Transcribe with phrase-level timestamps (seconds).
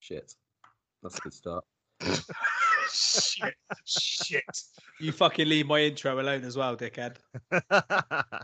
[0.00, 0.34] Shit.
[1.02, 1.64] That's a good start.
[2.90, 4.44] shit, shit.
[4.98, 7.16] You fucking leave my intro alone as well, dickhead.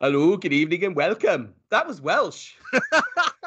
[0.00, 1.54] Hello, good evening, and welcome.
[1.70, 2.54] That was Welsh.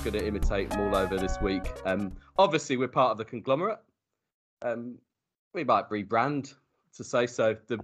[0.00, 1.62] face, going to imitate them all over this week.
[1.84, 3.78] Um, obviously, we're part of the conglomerate.
[4.62, 4.98] Um,
[5.54, 6.54] we might rebrand
[6.96, 7.56] to say so.
[7.66, 7.78] The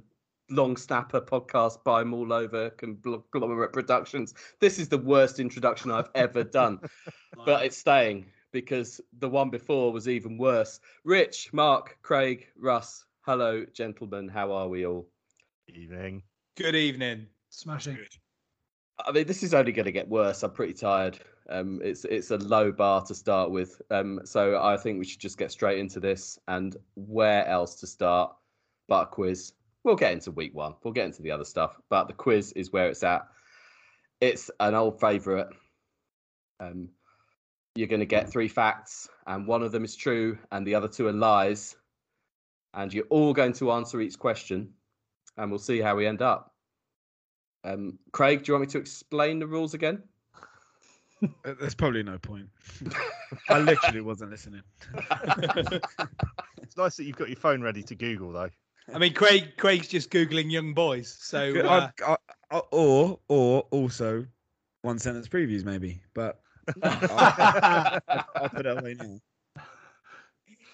[0.50, 4.34] Long Snapper podcast by All Over Conglomerate Productions.
[4.60, 6.80] This is the worst introduction I've ever done,
[7.44, 10.80] but it's staying because the one before was even worse.
[11.04, 14.28] Rich, Mark, Craig, Russ, hello, gentlemen.
[14.28, 15.08] How are we all?
[15.68, 16.22] Evening.
[16.56, 17.26] Good evening.
[17.50, 17.98] Smashing.
[19.04, 20.42] I mean, this is only going to get worse.
[20.42, 21.18] I'm pretty tired.
[21.48, 23.80] Um, it's it's a low bar to start with.
[23.90, 26.38] Um, so I think we should just get straight into this.
[26.48, 28.34] And where else to start
[28.88, 29.52] but a quiz?
[29.84, 30.74] We'll get into week one.
[30.82, 33.28] We'll get into the other stuff, but the quiz is where it's at.
[34.20, 35.46] It's an old favourite.
[36.58, 36.88] Um,
[37.76, 40.88] you're going to get three facts, and one of them is true, and the other
[40.88, 41.76] two are lies.
[42.74, 44.72] And you're all going to answer each question,
[45.36, 46.52] and we'll see how we end up.
[47.64, 50.02] Um, Craig, do you want me to explain the rules again?
[51.22, 52.48] Uh, There's probably no point.
[53.48, 54.62] I literally wasn't listening.
[56.62, 58.50] It's nice that you've got your phone ready to Google though.
[58.92, 59.56] I mean, Craig.
[59.56, 61.16] Craig's just googling young boys.
[61.20, 64.26] So uh, I- I- I- or or also
[64.82, 66.38] one sentence previews maybe, but
[66.82, 68.00] I'll,
[68.36, 69.18] I'll put it away now.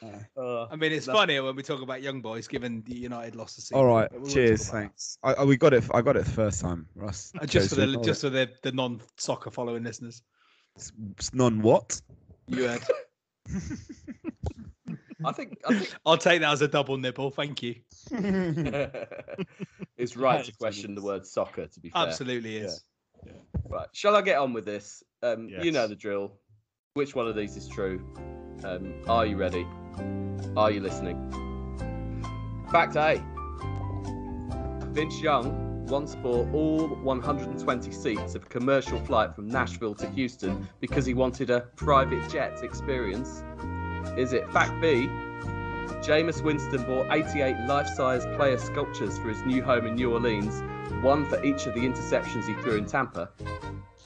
[0.03, 2.97] Uh, Uh, I mean, it's That's- funnier when we talk about young boys, given the
[2.97, 3.78] United lost the season.
[3.78, 5.19] all right, we won't cheers, thanks.
[5.22, 5.84] I, I, we got it.
[5.94, 7.33] I got it the first time, Russ.
[7.41, 8.27] Uh, just for the ignore just it.
[8.27, 10.22] for the, the non-soccer following listeners.
[10.77, 12.00] It's non what?
[12.48, 12.82] You heard.
[15.25, 17.31] I think I think I'll take that as a double nibble.
[17.31, 17.77] Thank you.
[19.97, 21.66] it's right to question the word soccer.
[21.66, 22.82] To be fair, Absolutely is.
[23.69, 25.03] Right, shall I get on with this?
[25.22, 26.32] Um, You know the drill.
[26.94, 28.04] Which one of these is true?
[28.65, 29.66] Um, are you ready?
[30.56, 31.16] Are you listening?
[32.70, 33.22] Fact A.
[34.92, 40.66] Vince Young once bought all 120 seats of a commercial flight from Nashville to Houston
[40.80, 43.42] because he wanted a private jet experience.
[44.16, 45.08] Is it fact B?
[46.03, 50.62] Jameis Winston bought 88 life-size player sculptures for his new home in New Orleans,
[51.03, 53.30] one for each of the interceptions he threw in Tampa.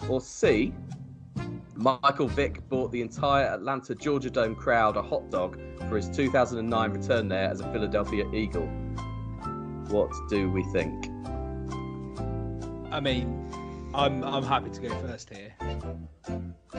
[0.09, 0.75] Or C,
[1.77, 6.91] Michael Vick bought the entire Atlanta Georgia Dome crowd a hot dog for his 2009
[6.93, 8.67] return there as a Philadelphia Eagle.
[9.89, 11.07] What do we think?
[12.93, 15.55] I mean, I'm I'm happy to go first here.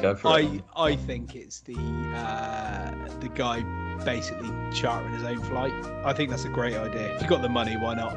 [0.02, 0.64] Go for it.
[0.76, 1.76] I I think it's the
[2.16, 3.62] uh, the guy
[4.04, 5.74] basically chartering his own flight.
[6.06, 7.14] I think that's a great idea.
[7.16, 8.16] If you've got the money, why not?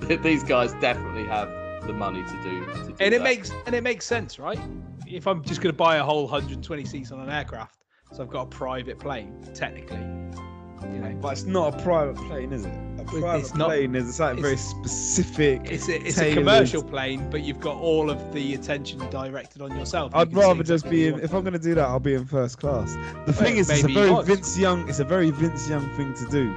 [0.22, 1.48] These guys definitely have
[1.86, 2.66] the money to do.
[2.66, 3.22] To do And it that.
[3.24, 4.58] makes and it makes sense, right?
[5.06, 8.28] If I'm just going to buy a whole 120 seats on an aircraft, so I've
[8.30, 12.74] got a private plane, technically, you know, But it's not a private plane, is it?
[12.74, 15.62] A it's private not- plane is something very specific.
[15.70, 19.76] it's a, it's a commercial plane, but you've got all of the attention directed on
[19.76, 20.14] yourself.
[20.14, 21.20] I'd see rather just be in.
[21.20, 22.96] If I'm going to do that, I'll be in first class.
[23.26, 24.24] The thing is, it's a very.
[24.24, 24.88] Vince Young.
[24.88, 26.52] It's a very Vince Young thing to do.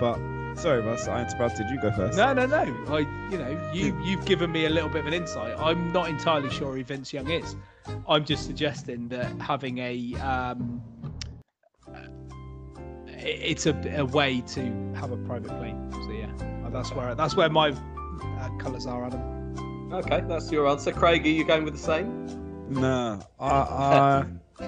[0.00, 0.18] But
[0.62, 1.68] sorry, Russ, I interrupted.
[1.68, 2.16] You go first.
[2.16, 2.62] No, no, no.
[2.88, 3.00] I,
[3.30, 5.54] you know, you you've given me a little bit of an insight.
[5.58, 7.56] I'm not entirely sure who Vince Young is.
[8.08, 10.80] I'm just suggesting that having a um,
[13.08, 15.90] it's a, a way to have a private plane.
[15.92, 16.30] So yeah,
[16.70, 19.90] that's where that's where my uh, colours are, Adam.
[19.92, 20.92] Okay, that's your answer.
[20.92, 22.26] Craig, are you going with the same?
[22.70, 23.20] No.
[23.38, 24.24] I, I...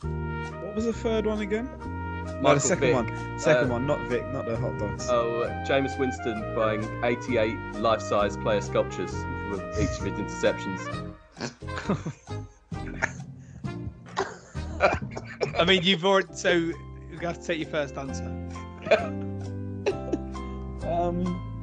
[0.00, 1.68] what was the third one again?
[2.24, 2.94] No, Michael the second Vick.
[2.94, 3.38] one.
[3.38, 5.06] Second Uh, one, not Vic, not the hot dogs.
[5.10, 10.80] Oh, uh, Jameis Winston buying 88 life-size player sculptures for each of his interceptions.
[15.58, 16.74] I mean, you've already so you
[17.22, 18.24] have to take your first answer,
[20.86, 21.53] um.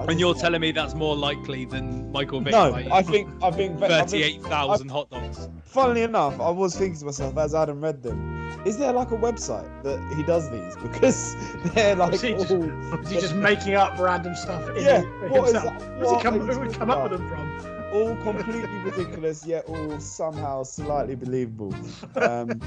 [0.00, 2.52] I and you're telling me that's more likely than Michael Vick.
[2.52, 5.48] No, I think I think I thirty-eight thousand hot dogs.
[5.64, 9.16] Funnily enough, I was thinking to myself as Adam read them, is there like a
[9.16, 10.76] website that he does these?
[10.82, 11.36] Because
[11.74, 15.00] they're like Is he just- all, Is he just making up random stuff in Yeah,
[15.02, 15.78] the- what is himself?
[15.78, 15.98] that?
[15.98, 17.76] Where's he come, who would come up with them from?
[17.92, 21.74] all completely ridiculous, yet all somehow slightly believable.
[22.16, 22.60] Um,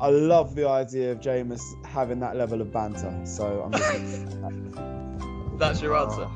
[0.00, 3.12] I love the idea of Jameis having that level of banter.
[3.24, 4.26] So I'm just
[5.58, 6.28] That's your answer.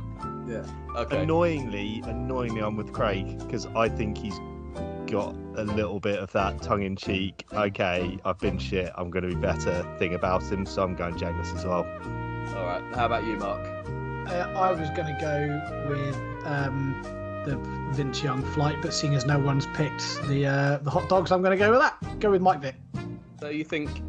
[0.47, 0.65] Yeah.
[0.97, 1.23] Okay.
[1.23, 4.39] Annoyingly, annoyingly, I'm with Craig because I think he's
[5.07, 7.47] got a little bit of that tongue-in-cheek.
[7.53, 8.93] Okay, I've been shit.
[8.97, 11.87] I'm going to be better thing about him, so I'm going Jangus as well.
[12.57, 12.83] All right.
[12.95, 13.67] How about you, Mark?
[14.29, 17.03] Uh, I was going to go with um,
[17.45, 17.57] the
[17.95, 21.43] Vince Young flight, but seeing as no one's picked the uh, the hot dogs, I'm
[21.43, 22.21] going to go with that.
[22.21, 22.77] Go with Mike Vick.
[23.41, 24.03] So you think,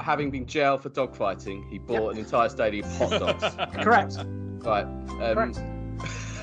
[0.00, 3.56] having been jailed for dogfighting, he bought an entire stadium of hot dogs?
[3.82, 4.16] Correct.
[4.64, 4.84] right.
[4.84, 5.77] Um,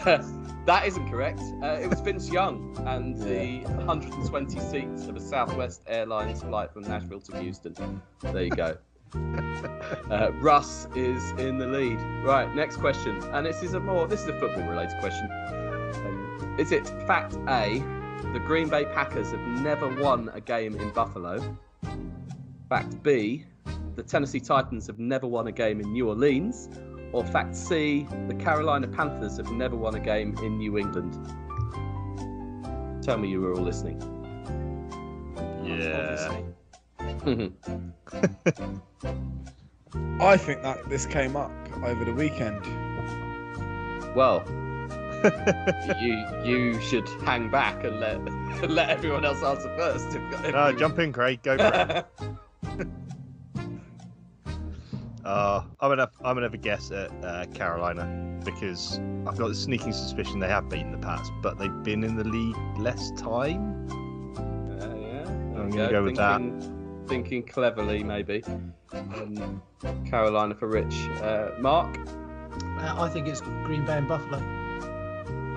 [0.66, 1.42] that isn't correct.
[1.64, 6.84] Uh, it was Vince Young and the 120 seats of a Southwest Airlines flight from
[6.84, 8.02] Nashville to Houston.
[8.22, 8.78] There you go.
[10.12, 12.00] Uh, Russ is in the lead.
[12.24, 15.30] Right, next question, and this is a more this is a football related question.
[15.32, 17.80] Um, is it fact A?
[18.34, 21.58] The Green Bay Packers have never won a game in Buffalo.
[22.70, 23.46] Fact B,
[23.96, 26.70] the Tennessee Titans have never won a game in New Orleans.
[27.16, 31.14] Or fact C, the Carolina Panthers have never won a game in New England.
[33.02, 34.02] Tell me you were all listening.
[35.64, 36.42] Yeah.
[40.20, 41.52] I think that this came up
[41.84, 42.60] over the weekend.
[44.14, 44.44] well,
[46.02, 50.08] you you should hang back and let let everyone else answer first.
[50.18, 51.40] If, if No, you- jump in, Craig.
[51.44, 52.06] Go for
[52.78, 52.88] it.
[55.26, 59.56] Uh, I'm gonna I'm gonna have a guess at uh, Carolina because I've got a
[59.56, 63.88] sneaking suspicion they have beaten the Pats, but they've been in the league less time.
[64.80, 66.38] Uh, yeah, I'm gonna go with that.
[66.40, 68.44] thinking, Thinking cleverly, maybe.
[68.94, 69.62] Um,
[70.08, 70.96] Carolina for Rich.
[71.22, 71.98] Uh, Mark.
[72.78, 74.38] Uh, I think it's Green Bay and Buffalo.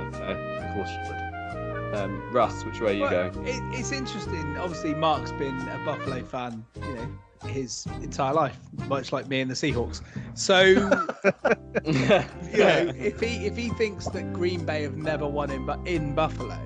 [0.09, 0.67] Okay.
[0.67, 1.95] Of course you would.
[1.95, 3.47] Um, Russ, which way are you Well, going?
[3.47, 4.57] It, it's interesting.
[4.59, 7.09] Obviously, Mark's been a Buffalo fan, you know,
[7.47, 8.57] his entire life,
[8.87, 10.03] much like me and the Seahawks.
[10.35, 10.61] So,
[11.85, 15.83] you know, if he if he thinks that Green Bay have never won in Bu-
[15.85, 16.59] in Buffalo,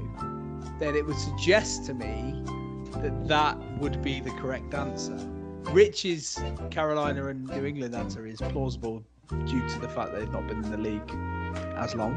[0.79, 2.43] then it would suggest to me
[3.01, 5.17] that that would be the correct answer.
[5.71, 9.05] Rich's Carolina and New England answer is plausible
[9.47, 11.11] due to the fact that they've not been in the league
[11.77, 12.13] as long.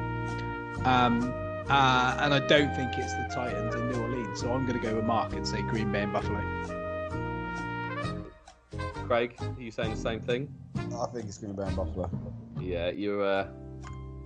[0.83, 1.33] Um,
[1.69, 4.85] uh, and I don't think it's the Titans in New Orleans, so I'm going to
[4.85, 6.84] go with Mark and say Green Bay and Buffalo.
[9.05, 10.53] Craig, are you saying the same thing?
[10.75, 12.09] I think it's going to be and Buffalo.
[12.59, 13.23] Yeah, you're.
[13.23, 13.47] Uh,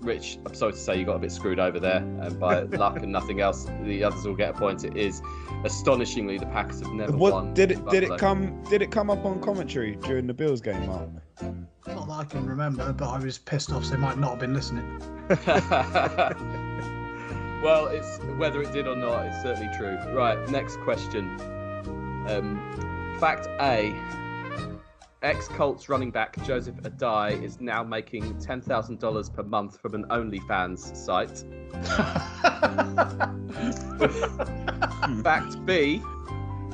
[0.01, 2.95] Rich, I'm sorry to say you got a bit screwed over there, and by luck
[2.97, 4.85] and nothing else, the others will get a point.
[4.85, 5.21] It is
[5.65, 7.53] astonishingly the Packers have never What won.
[7.53, 10.87] did it did it come did it come up on commentary during the Bills game,
[10.87, 11.09] Mark?
[11.41, 14.39] Not that I can remember, but I was pissed off, so they might not have
[14.39, 15.01] been listening.
[17.61, 19.97] well, it's whether it did or not, it's certainly true.
[20.13, 21.25] Right, next question.
[22.29, 23.93] Um, fact A:
[25.21, 29.94] Ex Colts running back Joseph Addai is now making ten thousand dollars per month from
[29.94, 31.44] an OnlyFans site.
[35.24, 36.01] Fact B: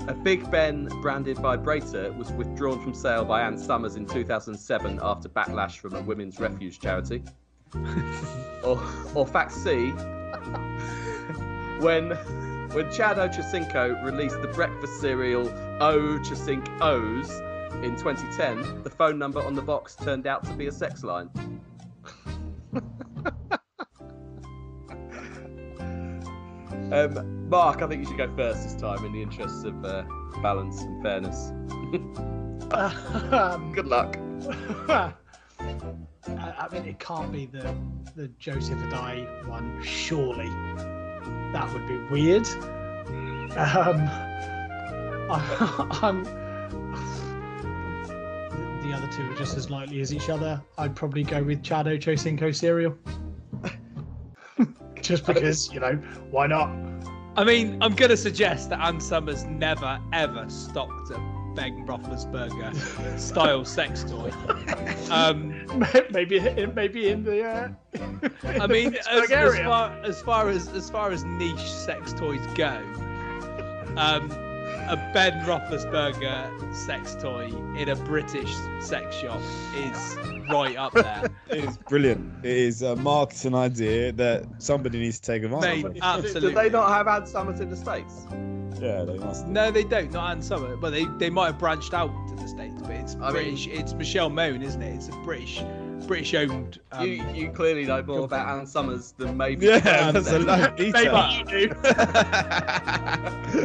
[0.08, 5.28] A Big Ben branded vibrator was withdrawn from sale by Ann Summers in 2007 after
[5.28, 7.24] backlash from a women's refuge charity.
[8.64, 8.80] or,
[9.16, 9.90] or fact C:
[11.80, 12.12] When
[12.76, 15.46] when Chad Ochocinco released the breakfast cereal
[15.80, 17.42] Ochocinco O's
[17.84, 21.30] in 2010, the phone number on the box turned out to be a sex line.
[26.92, 30.04] um, Mark, I think you should go first this time in the interests of uh,
[30.42, 31.52] balance and fairness.
[32.72, 34.18] um, Good luck.
[34.90, 35.14] I
[36.28, 37.76] I mean, it can't be the
[38.16, 40.50] the Joseph Addai one, surely.
[41.54, 42.48] That would be weird.
[43.58, 44.10] Um,
[45.30, 46.26] I, I'm.
[48.96, 50.62] The other two are just as likely as each other.
[50.78, 52.98] I'd probably go with Chad Ochocinco cereal.
[55.02, 55.96] just because, you know,
[56.32, 56.70] why not?
[57.36, 61.18] I mean, I'm going to suggest that Ann Summers never ever stocked a
[61.56, 64.32] Ben Roethlisberger style sex toy.
[65.12, 65.66] Um,
[66.12, 66.40] maybe
[66.74, 67.44] maybe in the.
[67.44, 67.70] Uh,
[68.44, 72.82] I mean, as, as far as far as as far as niche sex toys go,
[73.98, 74.30] um,
[74.88, 77.46] a Ben Roethlisberger sex toy
[77.78, 79.40] in a British sex shop
[79.76, 80.18] is
[80.50, 81.24] right up there.
[81.50, 82.46] It is brilliant.
[82.46, 85.98] It is a marketing idea that somebody needs to take advantage Mate, of.
[86.02, 86.50] absolutely.
[86.50, 88.26] Do they not have Ann Summers in the States?
[88.82, 89.48] Yeah, they must.
[89.48, 90.12] No, they don't.
[90.12, 92.76] Not Ann Summer, but they, they might have branched out to the states.
[92.82, 93.68] But it's I mean- British.
[93.68, 94.96] it's Michelle Mone, isn't it?
[94.96, 95.60] It's a British,
[96.08, 96.80] British owned.
[96.92, 99.66] Um, you, you clearly know more about Ann Summers than maybe.
[99.68, 100.46] Yeah, that's a person.
[100.46, 101.14] lot of detail.
[101.46, 101.74] maybe you do.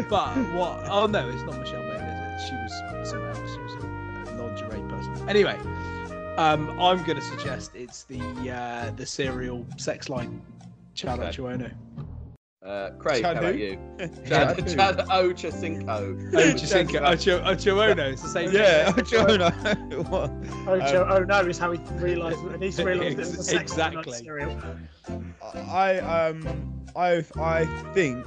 [0.08, 0.86] but what?
[0.88, 1.96] Oh no, it's not Michelle Mone.
[1.96, 2.48] Is it?
[2.48, 3.52] She was someone else.
[3.52, 5.28] She was a, lingerie person.
[5.28, 5.58] Anyway,
[6.36, 8.20] Um, I'm going to suggest it's the
[8.50, 10.40] uh, the serial sex line,
[10.94, 11.28] Chad Okay.
[11.30, 11.72] Ochoano.
[12.62, 13.58] Uh, Craig, Chad how about who?
[13.58, 13.78] you?
[13.98, 14.74] Chad Chad, who?
[14.74, 16.30] Chad Ochocinco.
[16.32, 18.12] Ochocinco, Ocho, Ochoano.
[18.12, 18.52] It's the same.
[18.52, 19.04] Yeah, thing.
[19.06, 19.50] Jonah.
[20.08, 20.30] what?
[20.90, 23.72] Joe, Um, oh no, is how he realised, and he's realised it was a sex
[23.72, 24.28] Exactly.
[25.54, 27.64] I um I I
[27.94, 28.26] think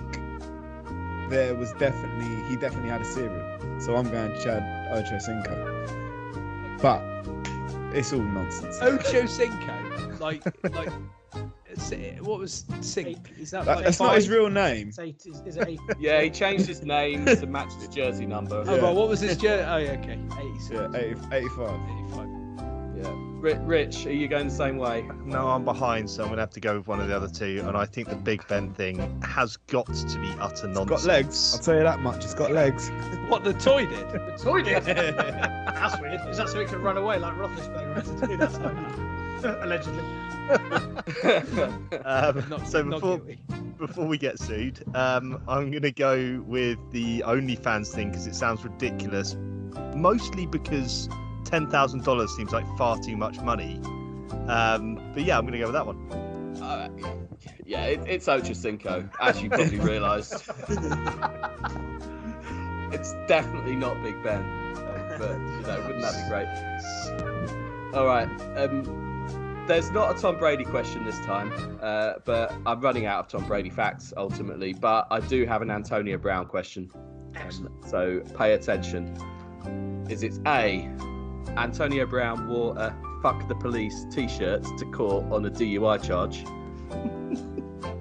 [1.29, 3.79] there was definitely he definitely had a cereal.
[3.79, 4.63] So I'm going Chad
[4.93, 6.77] Ocho Cinco.
[6.81, 7.03] But
[7.95, 8.81] it's all nonsense.
[8.81, 10.17] Ocho Cinco.
[10.19, 10.89] Like like.
[11.69, 13.19] It's- eh, What was Cinco?
[13.39, 14.89] Is that That- like that's not his real name.
[14.89, 15.79] It's eight, is, is eight?
[15.99, 18.63] Yeah, he changed his name to match his jersey number.
[18.67, 18.81] Oh, Yeah.
[18.81, 19.65] well, what was his jersey?
[19.67, 20.19] Oh, yeah, okay.
[20.39, 20.69] 86.
[20.71, 21.79] Yeah, 80, 85.
[22.09, 22.27] 85.
[22.95, 23.13] Yeah.
[23.65, 25.05] Rich, are you going the same way?
[25.25, 27.61] No, I'm behind, so I'm gonna have to go with one of the other two.
[27.67, 30.89] And I think the Big Ben thing has got to be utter It's nonsense.
[30.89, 31.53] got legs.
[31.55, 32.23] I'll tell you that much.
[32.23, 32.89] It's got legs.
[33.27, 34.09] What the toy did?
[34.11, 34.83] The toy did.
[34.85, 36.21] That's weird.
[36.29, 38.37] Is that so he can run away like Roethlisberger had to do?
[38.37, 39.12] That's how he-
[39.61, 40.03] allegedly.
[42.05, 43.21] Um, Not, so before
[43.77, 48.63] before we get sued, um, I'm gonna go with the OnlyFans thing because it sounds
[48.63, 49.37] ridiculous.
[49.95, 51.07] Mostly because
[51.45, 53.79] ten thousand dollars seems like far too much money.
[54.47, 56.11] Um, but yeah, I'm gonna go with that one.
[56.61, 56.89] Uh,
[57.65, 60.33] yeah, it, it's Ochocinco, as you probably realised.
[62.93, 64.43] it's definitely not Big Ben,
[65.17, 66.47] but you know, wouldn't that be great?
[67.95, 68.27] All right.
[68.57, 69.12] Um,
[69.67, 73.47] there's not a Tom Brady question this time, uh, but I'm running out of Tom
[73.47, 74.73] Brady facts ultimately.
[74.73, 76.89] But I do have an Antonio Brown question,
[77.39, 79.15] um, so pay attention.
[80.09, 80.89] Is it A?
[81.57, 86.45] Antonio Brown wore a "fuck the police" T-shirt to court on a DUI charge?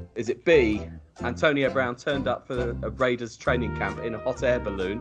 [0.14, 0.82] Is it B?
[1.22, 5.00] Antonio Brown turned up for a Raiders training camp in a hot air balloon?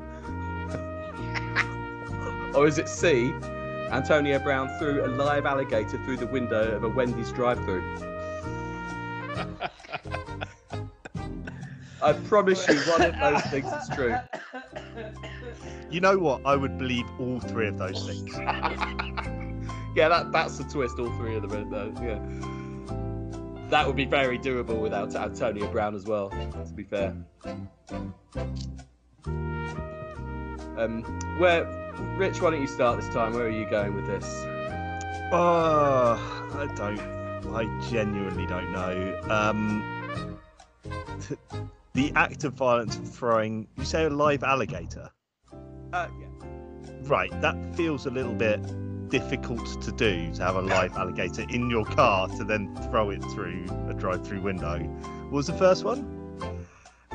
[2.56, 3.34] or is it C?
[3.92, 7.84] Antonio Brown threw a live alligator through the window of a Wendy's drive-through.
[12.02, 14.16] I promise you, one of those things is true.
[15.92, 16.42] You know what?
[16.46, 18.34] I would believe all three of those things.
[19.96, 20.98] yeah, that that's the twist.
[20.98, 21.74] All three of them.
[21.74, 26.30] Uh, yeah, that would be very doable without Antonio Brown as well.
[26.30, 27.16] To be fair.
[30.78, 31.04] Um,
[31.38, 31.66] where,
[32.18, 32.42] Rich?
[32.42, 33.34] Why don't you start this time?
[33.34, 34.26] Where are you going with this?
[35.34, 36.18] Oh,
[36.56, 37.00] I don't.
[37.54, 39.20] I genuinely don't know.
[39.30, 40.38] Um,
[41.28, 41.36] t-
[41.94, 43.68] the act of violence of throwing.
[43.78, 45.10] You say a live alligator,
[45.94, 46.28] Uh, yeah.
[47.04, 47.32] right?
[47.42, 48.62] That feels a little bit
[49.10, 53.22] difficult to do to have a live alligator in your car to then throw it
[53.34, 54.80] through a drive-through window.
[54.80, 56.21] What was the first one?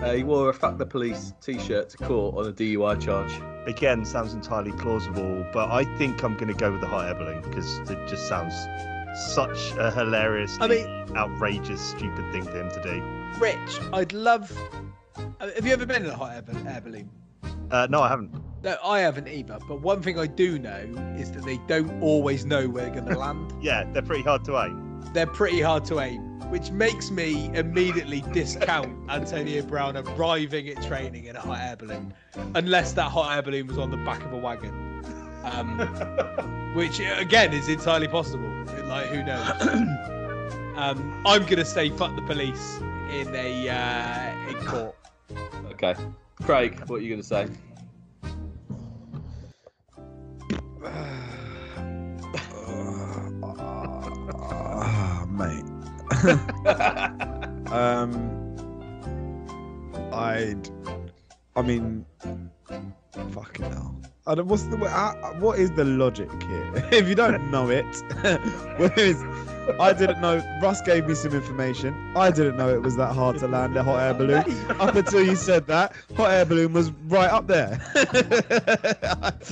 [0.02, 3.32] Uh, he wore a "fuck the police" T-shirt to court on a DUI charge.
[3.66, 7.14] Again, sounds entirely plausible, but I think I'm going to go with the hot air
[7.14, 8.54] balloon because it just sounds
[9.32, 10.86] such a hilarious, I mean,
[11.16, 13.02] outrageous, stupid thing for him to do.
[13.40, 14.52] Rich, I'd love.
[15.40, 17.08] uh, Have you ever been in a hot air, air balloon?
[17.70, 18.34] Uh, no, I haven't.
[18.62, 19.58] No, I haven't either.
[19.66, 20.76] But one thing I do know
[21.18, 23.54] is that they don't always know where they're going to land.
[23.62, 25.00] Yeah, they're pretty hard to aim.
[25.14, 31.24] They're pretty hard to aim, which makes me immediately discount Antonio Brown arriving at training
[31.26, 32.14] in a hot air balloon,
[32.54, 35.02] unless that hot air balloon was on the back of a wagon,
[35.44, 35.78] um,
[36.74, 38.48] which uh, again is entirely possible.
[38.86, 39.50] Like who knows?
[40.76, 42.78] Um, I'm gonna say fuck the police
[43.10, 44.94] in a uh, in court.
[45.72, 45.94] Okay,
[46.42, 47.48] Craig, what are you going to say?
[54.38, 55.75] Ah, mate.
[57.72, 58.56] um,
[60.12, 60.70] I'd.
[61.54, 62.04] I mean,
[63.30, 64.00] fucking hell.
[64.28, 66.70] I don't, what's the uh, what is the logic here?
[66.92, 67.84] if you don't know it,
[68.76, 69.22] whereas
[69.78, 70.42] I didn't know.
[70.60, 71.94] Russ gave me some information.
[72.16, 74.44] I didn't know it was that hard to land a hot air balloon.
[74.80, 77.80] Up until you said that, hot air balloon was right up there.
[77.94, 79.46] It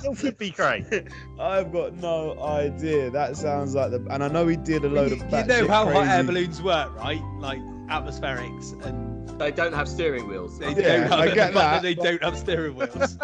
[0.00, 1.12] still could be Craig.
[1.38, 3.10] I've got no idea.
[3.10, 4.04] That sounds like the.
[4.10, 5.30] And I know he did a load You, of.
[5.32, 7.22] you know how hot air balloons work, right?
[7.38, 10.58] Like atmospherics, and They don't have steering wheels.
[10.58, 13.18] they Yeah, don't have I get that, They don't have steering wheels.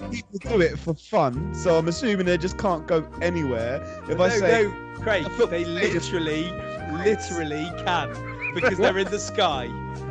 [0.10, 3.82] People do it for fun, so I'm assuming they just can't go anywhere.
[4.08, 6.50] If no, I say, no, Craig, they they literally,
[6.92, 9.64] literally can because they're in the sky,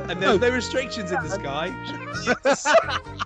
[0.09, 1.69] and there's no restrictions in the sky.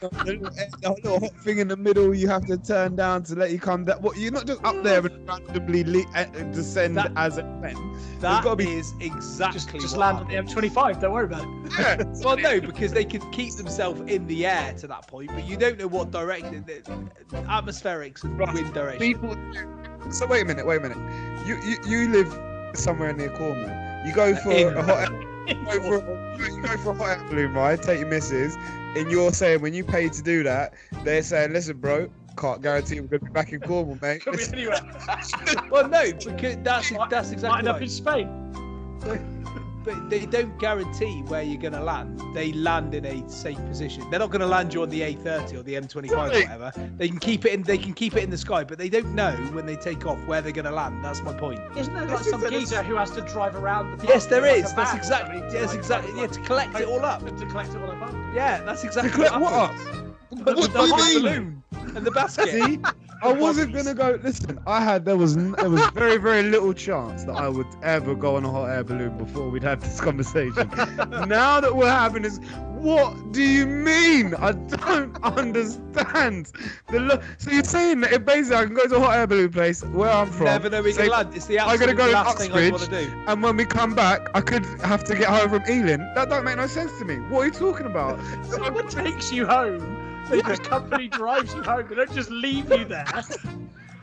[0.00, 3.58] the little, hot thing in the middle, you have to turn down to let you
[3.58, 3.84] come.
[3.84, 4.00] down.
[4.02, 7.76] what you're not just up there and randomly le- uh, descend That- as a pen.
[8.20, 10.72] That be- is exactly Just, just land on the happened.
[10.72, 11.00] M25.
[11.00, 12.06] Don't worry about it.
[12.24, 15.56] Well, no, because they could keep themselves in the air to that point, but you
[15.56, 16.64] don't know what direction.
[16.66, 16.82] the-
[17.48, 18.54] Atmospherics and Right.
[18.54, 19.00] wind direction.
[19.00, 19.36] People,
[20.10, 21.46] So wait a minute, wait a minute.
[21.46, 22.38] You you, you live
[22.74, 23.87] somewhere near Cornwall.
[24.06, 26.94] You go for In- a hot air, you go for a, you go for a
[26.94, 28.56] hot air balloon ride, take your missus,
[28.96, 30.74] and you're saying when you pay to do that,
[31.04, 34.22] they're saying, listen, bro, can't guarantee we're gonna be back in Cornwall, mate.
[34.22, 34.80] Could be anywhere.
[35.70, 37.48] Well, no, because that's that's exactly.
[37.48, 39.34] Might exactly end up in Spain.
[39.88, 42.20] But they don't guarantee where you're going to land.
[42.34, 44.04] They land in a safe position.
[44.10, 46.72] They're not going to land you on the A30 or the M25 or whatever.
[46.98, 47.62] They can keep it in.
[47.62, 50.18] They can keep it in the sky, but they don't know when they take off
[50.26, 51.02] where they're going to land.
[51.02, 51.60] That's my point.
[51.74, 54.64] Isn't there like some a- geezer who has to drive around the Yes, there is.
[54.64, 55.34] like, That's van or exactly.
[55.38, 56.12] something to, Yes, like, exactly.
[56.12, 57.24] drive Yeah, to collect it all up.
[57.38, 58.14] To collect it all up.
[58.34, 59.10] Yeah, that's exactly.
[59.12, 59.70] collect what up?
[59.70, 60.14] happens.
[60.28, 61.22] What The do you mean?
[61.22, 61.62] balloon
[61.96, 62.78] and the basket.
[63.22, 64.18] I wasn't gonna go.
[64.22, 68.14] Listen, I had there was there was very very little chance that I would ever
[68.14, 70.68] go on a hot air balloon before we'd have this conversation.
[71.28, 72.38] now that we're having this,
[72.78, 74.34] what do you mean?
[74.34, 76.52] I don't understand.
[76.88, 79.26] The lo- so you're saying that if basically I can go to a hot air
[79.26, 81.34] balloon place where I'm from, Never know we can land.
[81.34, 83.24] It's the I'm absolute gonna go last thing I want to do.
[83.26, 86.00] and when we come back, I could have to get home from Ealing.
[86.14, 87.16] That don't make no sense to me.
[87.16, 88.20] What are you talking about?
[88.44, 90.04] Someone takes you home.
[90.30, 91.86] The the company drives you home.
[91.88, 93.06] They don't just leave you there.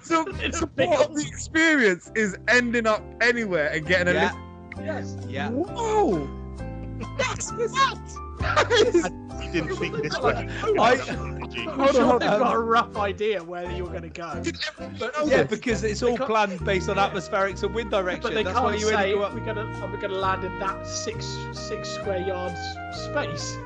[0.02, 4.32] So, It's a part of the experience is ending up anywhere and getting a Yeah,
[4.80, 5.18] Yes.
[5.28, 5.50] yeah.
[5.50, 6.28] Whoa!
[7.18, 10.48] That's that is oh You didn't think this way.
[10.80, 12.40] I- I'm sure they've on.
[12.40, 14.44] got a rough idea where you're going to go.
[15.26, 18.22] Yeah, because it's all planned based on atmospherics and wind direction.
[18.22, 19.34] But they That's why can't you say go up.
[19.34, 22.60] we're gonna we're gonna land in that six six square yards
[22.94, 23.58] space.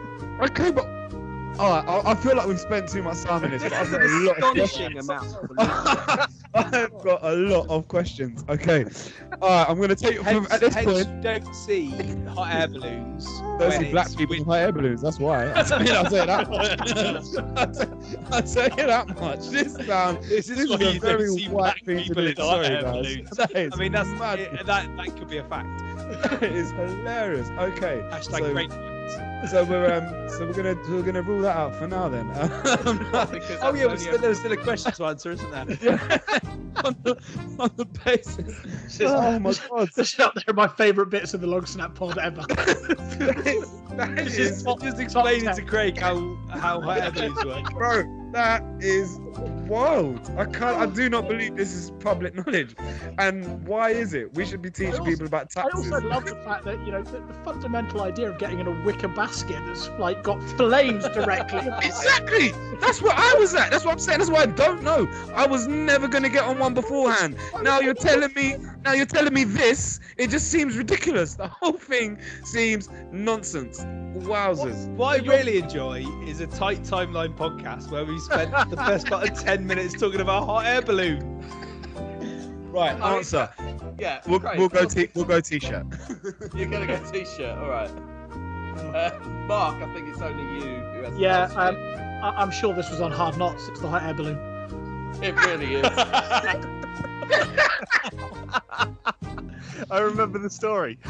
[0.42, 0.88] okay, but
[1.60, 3.62] all right, I, I feel like we've spent too much time in this.
[3.64, 6.30] But I've got a lot of amount.
[6.56, 8.46] I've got a lot of questions.
[8.48, 8.86] Okay,
[9.42, 11.08] all right, I'm going to take from Hence, at this hence point.
[11.10, 11.90] you don't see
[12.30, 13.28] hot air balloons.
[13.58, 15.02] When are black people in hot air balloons.
[15.02, 15.48] That's why.
[15.52, 16.80] I'll tell you, I'll you that much.
[18.32, 19.48] I'll tell- you that much.
[19.50, 20.18] This sound.
[20.24, 22.36] This This is is a very don't see white thing to people do.
[22.36, 23.06] Sorry, air guys.
[23.08, 24.40] is I mean, that's mad.
[24.40, 25.82] it- that that could be a fact.
[26.42, 27.50] it's hilarious.
[27.50, 28.72] Okay, Hashtag so, great.
[29.48, 32.28] So we're um, so we're gonna we're gonna rule that out for now then.
[33.62, 35.62] Oh yeah, but still, there's still a question to answer, isn't there?
[36.84, 37.18] on, the,
[37.60, 39.00] on the basis.
[39.02, 39.90] Oh my god.
[39.96, 42.42] This is up there my favourite bits of the long snap pod ever.
[42.42, 47.12] That is, that This is, is top- Just explaining to Craig how how hot air
[47.12, 47.72] balloons work.
[47.74, 50.32] bro, that is wild.
[50.38, 50.78] I can't.
[50.78, 50.88] I oh.
[50.88, 52.76] do not believe this is public knowledge.
[53.18, 54.34] And why is it?
[54.34, 55.58] We should be teaching also- people about taxes.
[55.58, 55.94] I taxes.
[55.94, 58.86] also love the fact that you know the, the fundamental idea of getting in a
[58.86, 61.60] wicker basket that's like got flames directly.
[61.90, 62.52] Exactly.
[62.80, 63.72] That's what I was at.
[63.72, 64.20] That's what I'm saying.
[64.20, 65.08] That's why I don't know.
[65.34, 67.36] I was never gonna get on one beforehand.
[67.62, 68.56] Now you're telling me.
[68.84, 70.00] Now you're telling me this.
[70.18, 71.36] It just seems ridiculous.
[71.36, 73.80] The whole thing seems nonsense.
[74.20, 74.88] Wowzers.
[74.96, 79.29] What I really enjoy is a tight timeline podcast where we spent the first part
[79.32, 81.20] of ten minutes talking about hot air balloon.
[82.72, 82.92] Right.
[82.92, 83.50] I mean, Answer.
[83.98, 84.58] Yeah, We'll, great.
[84.60, 84.86] we'll go.
[84.86, 85.86] T- we'll go t-shirt.
[86.56, 87.58] You're gonna go t-shirt.
[87.58, 87.90] All right.
[88.96, 91.18] Uh, Mark, I think it's only you who has.
[91.18, 91.76] Yeah, um,
[92.24, 93.68] I, I'm sure this was on Hard Knocks.
[93.68, 94.38] It's the hot air balloon.
[95.22, 95.86] It really is.
[99.92, 100.98] I remember the story.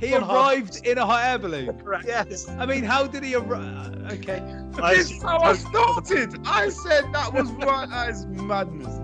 [0.00, 1.78] He arrived in a hot air balloon.
[1.78, 2.04] Correct.
[2.06, 2.48] Yes.
[2.48, 4.12] I mean, how did he arrive?
[4.12, 4.40] Okay.
[4.90, 6.38] This is how I started.
[6.44, 7.88] I said that was right.
[7.88, 8.98] That is madness.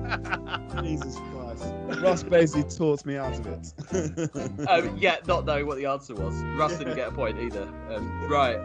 [0.83, 1.65] Jesus Christ.
[2.01, 4.69] Russ basically taught me out of it.
[4.69, 6.35] um, yeah, not knowing what the answer was.
[6.57, 7.69] Russ didn't get a point either.
[7.91, 8.59] Um, right.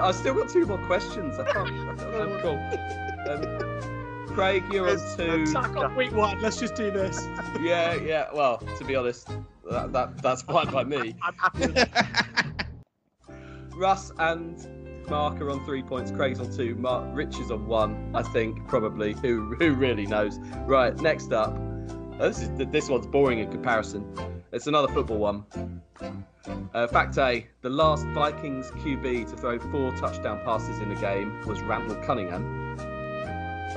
[0.00, 1.38] I've still got two more questions.
[1.38, 2.00] I can't.
[2.00, 2.40] I don't.
[2.40, 2.58] Cool.
[3.28, 3.97] Um,
[4.38, 5.46] Craig, you're on two.
[5.46, 6.40] Sack week one.
[6.40, 7.26] Let's just do this.
[7.60, 8.28] Yeah, yeah.
[8.32, 9.28] Well, to be honest,
[9.68, 11.16] that, that that's fine by me.
[11.22, 11.88] I'm happy with.
[13.74, 16.12] Russ and Mark are on three points.
[16.12, 16.76] Craig's on two.
[16.76, 18.12] Mark, Rich is on one.
[18.14, 19.14] I think probably.
[19.14, 20.38] Who who really knows?
[20.66, 20.96] Right.
[20.98, 21.58] Next up.
[22.20, 24.04] uh, This is this one's boring in comparison.
[24.52, 25.82] It's another football one.
[26.74, 31.44] Uh, fact A: the last Vikings QB to throw four touchdown passes in a game
[31.44, 32.68] was Randall Cunningham.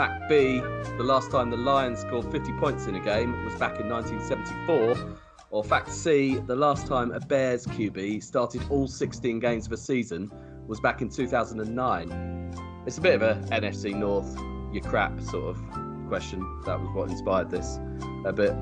[0.01, 0.59] Fact B:
[0.97, 5.15] the last time the Lions scored 50 points in a game was back in 1974.
[5.51, 9.77] Or fact C: the last time a Bears QB started all 16 games of a
[9.77, 10.31] season
[10.65, 12.83] was back in 2009.
[12.87, 14.35] It's a bit of a NFC North,
[14.73, 15.63] you crap sort of
[16.07, 16.39] question.
[16.65, 17.77] That was what inspired this
[18.25, 18.55] a bit.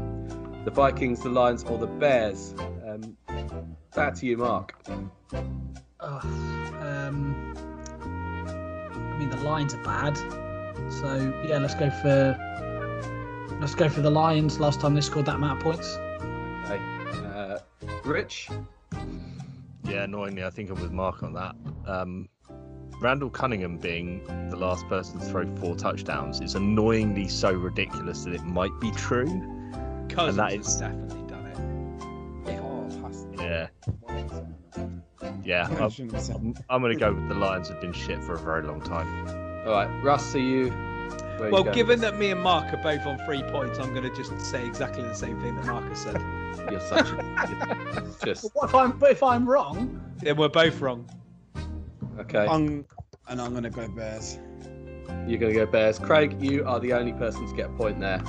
[0.65, 2.53] The Vikings, the Lions, or the Bears?
[2.85, 3.15] Um,
[3.95, 4.75] back to you, Mark.
[6.01, 6.25] Ugh,
[6.81, 7.53] um,
[8.91, 10.48] I mean, the Lions are bad.
[10.89, 12.37] So yeah, let's go for
[13.59, 14.59] let's go for the Lions.
[14.59, 15.95] Last time they scored that amount of points.
[16.65, 16.79] Okay.
[17.27, 17.59] Uh,
[18.05, 18.49] Rich.
[19.85, 21.55] Yeah, annoyingly, I think I'm with Mark on that.
[21.87, 22.27] Um,
[23.01, 28.33] Randall Cunningham being the last person to throw four touchdowns is annoyingly so ridiculous that
[28.33, 29.25] it might be true.
[30.09, 31.57] Cousins that has definitely done it.
[33.01, 33.43] Has to.
[33.43, 33.67] Yeah,
[35.43, 35.67] yeah.
[35.79, 37.93] I I'm, shouldn't have said- I'm, I'm going to go with the Lions have been
[37.93, 39.48] shit for a very long time.
[39.69, 40.69] All right, Russ, are you?
[40.71, 43.93] Where are you Well, given that me and Mark are both on three points, I'm
[43.93, 46.15] going to just say exactly the same thing that Mark has said.
[46.71, 50.01] you're such a just what if I'm but if I'm wrong?
[50.17, 51.07] then we're both wrong.
[52.19, 52.47] okay.
[52.47, 52.83] I'm,
[53.27, 54.39] and I'm gonna go Bears.
[55.27, 55.99] You're going to go Bears.
[55.99, 58.23] Craig, you are the only person to get a point there.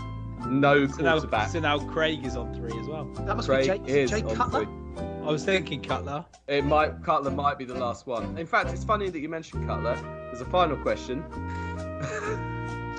[0.47, 1.49] No So now, quarterback.
[1.49, 3.07] so now Craig is on three as well.
[3.25, 4.65] That must Craig be Jake, is Jake on Cutler.
[4.67, 4.80] three.
[5.23, 6.25] I was thinking Cutler.
[6.49, 8.37] It might Cutler might be the last one.
[8.39, 9.97] In fact, it's funny that you mentioned Cutler.
[10.27, 11.25] There's a final question.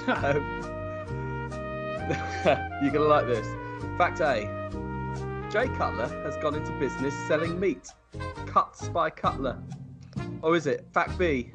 [0.07, 0.41] Um,
[2.81, 3.47] you're gonna like this.
[3.95, 4.47] Fact A:
[5.51, 7.89] Jay Cutler has gone into business selling meat,
[8.47, 9.61] cuts by Cutler.
[10.41, 11.51] Or is it fact B?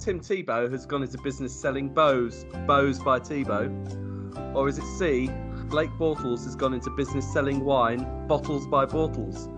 [0.00, 4.54] Tim Tebow has gone into business selling bows, bows by Tebow.
[4.56, 5.30] Or is it C?
[5.68, 9.53] Blake Bortles has gone into business selling wine, bottles by Bortles.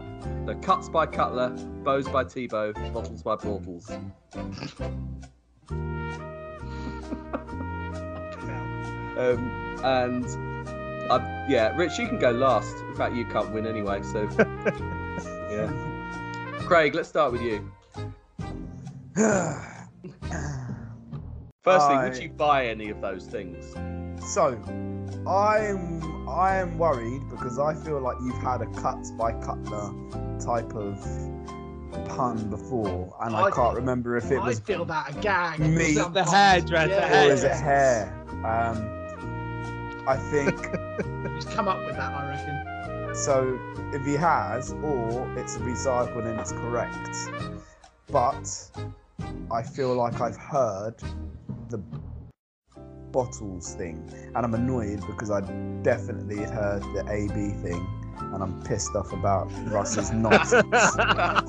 [0.47, 1.51] So cuts by Cutler,
[1.85, 3.91] bows by Tebow, bottles by Bortles.
[9.17, 9.51] Um,
[9.83, 10.27] and
[11.11, 12.77] I, yeah, Rich, you can go last.
[12.77, 14.03] In fact, you can't win anyway.
[14.03, 14.29] So
[15.51, 15.73] yeah.
[16.67, 17.73] Craig, let's start with you.
[21.63, 23.75] Firstly, would you buy any of those things?
[24.27, 24.59] So,
[25.29, 29.93] I'm I am worried because I feel like you've had a cuts by Cutler
[30.41, 30.99] type of
[32.09, 35.61] pun before, and I, I- can't remember if it I was feel that a gag.
[35.61, 35.95] Me.
[35.95, 37.25] The hairdresser, Yeah.
[37.27, 38.13] or is it hair.
[38.45, 38.93] Um,
[40.09, 40.51] I think
[41.35, 43.15] He's come up with that, I reckon.
[43.15, 43.59] so.
[43.93, 47.17] If he has, or it's recycled and it's correct,
[48.11, 48.71] but
[49.51, 50.97] I feel like I've heard
[51.71, 51.79] the
[53.17, 53.97] bottles thing,
[54.35, 55.41] and I'm annoyed because I
[55.83, 57.83] definitely heard the AB thing,
[58.19, 60.67] and I'm pissed off about Russ's nonsense.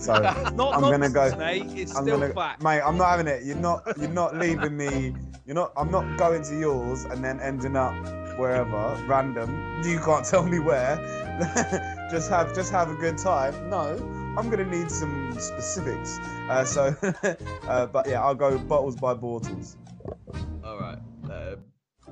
[0.06, 0.14] So
[0.56, 1.66] not I'm gonna go- mate.
[1.76, 2.64] It's I'm still gonna, fact.
[2.64, 2.80] mate.
[2.80, 3.44] I'm not having it.
[3.44, 3.84] You're not.
[4.00, 5.14] You're not leaving me.
[5.46, 5.74] You're not.
[5.76, 7.94] I'm not going to yours and then ending up
[8.40, 9.82] wherever random.
[9.84, 10.96] You can't tell me where.
[12.10, 12.56] just have.
[12.56, 13.54] Just have a good time.
[13.70, 13.84] No.
[14.38, 16.20] I'm gonna need some specifics.
[16.48, 16.96] Uh, so,
[17.68, 19.76] uh, but yeah, I'll go bottles by bottles.
[20.64, 21.00] All right,
[21.38, 21.56] uh,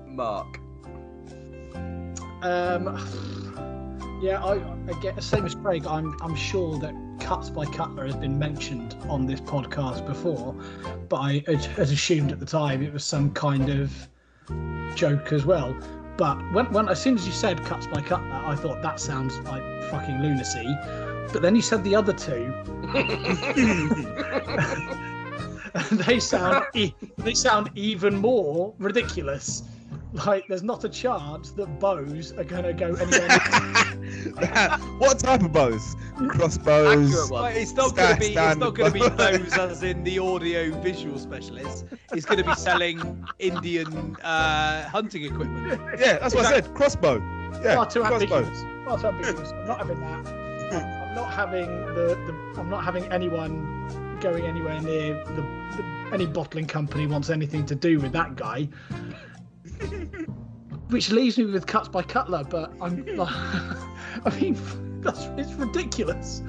[0.05, 0.59] Mark.
[2.41, 2.85] Um,
[4.21, 4.53] yeah, I,
[4.89, 5.85] I get the same as Craig.
[5.87, 10.53] I'm I'm sure that cuts by Cutler has been mentioned on this podcast before,
[11.09, 13.91] but I had had assumed at the time it was some kind of
[14.95, 15.75] joke as well.
[16.17, 19.37] But when, when as soon as you said cuts by Cutler, I thought that sounds
[19.39, 20.65] like fucking lunacy.
[21.33, 22.53] But then you said the other two,
[22.93, 25.09] and
[25.91, 29.63] they sound e- they sound even more ridiculous.
[30.25, 33.27] Like there's not a chance that bows are gonna go anywhere.
[34.23, 35.95] near- what type of bows?
[36.29, 37.09] Crossbows.
[37.09, 37.43] Accurate one.
[37.43, 38.27] Well, it's not going to be.
[38.27, 39.31] It's not going to be bow.
[39.31, 41.85] those as in the audio visual specialist.
[42.13, 45.81] It's going to be selling Indian uh, hunting equipment.
[45.99, 46.73] Yeah, that's what I said.
[46.73, 47.17] Crossbow.
[47.61, 48.31] Yeah, far too crossbows.
[48.31, 48.85] ambiguous.
[48.85, 49.51] Far too ambiguous.
[49.51, 50.27] I'm not having that.
[50.73, 52.15] I'm not having the,
[52.53, 53.85] the I'm not having anyone
[54.25, 55.43] going anywhere near the,
[55.77, 58.67] the any bottling company wants anything to do with that guy.
[60.89, 63.29] Which leaves me with cuts by Cutler, but I'm like,
[64.25, 64.57] I mean,
[65.01, 66.41] that's it's ridiculous.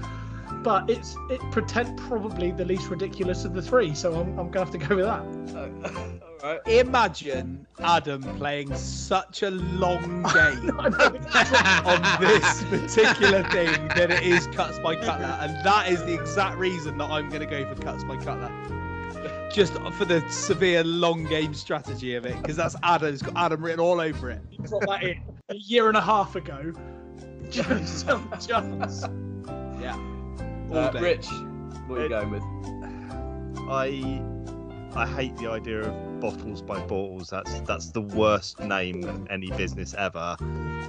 [0.63, 4.65] But it's it pretend probably the least ridiculous of the three, so I'm, I'm gonna
[4.65, 6.23] have to go with that.
[6.47, 6.61] All right.
[6.69, 14.13] Imagine Adam playing such a long game I know, it's- on this particular thing that
[14.13, 17.47] it is cuts by Cutler, and that is the exact reason that I'm going to
[17.47, 18.53] go for cuts by Cutler.
[19.53, 23.81] Just for the severe long game strategy of it, because that's Adam's got Adam written
[23.81, 24.41] all over it.
[24.53, 26.73] You got that in a year and a half ago.
[27.51, 29.03] Just some chance.
[29.81, 29.97] Yeah.
[30.71, 30.93] All Uh.
[31.01, 31.27] Rich,
[31.89, 32.43] what are you It- going with?
[33.69, 34.23] I
[34.95, 37.31] I hate the idea of bottles by bottles.
[37.31, 40.37] That's that's the worst name of any business ever.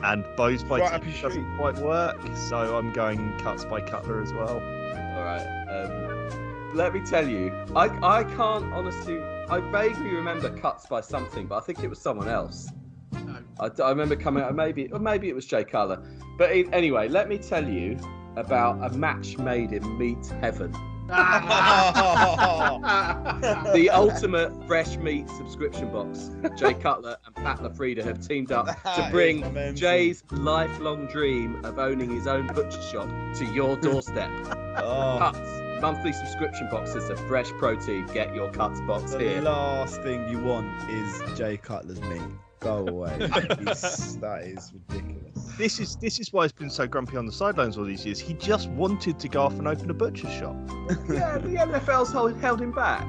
[0.03, 1.45] And bows by Right up Tea doesn't street.
[1.57, 4.55] quite work, so I'm going cuts by Cutler as well.
[4.55, 5.65] All right.
[5.69, 7.85] Um, let me tell you, I
[8.19, 9.19] I can't honestly.
[9.49, 12.69] I vaguely remember cuts by something, but I think it was someone else.
[13.13, 13.37] No.
[13.59, 14.53] I, I remember coming out.
[14.55, 16.03] Maybe or maybe it was Jay Cutler.
[16.37, 17.97] But anyway, let me tell you
[18.35, 20.71] about a match made in meat heaven.
[23.73, 26.31] The ultimate fresh meat subscription box.
[26.57, 28.65] Jay Cutler and Pat LaFrieda have teamed up
[28.95, 29.75] to bring.
[29.75, 34.31] Jay's lifelong dream of owning his own butcher shop to your doorstep.
[34.79, 35.81] Oh, Cuts.
[35.81, 38.05] Monthly subscription boxes of fresh protein.
[38.13, 39.41] Get your cuts box the here.
[39.41, 42.21] The last thing you want is Jay Cutler's meat.
[42.59, 43.17] Go away.
[43.27, 45.53] That is ridiculous.
[45.57, 48.19] This is this is why he's been so grumpy on the sidelines all these years.
[48.19, 50.55] He just wanted to go off and open a butcher shop.
[51.09, 53.05] yeah, the NFL's hold, held him back.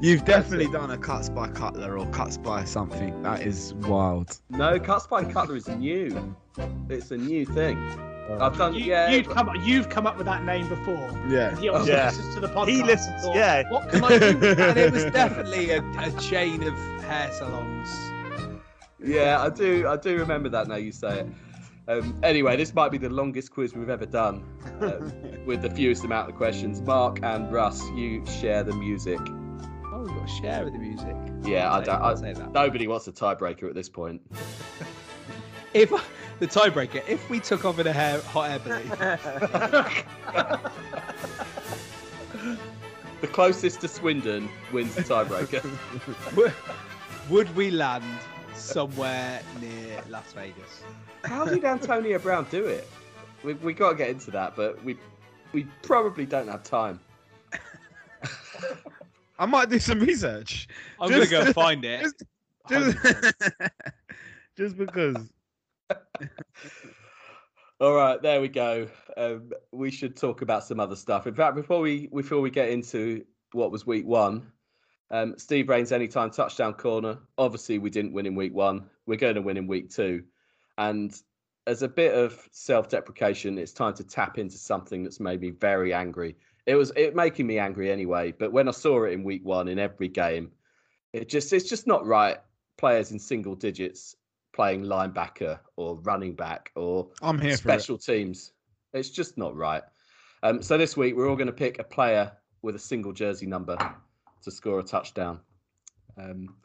[0.00, 3.22] You've definitely done a cuts by Cutler or cuts by something.
[3.22, 4.38] That is wild.
[4.48, 6.34] No, cuts by Cutler is new.
[6.88, 7.76] It's a new thing.
[8.30, 8.38] Oh.
[8.40, 8.74] I've done.
[8.74, 11.10] You, yeah, you've come you've come up with that name before.
[11.28, 11.56] Yeah.
[11.56, 12.06] He obviously Yeah.
[12.06, 12.68] listens to the podcast.
[12.68, 13.70] He and listens, thought, yeah.
[13.70, 14.26] What can I do?
[14.42, 16.74] and it was definitely a, a chain of
[17.04, 17.88] hair salons.
[19.02, 19.86] Yeah, I do.
[19.88, 21.26] I do remember that now you say it.
[21.88, 24.44] Um, anyway, this might be the longest quiz we've ever done,
[24.80, 26.82] um, with the fewest amount of questions.
[26.82, 29.18] Mark and Russ, you share the music.
[29.20, 31.16] Oh, we've got a share of the music.
[31.44, 32.02] Yeah, I Say- don't.
[32.02, 32.52] I, say that.
[32.52, 34.20] nobody wants a tiebreaker at this point.
[35.74, 35.90] If
[36.40, 38.88] the tiebreaker, if we took off in a hair, hot air balloon,
[43.20, 45.62] The closest to Swindon wins the tiebreaker.
[47.28, 48.02] would we land
[48.58, 50.82] somewhere near Las Vegas?
[51.24, 52.88] How did Antonio Brown do it?
[53.42, 54.96] We we got to get into that, but we
[55.52, 57.00] we probably don't have time.
[59.38, 60.66] I might do some research.
[61.00, 62.00] I'm Just- gonna go find it.
[62.02, 62.22] just-
[62.68, 62.98] Just,
[64.58, 65.16] just because.
[67.80, 68.88] All right, there we go.
[69.16, 71.26] Um, we should talk about some other stuff.
[71.26, 74.52] In fact, before we before we get into what was week one,
[75.10, 77.18] um, Steve Rains anytime touchdown corner.
[77.36, 78.88] Obviously, we didn't win in week one.
[79.06, 80.24] We're going to win in week two,
[80.76, 81.18] and
[81.66, 85.92] as a bit of self-deprecation, it's time to tap into something that's made me very
[85.92, 86.34] angry.
[86.66, 89.68] It was it making me angry anyway, but when I saw it in week one
[89.68, 90.50] in every game,
[91.12, 92.38] it just it's just not right.
[92.76, 94.16] Players in single digits
[94.52, 97.80] playing linebacker or running back or I'm here for it.
[97.80, 98.52] special teams.
[98.92, 99.82] It's just not right.
[100.42, 103.46] Um, so this week we're all going to pick a player with a single jersey
[103.46, 103.76] number
[104.42, 105.40] to score a touchdown.
[106.16, 106.56] Um,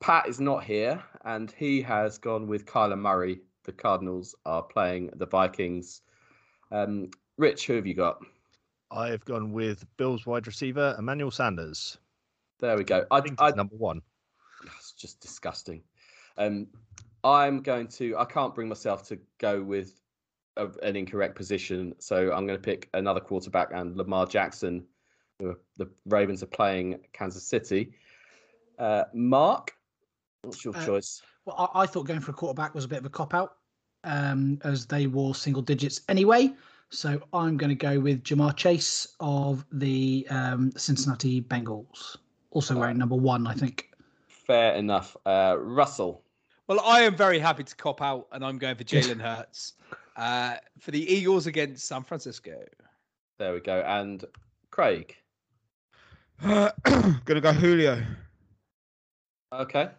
[0.00, 3.40] Pat is not here, and he has gone with Kyler Murray.
[3.64, 6.02] The Cardinals are playing the Vikings.
[6.72, 8.18] Um, Rich, who have you got?
[8.90, 11.98] I have gone with Bills wide receiver Emmanuel Sanders.
[12.58, 13.06] There we go.
[13.10, 14.02] I I, think I, number one.
[14.76, 15.82] it's just disgusting.
[16.36, 16.66] Um,
[17.24, 18.16] I'm going to.
[18.16, 20.00] I can't bring myself to go with
[20.56, 24.84] a, an incorrect position, so I'm going to pick another quarterback and Lamar Jackson.
[25.38, 27.94] Who are- The Ravens are playing Kansas City.
[28.78, 29.74] Uh, Mark,
[30.42, 31.22] what's your Uh, choice?
[31.44, 33.56] Well, I, I thought going for a quarterback was a bit of a cop out,
[34.04, 36.54] um, as they wore single digits anyway.
[36.90, 42.18] So I'm going to go with Ja'Marr Chase of the um, Cincinnati Bengals,
[42.50, 43.90] also wearing number one, I think.
[44.28, 45.16] Fair enough.
[45.24, 46.22] Uh, Russell.
[46.68, 49.72] Well, I am very happy to cop out, and I'm going for Jalen Hurts
[50.16, 52.62] uh, for the Eagles against San Francisco.
[53.38, 53.80] There we go.
[53.80, 54.24] And
[54.70, 55.16] Craig.
[57.24, 58.02] Gonna go Julio.
[59.52, 59.90] Okay.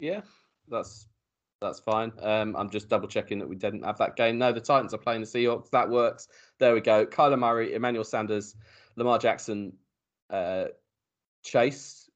[0.00, 0.22] Yeah,
[0.68, 1.06] that's
[1.60, 2.12] that's fine.
[2.20, 4.36] Um, I'm just double checking that we didn't have that game.
[4.36, 5.70] No, the Titans are playing the Seahawks.
[5.70, 6.26] That works.
[6.58, 7.06] There we go.
[7.06, 8.56] Kyler Murray, Emmanuel Sanders,
[8.96, 9.72] Lamar Jackson,
[10.30, 10.64] uh,
[11.44, 12.10] Chase,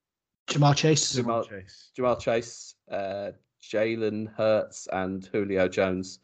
[0.48, 1.12] Ja'Marr Chase.
[1.12, 1.90] Jamal, Chase.
[1.94, 3.30] Jamal Chase, uh,
[3.62, 6.18] Jalen Hurts, and Julio Jones.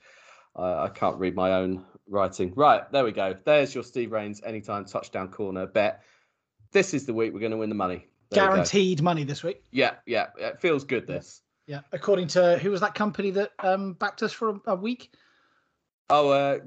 [0.57, 2.53] Uh, I can't read my own writing.
[2.57, 3.37] Right, there we go.
[3.45, 6.03] There's your Steve Rains anytime touchdown corner bet.
[6.73, 8.07] This is the week we're going to win the money.
[8.31, 8.47] There.
[8.47, 9.63] Guaranteed money this week.
[9.73, 10.29] Yeah, yeah.
[10.39, 11.07] It feels good.
[11.07, 11.43] This.
[11.67, 15.13] Yeah, according to who was that company that um, backed us for a, a week?
[16.09, 16.59] Oh, uh,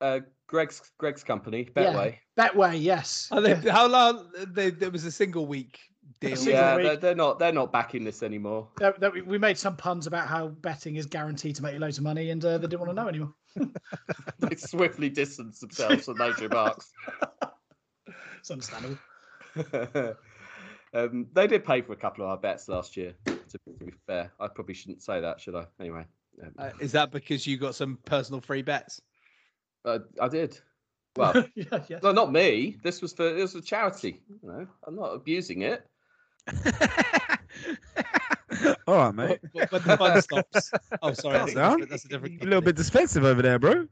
[0.00, 1.92] uh, Greg's Greg's company, Yeah.
[1.92, 2.14] Betway.
[2.38, 3.28] Betway, yes.
[3.32, 4.30] Are they, How long?
[4.48, 5.80] They, there was a single week
[6.20, 6.36] deal.
[6.36, 6.84] single Yeah, week.
[6.86, 8.68] they're, they're not they're not backing this anymore.
[8.78, 11.80] That- that we- we made some puns about how betting is guaranteed to make you
[11.80, 13.34] loads of money, and uh, they didn't want to know anymore.
[14.40, 16.92] they swiftly distanced themselves from those remarks.
[18.38, 18.98] It's understandable.
[20.94, 23.14] um, they did pay for a couple of our bets last year.
[23.24, 23.34] To,
[23.78, 25.66] to be fair, I probably shouldn't say that, should I?
[25.80, 26.04] Anyway,
[26.42, 29.00] um, Uh, is that because you got some personal free bets?
[29.84, 30.58] I, I did.
[31.16, 31.98] Well, yeah, yeah.
[32.02, 32.76] no, not me.
[32.82, 34.20] This was for this was a charity.
[34.42, 35.86] You know, I'm not abusing it.
[38.86, 39.40] All right, mate.
[39.54, 40.70] But, but the fun stops.
[41.02, 41.38] Oh, sorry.
[41.38, 41.70] That's, a Huh?
[41.70, 42.42] different, that's a different.
[42.42, 43.86] A little bit defensive over there, bro.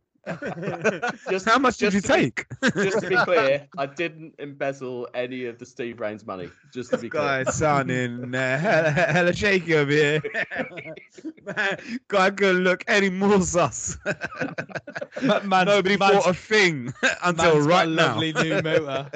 [1.30, 2.46] Just How much did you just to be- take?
[2.74, 6.48] just to be clear, I didn't embezzle any of the Steve Rains money.
[6.72, 7.44] Just to be clear.
[7.44, 10.22] Guy sounding uh, hella, hella shaky over here.
[11.44, 13.98] Man, guy couldn't look any more sus.
[15.22, 18.14] man, Nobody man's- bought a thing until right now.
[18.18, 19.10] Lovely new motor.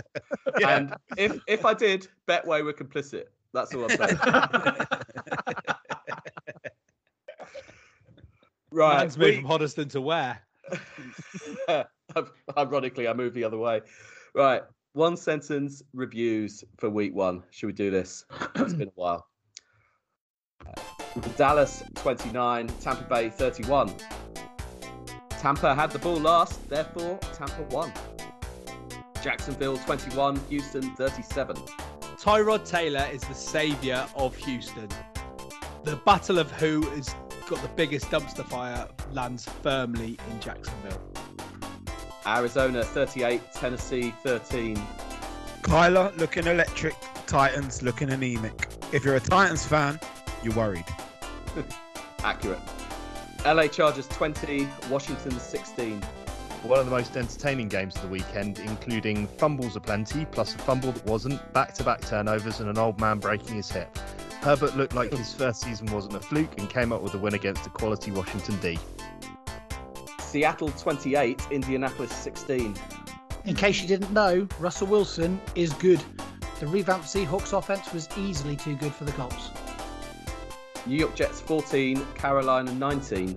[0.62, 3.24] And if if I did, Betway were complicit.
[3.54, 4.18] That's all I'm saying.
[8.70, 8.98] right.
[8.98, 10.40] Man's moved we- from Hoddesdon to where?
[12.56, 13.80] Ironically, I moved the other way.
[14.34, 14.62] Right.
[14.92, 17.42] One sentence reviews for week one.
[17.50, 18.24] Should we do this?
[18.56, 19.26] It's been a while.
[20.66, 23.92] Uh, Dallas 29, Tampa Bay 31.
[25.30, 27.92] Tampa had the ball last, therefore Tampa won.
[29.22, 31.56] Jacksonville 21, Houston 37.
[32.20, 34.88] Tyrod Taylor is the saviour of Houston.
[35.84, 37.14] The battle of who has
[37.48, 41.00] got the biggest dumpster fire lands firmly in Jacksonville.
[42.26, 44.76] Arizona 38, Tennessee 13.
[45.62, 46.94] Kyler looking electric,
[47.26, 48.68] Titans looking anemic.
[48.92, 49.98] If you're a Titans fan,
[50.42, 50.84] you're worried.
[52.22, 52.60] Accurate.
[53.46, 56.02] LA Chargers 20, Washington 16.
[56.64, 60.92] One of the most entertaining games of the weekend, including fumbles aplenty, plus a fumble
[60.92, 63.96] that wasn't, back to back turnovers, and an old man breaking his hip.
[64.40, 65.38] Herbert looked like his hmm.
[65.38, 68.56] first season wasn't a fluke and came up with a win against a quality Washington
[68.60, 68.78] D.
[70.20, 72.76] Seattle 28, Indianapolis 16.
[73.44, 76.02] In case you didn't know, Russell Wilson is good.
[76.60, 79.50] The revamped Seahawks offense was easily too good for the Colts.
[80.86, 83.36] New York Jets 14, Carolina 19.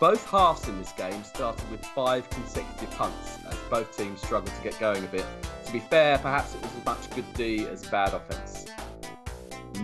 [0.00, 4.62] Both halves in this game started with five consecutive punts as both teams struggled to
[4.62, 5.24] get going a bit.
[5.66, 8.66] To be fair, perhaps it was as much good D as bad offense.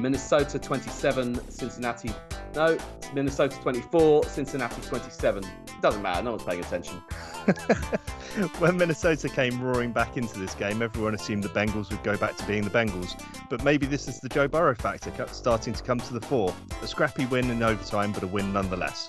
[0.01, 2.11] Minnesota 27, Cincinnati.
[2.55, 2.79] No,
[3.15, 5.45] Minnesota 24, Cincinnati 27.
[5.45, 5.51] It
[5.83, 6.97] doesn't matter, no one's paying attention.
[8.59, 12.37] when Minnesota came roaring back into this game, everyone assumed the Bengals would go back
[12.37, 13.21] to being the Bengals.
[13.49, 16.55] But maybe this is the Joe Burrow factor starting to come to the fore.
[16.83, 19.09] A scrappy win in overtime, but a win nonetheless.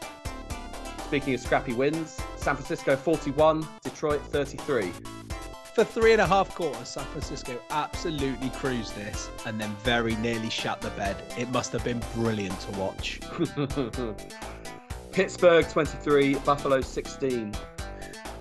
[1.05, 4.91] Speaking of scrappy wins, San Francisco 41, Detroit 33.
[5.73, 10.49] For three and a half quarters, San Francisco absolutely cruised this and then very nearly
[10.49, 11.15] shut the bed.
[11.37, 13.21] It must have been brilliant to watch.
[15.13, 17.53] Pittsburgh 23, Buffalo 16.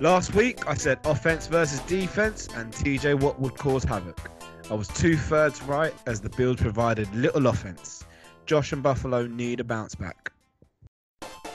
[0.01, 4.19] Last week, I said offense versus defense, and TJ Watt would cause havoc.
[4.69, 8.05] I was two thirds right as the Bills provided little offense.
[8.47, 10.33] Josh and Buffalo need a bounce back.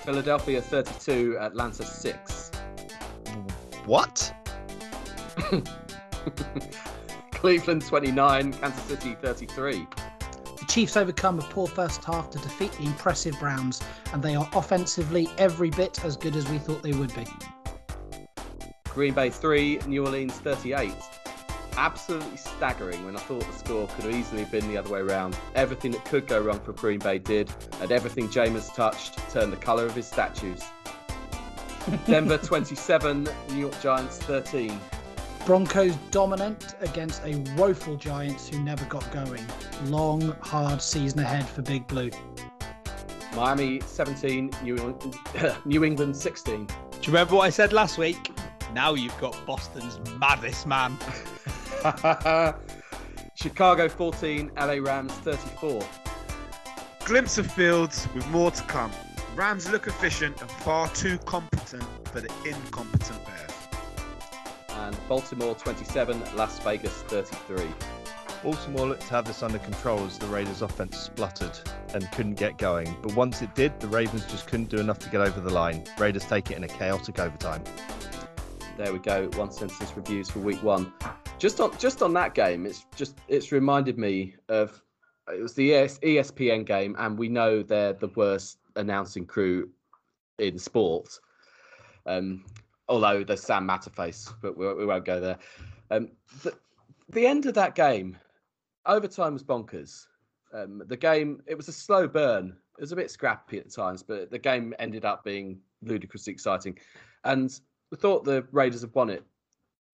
[0.05, 2.51] Philadelphia 32, Atlanta 6.
[3.85, 4.44] What?
[7.31, 9.87] Cleveland 29, Kansas City 33.
[10.59, 13.81] The Chiefs overcome a poor first half to defeat the impressive Browns,
[14.13, 17.25] and they are offensively every bit as good as we thought they would be.
[18.89, 20.93] Green Bay 3, New Orleans 38.
[21.77, 25.37] Absolutely staggering when I thought the score could have easily been the other way around.
[25.53, 29.57] Everything that could go wrong for Green Bay did, and everything Jameis touched turned the
[29.57, 30.63] colour of his statues.
[32.07, 34.79] Denver 27, New York Giants 13.
[35.45, 39.45] Broncos dominant against a woeful Giants who never got going.
[39.83, 42.09] Long, hard season ahead for Big Blue.
[43.35, 45.15] Miami 17, New England,
[45.65, 46.65] New England 16.
[46.65, 48.31] Do you remember what I said last week?
[48.73, 50.97] Now you've got Boston's maddest man.
[53.35, 55.87] Chicago 14, LA Rams 34.
[57.05, 58.91] Glimpse of fields with more to come.
[59.35, 63.54] Rams look efficient and far too competent for the incompetent Bears.
[64.75, 67.67] And Baltimore 27, Las Vegas 33.
[68.43, 71.57] Baltimore looked to have this under control as the Raiders' offense spluttered
[71.93, 72.95] and couldn't get going.
[73.01, 75.83] But once it did, the Ravens just couldn't do enough to get over the line.
[75.97, 77.63] Raiders take it in a chaotic overtime.
[78.77, 79.29] There we go.
[79.35, 80.91] One sentence reviews for week one.
[81.39, 84.81] Just on just on that game, it's just it's reminded me of
[85.33, 89.69] it was the ESPN game, and we know they're the worst announcing crew
[90.37, 91.19] in sport.
[92.05, 92.45] Um,
[92.87, 95.37] although there's Sam Matterface, but we, we won't go there.
[95.91, 96.09] Um,
[96.43, 96.53] the,
[97.09, 98.17] the end of that game,
[98.85, 100.05] overtime was bonkers.
[100.53, 102.55] Um, the game it was a slow burn.
[102.77, 106.77] It was a bit scrappy at times, but the game ended up being ludicrously exciting.
[107.23, 107.57] And
[107.91, 109.23] we thought the Raiders had won it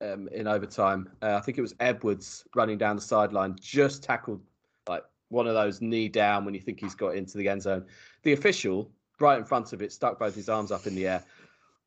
[0.01, 1.09] um, in overtime.
[1.21, 4.41] Uh, I think it was Edwards running down the sideline, just tackled
[4.87, 7.85] like one of those knee down when you think he's got into the end zone.
[8.23, 11.23] The official, right in front of it, stuck both his arms up in the air.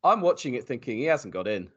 [0.05, 1.69] I'm watching it thinking he hasn't got in,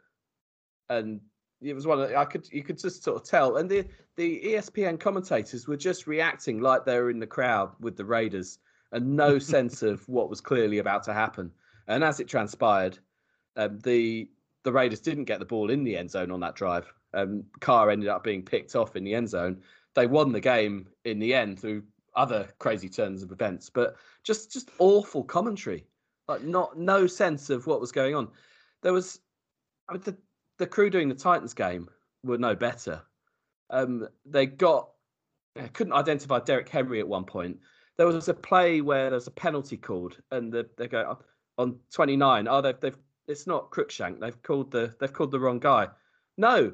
[0.90, 1.20] and
[1.62, 3.56] it was one of I could you could just sort of tell.
[3.56, 3.84] And the
[4.16, 8.58] the ESPN commentators were just reacting like they were in the crowd with the Raiders,
[8.92, 11.50] and no sense of what was clearly about to happen.
[11.86, 12.98] And as it transpired,
[13.56, 14.28] um, the
[14.62, 16.92] the Raiders didn't get the ball in the end zone on that drive.
[17.14, 19.62] Um, Carr ended up being picked off in the end zone.
[19.94, 21.82] They won the game in the end through
[22.14, 25.86] other crazy turns of events, but just just awful commentary,
[26.28, 28.28] like not no sense of what was going on.
[28.82, 29.20] There was
[29.88, 30.16] I mean, the
[30.58, 31.88] the crew doing the Titans game
[32.22, 33.02] were no better.
[33.70, 34.90] Um, they got
[35.72, 37.58] couldn't identify Derrick Henry at one point.
[37.96, 41.18] There was a play where there's a penalty called, and the, they go
[41.56, 42.46] on 29.
[42.48, 44.20] Oh, they've, they've it's not Cruikshank.
[44.20, 45.88] They've called the they've called the wrong guy.
[46.36, 46.72] No,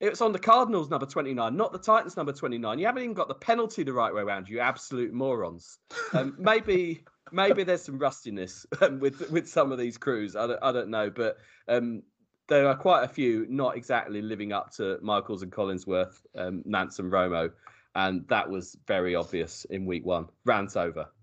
[0.00, 2.78] it was on the Cardinals number 29, not the Titans number 29.
[2.78, 4.48] You haven't even got the penalty the right way around.
[4.48, 5.78] You absolute morons.
[6.12, 8.66] Um, maybe maybe there's some rustiness
[8.98, 10.36] with with some of these crews.
[10.36, 12.02] I don't, I don't know, but um,
[12.48, 16.98] there are quite a few not exactly living up to Michaels and Collinsworth, um, Nance
[16.98, 17.50] and Romo,
[17.94, 20.26] and that was very obvious in week one.
[20.44, 21.06] Rant over.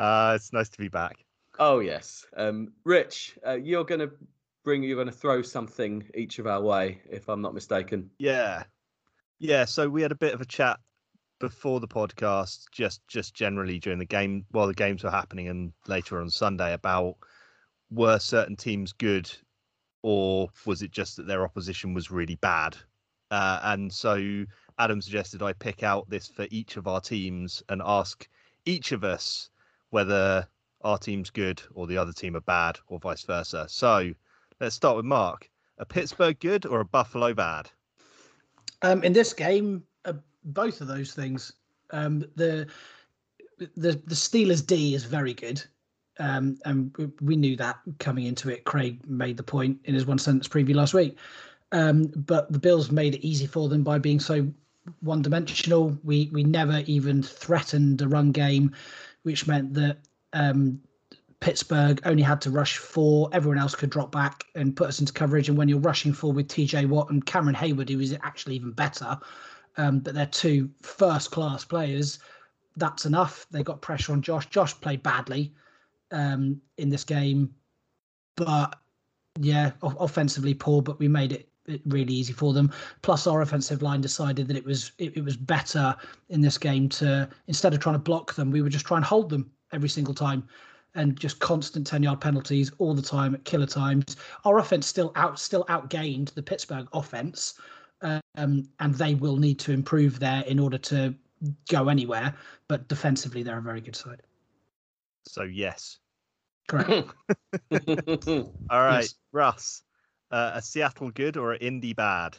[0.00, 1.16] Uh, it's nice to be back.
[1.58, 4.10] Oh yes, um, Rich, uh, you're going to
[4.64, 8.08] bring you're going to throw something each of our way, if I'm not mistaken.
[8.18, 8.62] Yeah,
[9.38, 9.66] yeah.
[9.66, 10.80] So we had a bit of a chat
[11.40, 15.72] before the podcast, just just generally during the game while the games were happening, and
[15.88, 17.16] later on Sunday about
[17.90, 19.30] were certain teams good,
[20.02, 22.76] or was it just that their opposition was really bad?
[23.32, 24.44] Uh, and so
[24.78, 28.28] Adam suggested I pick out this for each of our teams and ask
[28.64, 29.50] each of us
[29.90, 30.46] whether
[30.82, 33.66] our team's good or the other team are bad, or vice versa.
[33.68, 34.12] So
[34.60, 35.50] let's start with Mark.
[35.78, 37.70] A Pittsburgh good or a Buffalo bad?
[38.82, 39.84] Um, in this game,
[40.44, 41.52] both of those things.
[41.90, 42.66] Um, the
[43.58, 45.62] the the Steelers D is very good,
[46.18, 48.64] um, and we- knew that coming into it.
[48.64, 51.16] Craig made the point in his one sentence preview last week.
[51.72, 54.46] Um, but the Bills made it easy for them by being so
[55.00, 55.96] one dimensional.
[56.02, 58.74] We we never even threatened a run game,
[59.22, 59.98] which meant that
[60.32, 60.80] um,
[61.40, 63.28] Pittsburgh only had to rush four.
[63.32, 65.48] Everyone else could drop back and put us into coverage.
[65.48, 68.72] And when you're rushing four with TJ Watt and Cameron Heyward, who is actually even
[68.72, 69.18] better,
[69.80, 72.18] um, but they're two first class players,
[72.76, 73.46] that's enough.
[73.50, 74.46] They got pressure on Josh.
[74.46, 75.54] Josh played badly
[76.10, 77.54] um, in this game,
[78.36, 78.78] but
[79.38, 82.70] yeah, o- offensively poor, but we made it it really easy for them.
[83.02, 85.96] Plus, our offensive line decided that it was it, it was better
[86.28, 89.06] in this game to instead of trying to block them, we would just try and
[89.06, 90.46] hold them every single time,
[90.94, 94.16] and just constant ten yard penalties all the time at killer times.
[94.44, 97.54] Our offense still out still outgained the Pittsburgh offense,
[98.02, 101.14] um, and they will need to improve there in order to
[101.68, 102.34] go anywhere.
[102.68, 104.22] But defensively, they're a very good side.
[105.26, 105.98] So yes.
[106.68, 106.90] Correct.
[107.70, 109.14] All right, Yes.
[109.32, 109.82] Russ.
[110.30, 112.36] Uh, a Seattle good or an Indy bad?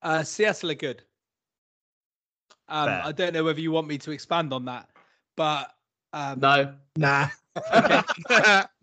[0.00, 1.02] Uh, Seattle are good.
[2.68, 4.88] Um, I don't know whether you want me to expand on that,
[5.36, 5.74] but
[6.12, 7.28] um, no, nah.
[7.70, 8.74] I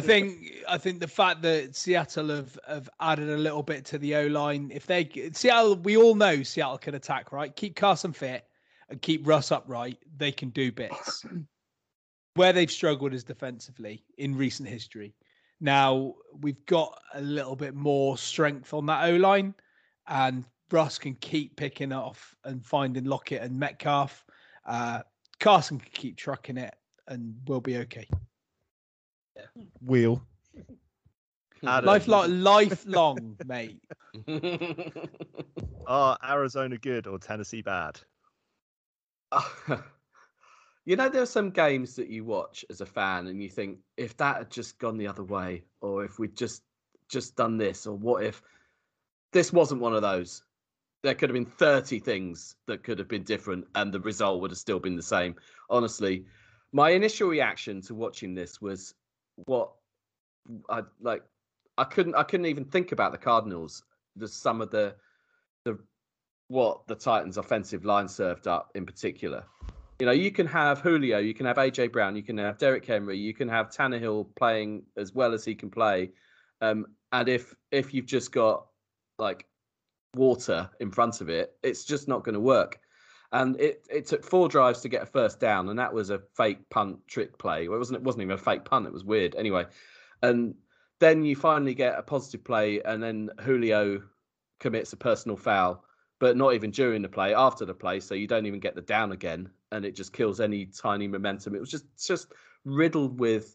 [0.00, 4.16] think I think the fact that Seattle have, have added a little bit to the
[4.16, 4.70] O line.
[4.74, 7.54] If they Seattle, we all know Seattle can attack, right?
[7.54, 8.44] Keep Carson fit
[8.88, 9.98] and keep Russ upright.
[10.16, 11.24] They can do bits.
[12.34, 15.14] Where they've struggled is defensively in recent history.
[15.60, 19.54] Now we've got a little bit more strength on that O line,
[20.06, 24.24] and Russ can keep picking off and finding Lockett and Metcalf.
[24.66, 25.02] Uh,
[25.40, 26.74] Carson can keep trucking it,
[27.08, 28.08] and we'll be okay.
[29.36, 29.64] Yeah.
[29.84, 30.22] Wheel.
[31.60, 31.68] Hmm.
[31.68, 33.80] Adam, Lifelong, lifelong, mate.
[35.86, 37.98] Are Arizona good or Tennessee bad?
[40.84, 43.78] you know, there are some games that you watch as a fan, and you think
[43.96, 46.62] if that had just gone the other way, or if we'd just
[47.08, 48.42] just done this, or what if
[49.32, 50.42] this wasn't one of those?
[51.02, 54.50] There could have been thirty things that could have been different, and the result would
[54.50, 55.36] have still been the same.
[55.70, 56.26] Honestly,
[56.76, 58.94] my initial reaction to watching this was
[59.46, 59.72] what
[60.68, 61.22] I like.
[61.78, 62.14] I couldn't.
[62.14, 63.82] I couldn't even think about the Cardinals.
[64.16, 64.94] The some of the
[65.64, 65.78] the
[66.48, 69.44] what the Titans' offensive line served up in particular.
[69.98, 72.84] You know, you can have Julio, you can have AJ Brown, you can have Derrick
[72.84, 76.10] Henry, you can have Tannehill playing as well as he can play,
[76.60, 78.66] um, and if if you've just got
[79.18, 79.46] like
[80.14, 82.78] water in front of it, it's just not going to work.
[83.36, 86.22] And it it took four drives to get a first down, and that was a
[86.36, 87.68] fake punt trick play.
[87.68, 89.34] Well, it wasn't it wasn't even a fake punt; it was weird.
[89.34, 89.66] Anyway,
[90.22, 90.54] and
[91.00, 94.02] then you finally get a positive play, and then Julio
[94.58, 95.84] commits a personal foul,
[96.18, 98.80] but not even during the play, after the play, so you don't even get the
[98.80, 101.54] down again, and it just kills any tiny momentum.
[101.54, 102.32] It was just just
[102.64, 103.54] riddled with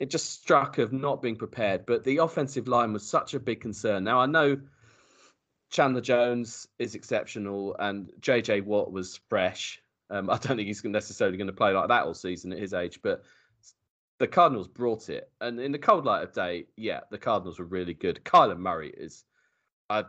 [0.00, 1.86] it just struck of not being prepared.
[1.86, 4.02] But the offensive line was such a big concern.
[4.02, 4.60] Now I know
[5.72, 9.82] Chandler Jones is exceptional, and JJ Watt was fresh.
[10.10, 12.74] Um, I don't think he's necessarily going to play like that all season at his
[12.74, 13.22] age, but
[14.18, 15.30] the Cardinals brought it.
[15.40, 18.20] And in the cold light of day, yeah, the Cardinals were really good.
[18.22, 19.24] Kyler Murray is,
[19.88, 20.04] I,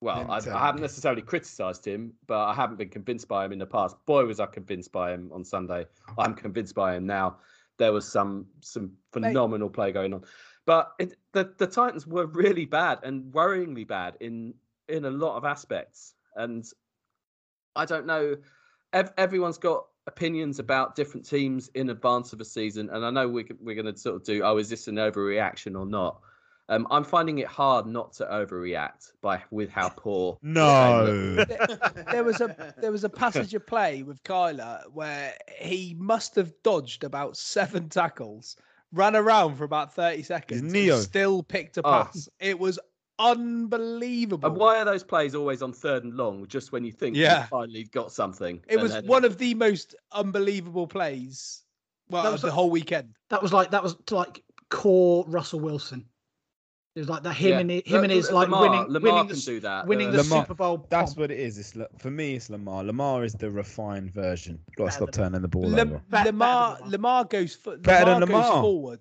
[0.00, 3.58] well, I, I haven't necessarily criticised him, but I haven't been convinced by him in
[3.58, 3.96] the past.
[4.06, 5.86] Boy, was I convinced by him on Sunday.
[6.16, 7.38] I'm convinced by him now.
[7.78, 10.24] There was some some phenomenal play going on,
[10.66, 14.54] but it, the the Titans were really bad and worryingly bad in
[14.88, 16.14] in a lot of aspects.
[16.36, 16.64] And
[17.76, 18.36] I don't know.
[18.92, 23.28] Ev- everyone's got opinions about different teams in advance of a season, and I know
[23.28, 24.42] we, we're going to sort of do.
[24.42, 26.20] Oh, is this an overreaction or not?
[26.70, 30.38] Um, I'm finding it hard not to overreact by with how poor.
[30.42, 31.34] No.
[32.10, 36.52] there was a there was a passage of play with Kyler where he must have
[36.62, 38.56] dodged about seven tackles,
[38.92, 40.98] ran around for about thirty seconds, and Neo.
[41.00, 42.04] still picked a Oh.
[42.04, 42.28] pass.
[42.38, 42.78] It was
[43.18, 44.48] unbelievable.
[44.48, 47.40] And why are those plays always on third and long, just when you think Yeah.
[47.40, 48.60] you've finally got something?
[48.68, 51.62] It was then- one of the most unbelievable plays.
[52.10, 53.14] Well, That of was the a- whole weekend.
[53.30, 56.06] That was like that was like core Russell Wilson.
[56.96, 57.58] It was like that him Yeah.
[57.60, 59.86] and his, him and L- his like Lamar, winning Lamar winning can the, do that.
[59.86, 60.86] winning Uh, the Lamar- Super Bowl.
[60.90, 61.18] That's pomp.
[61.20, 61.58] what it is.
[61.58, 62.34] It's for me.
[62.34, 62.82] It's Lamar.
[62.82, 64.58] Lamar is the refined version.
[64.76, 66.02] Got to stop than- turning the ball Lam- over.
[66.10, 66.78] Lamar Lamar.
[66.88, 69.00] Lamar goes fo- Better than Lamar goes forward.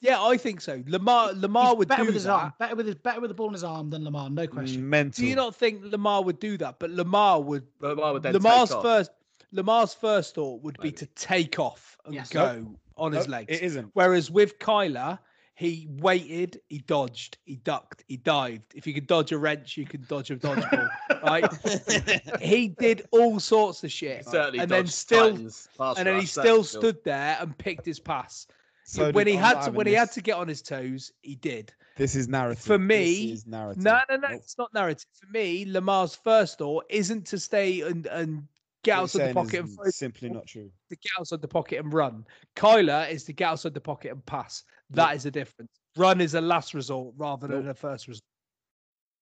[0.00, 0.82] Yeah, I think so.
[0.86, 2.30] Lamar Lamar He's would better do with his that.
[2.30, 4.88] arm, better with his better with the ball in his arm than Lamar, no question.
[4.88, 5.22] Mental.
[5.22, 6.78] Do you not think Lamar would do that?
[6.78, 8.82] But Lamar would Lamar would then Lamar's take off.
[8.82, 9.10] first
[9.52, 10.96] Lamar's first thought would be Maybe.
[10.98, 12.28] to take off and Yes.
[12.28, 12.66] go
[12.96, 13.52] on his Nope, legs.
[13.58, 13.90] It isn't.
[13.94, 15.18] Whereas with Kyler,
[15.54, 18.74] he waited, he dodged, he ducked, he dived.
[18.74, 20.88] If you could dodge a wrench, you could dodge a dodgeball.
[21.22, 22.40] right?
[22.42, 24.26] He did all sorts of shit.
[24.26, 27.38] Certainly and then dodged still Titans pass and then he rush, still that's stood there
[27.40, 28.46] and picked his pass.
[28.88, 31.10] So when he I'm had to having when he had to get on his toes,
[31.22, 31.72] he did.
[31.96, 32.62] This is narrative.
[32.62, 33.82] For This me, is narrative.
[33.82, 34.40] No, no, no, Nope.
[34.40, 35.06] it's not narrative.
[35.20, 38.46] For me, Lamar's first thought isn't to stay and and
[38.84, 40.70] get What you're outside the pocket is and simply not true.
[40.90, 42.24] to get outside the pocket and run.
[42.54, 44.62] Kyler is to get outside the pocket and pass.
[44.90, 45.72] That is the difference.
[45.96, 47.72] Run is a last resort rather than Nope.
[47.72, 48.22] a first resort.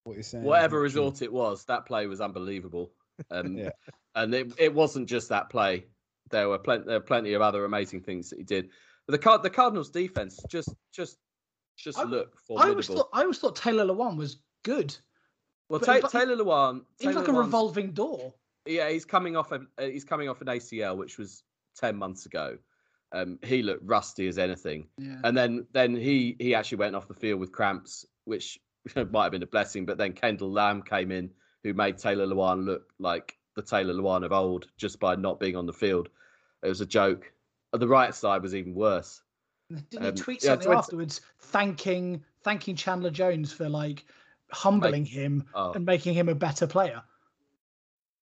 [0.04, 0.44] What you're saying.
[0.44, 1.24] Whatever resort true.
[1.24, 2.92] it was, that play was unbelievable.
[3.30, 3.70] Um, Yeah.
[4.14, 5.86] And it, it wasn't just that play.
[6.30, 8.68] There were plenty, there were plenty of other amazing things that he did.
[9.06, 11.18] But the Card, the Cardinals defense just, just,
[11.76, 12.96] just I- look I always formidable.
[12.96, 14.96] thought I always thought Taylor Lewan was good.
[15.68, 18.34] well, Ta- Taylor Lewan, He was Taylor like a revolving door.
[18.66, 21.42] Yeah, he's coming off a, he's coming off an ACL, which was
[21.76, 22.56] ten months ago.
[23.12, 24.88] Um, he looked rusty as anything.
[24.98, 25.16] Yeah.
[25.22, 28.58] And then then he he actually went off the field with cramps, which
[29.10, 29.84] might have been a blessing.
[29.84, 31.30] But then Kendall Lamm came in,
[31.62, 35.56] who made Taylor Lewan look like the Taylor Lewan of old just by not being
[35.56, 36.08] on the field.
[36.62, 37.30] It was a joke.
[37.78, 39.22] The right side was even worse.
[39.90, 44.04] Didn't Um, he tweet something Twitter- afterwards thanking thanking Chandler Jones for like
[44.52, 47.02] humbling him Oh, and making him a better player?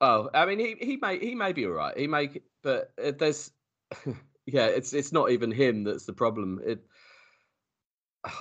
[0.01, 1.97] oh, I mean he he may he may be all right.
[1.99, 2.31] He may,
[2.63, 3.51] but uh, there's
[4.47, 6.61] yeah, it's it's not even him that's the problem.
[6.65, 6.87] It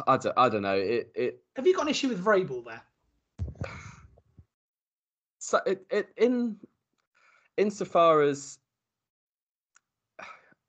[0.08, 0.78] I don't I don't know.
[0.78, 2.82] It it Have you got an issue with Vrabel there?
[5.40, 6.56] so it, it in
[7.58, 8.60] insofar as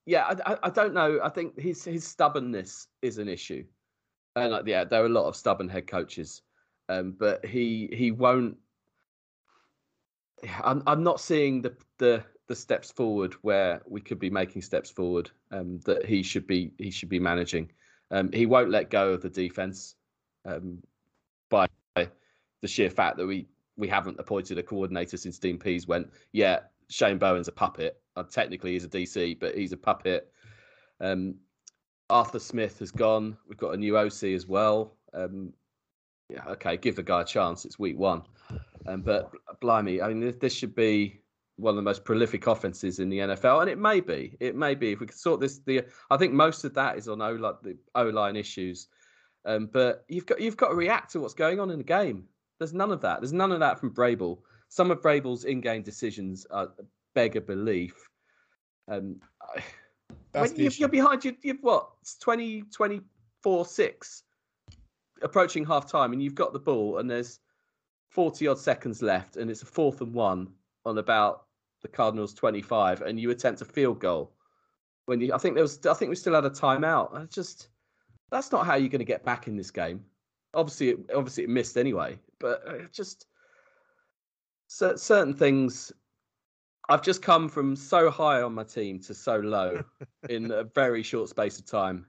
[0.07, 1.21] yeah I, I, don't know.
[1.23, 3.65] I think his his stubbornness is an issue.
[4.37, 6.43] And like, yeah there are a lot of stubborn head coaches.
[6.89, 8.57] Um but he he won't
[10.65, 14.91] i'm i'm not seeing the the the steps forward where we could be making steps
[14.91, 17.71] forward um that he should be he should be managing.
[18.11, 19.95] Um he won't let go of the defense
[20.45, 20.83] um
[21.49, 23.47] by the sheer fact that we
[23.77, 28.02] we haven't appointed a coordinator since Dean Pees went, yeah, Shane Bowen's a puppet.
[28.17, 30.31] Uh, technically, he's a DC, but he's a puppet.
[31.01, 31.37] Um,
[32.11, 33.37] Arthur Smith has gone.
[33.49, 34.97] We've got a new OC as well.
[35.15, 35.53] Um,
[36.29, 37.65] yeah, okay, give the guy a chance.
[37.65, 38.23] It's week one.
[38.87, 41.21] Um, but blimey, I mean, this, this should be
[41.57, 44.37] one of the most prolific offenses in the NFL, and it may be.
[44.41, 45.59] It may be if we could sort this.
[45.59, 48.89] The I think most of that is on O line, the O line issues.
[49.45, 52.25] Um, but you've got you've got to react to what's going on in the game.
[52.59, 53.21] There's none of that.
[53.21, 54.39] There's none of that from Vrabel.
[54.69, 56.73] Some of Vrabel's in-game decisions are
[57.15, 57.95] beg a belief.
[58.89, 59.21] Um,
[60.33, 61.91] when you, you're behind, you, you've what?
[62.01, 64.23] It's 20, 24, 6,
[65.23, 67.41] approaching half time, and you've got the ball, and there's
[68.11, 70.49] 40 odd seconds left, and it's a fourth and one
[70.85, 71.47] on about
[71.83, 74.33] the Cardinals 25, and you attempt a field goal.
[75.07, 77.15] When you, I think there was, I think we still had a timeout.
[77.15, 77.69] I just,
[78.31, 80.05] that's not how you're going to get back in this game.
[80.55, 83.27] Obviously, it, obviously it missed anyway, but uh, just
[84.69, 85.93] cer- certain things.
[86.89, 89.83] I've just come from so high on my team to so low
[90.28, 92.07] in a very short space of time.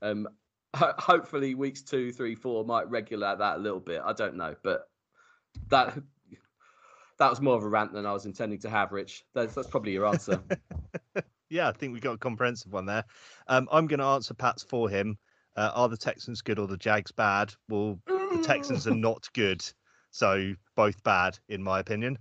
[0.00, 0.28] Um,
[0.74, 4.02] ho- hopefully, weeks two, three, four might regulate that a little bit.
[4.04, 4.88] I don't know, but
[5.68, 5.96] that
[7.18, 8.92] that was more of a rant than I was intending to have.
[8.92, 10.42] Rich, that's, that's probably your answer.
[11.52, 13.04] Yeah, I think we got a comprehensive one there.
[13.46, 15.18] Um, I'm going to answer Pat's for him.
[15.54, 17.52] Uh, are the Texans good or the Jags bad?
[17.68, 19.62] Well, the Texans are not good,
[20.10, 22.16] so both bad in my opinion.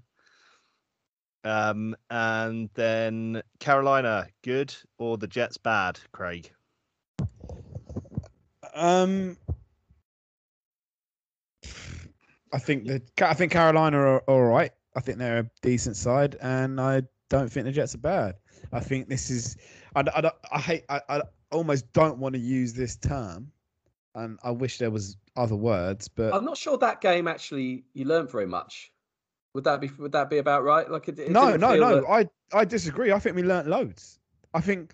[1.44, 6.00] Um, and then Carolina good or the Jets bad?
[6.12, 6.52] Craig.
[8.74, 9.38] Um,
[12.54, 14.72] I think the I think Carolina are all right.
[14.96, 18.36] I think they're a decent side, and I don't think the Jets are bad.
[18.72, 19.58] I think this is.
[19.96, 20.84] I, I, I hate.
[20.90, 21.22] I, I
[21.52, 23.52] almost don't want to use this term,
[24.16, 28.06] and I wish there was other words, but I'm not sure that game actually you
[28.06, 28.92] learned very much.
[29.54, 30.90] Would that be would that be about right?
[30.90, 32.02] Like it, it no, no, no.
[32.02, 33.12] that- I I disagree.
[33.12, 34.20] I think we learnt loads.
[34.54, 34.94] I think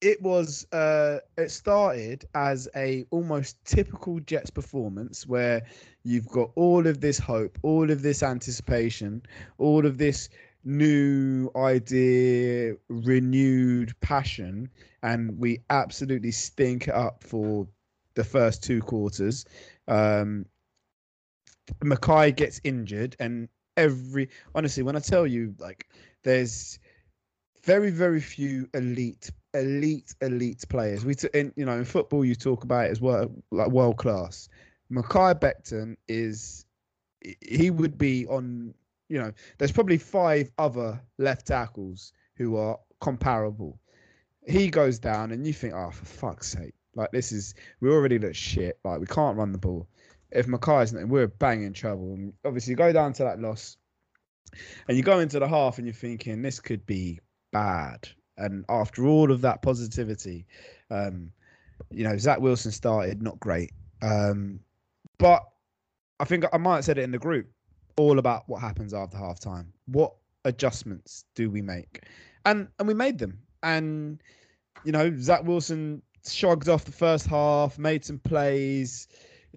[0.00, 5.62] it was uh it started as a almost typical Jets performance where
[6.04, 9.22] you've got all of this hope, all of this anticipation,
[9.58, 10.28] all of this
[10.64, 14.68] new idea, renewed passion,
[15.02, 17.66] and we absolutely stink up for
[18.14, 19.44] the first two quarters.
[19.88, 20.46] Um
[21.82, 23.48] Mekhi gets injured and
[23.78, 25.88] every honestly when I tell you like
[26.24, 26.78] there's
[27.64, 31.04] very very few elite elite elite players.
[31.04, 33.96] We t- in you know in football you talk about it as well like world
[33.96, 34.48] class
[34.92, 36.66] Mekhi Becton is
[37.40, 38.74] he would be on
[39.08, 43.78] you know there's probably five other left tackles who are comparable.
[44.46, 46.74] He goes down and you think oh for fuck's sake.
[46.94, 48.78] Like this is we already look shit.
[48.84, 49.88] Like we can't run the ball
[50.30, 52.14] if Mekhi's not, we're bang in trouble.
[52.14, 53.76] And obviously, you go down to that loss,
[54.86, 57.20] and you go into the half, and you're thinking this could be
[57.52, 58.08] bad.
[58.36, 60.46] And after all of that positivity,
[60.90, 61.32] um,
[61.90, 63.72] you know, Zach Wilson started not great,
[64.02, 64.60] um,
[65.18, 65.42] but
[66.20, 67.48] I think I might have said it in the group.
[67.96, 69.66] All about what happens after halftime.
[69.86, 70.14] What
[70.44, 72.04] adjustments do we make?
[72.44, 73.40] And and we made them.
[73.64, 74.22] And
[74.84, 79.08] you know, Zach Wilson shrugged off the first half, made some plays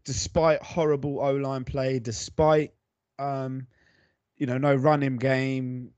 [0.03, 2.73] despite horrible O line play, despite
[3.19, 3.67] um,
[4.37, 5.91] you know no running game,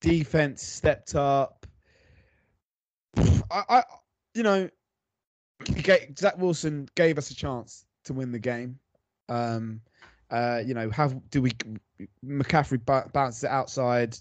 [0.00, 1.66] defense stepped up.
[3.50, 3.82] I, I
[4.34, 4.70] you know,
[6.18, 8.78] Zach Wilson gave us a chance to win the game.
[9.28, 9.80] Um,
[10.30, 11.52] uh, you know, have do we?
[12.24, 14.16] McCaffrey b- bounces it outside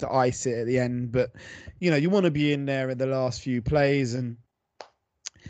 [0.00, 1.32] to ice it at the end, but
[1.80, 4.36] you know, you want to be in there in the last few plays and.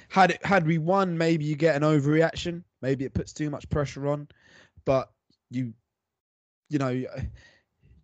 [0.08, 2.64] Had it had we won, maybe you get an overreaction.
[2.82, 4.28] Maybe it puts too much pressure on,
[4.84, 5.10] but
[5.50, 5.72] you,
[6.68, 7.04] you know,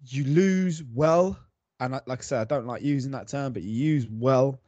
[0.06, 1.38] you lose well.
[1.80, 4.60] And like I said, I don't like using that term, but you use well,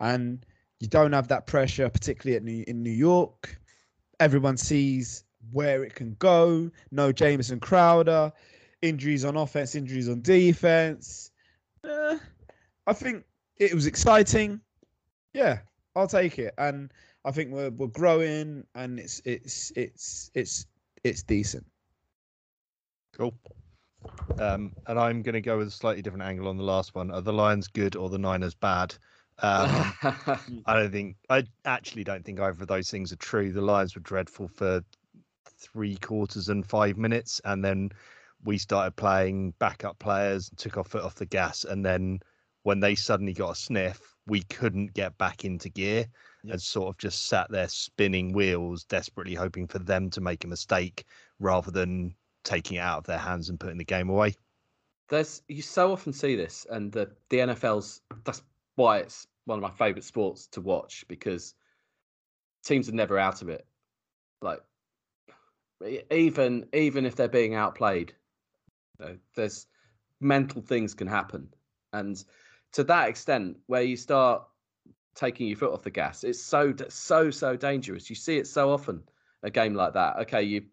[0.00, 0.44] and
[0.80, 3.58] you don't have that pressure, particularly at New, in New York.
[4.20, 6.70] Everyone sees where it can go.
[6.90, 8.32] No Jamison Crowder,
[8.82, 11.30] injuries on offense, injuries on defense.
[11.84, 12.18] Eh,
[12.86, 13.24] I think
[13.56, 14.60] it was exciting.
[15.32, 15.58] Yeah,
[15.96, 16.90] I'll take it, and
[17.24, 20.66] I think we're we're growing, and it's it's it's it's
[21.04, 21.64] it's decent.
[23.16, 23.34] Cool.
[24.38, 27.10] Um, and I'm going to go with a slightly different angle on the last one.
[27.10, 28.94] Are the Lions good or the Niners bad?
[29.38, 29.94] Um,
[30.66, 31.16] I don't think.
[31.30, 33.52] I actually don't think either of those things are true.
[33.52, 34.84] The Lions were dreadful for
[35.58, 37.90] three quarters and five minutes, and then
[38.44, 42.20] we started playing backup players, and took our foot off the gas, and then
[42.64, 46.06] when they suddenly got a sniff, we couldn't get back into gear
[46.50, 50.48] and sort of just sat there spinning wheels, desperately hoping for them to make a
[50.48, 51.04] mistake
[51.38, 54.34] rather than taking it out of their hands and putting the game away.
[55.08, 58.42] There's you so often see this, and the the NFL's that's
[58.76, 61.54] why it's one of my favorite sports to watch because
[62.64, 63.66] teams are never out of it.
[64.40, 64.62] Like
[66.10, 68.14] even even if they're being outplayed,
[68.98, 69.66] you know, there's
[70.20, 71.52] mental things can happen,
[71.92, 72.22] and
[72.72, 74.44] to that extent, where you start
[75.14, 78.10] taking your foot off the gas, it's so so so dangerous.
[78.10, 79.02] You see it so often
[79.42, 80.18] a game like that.
[80.20, 80.64] Okay, you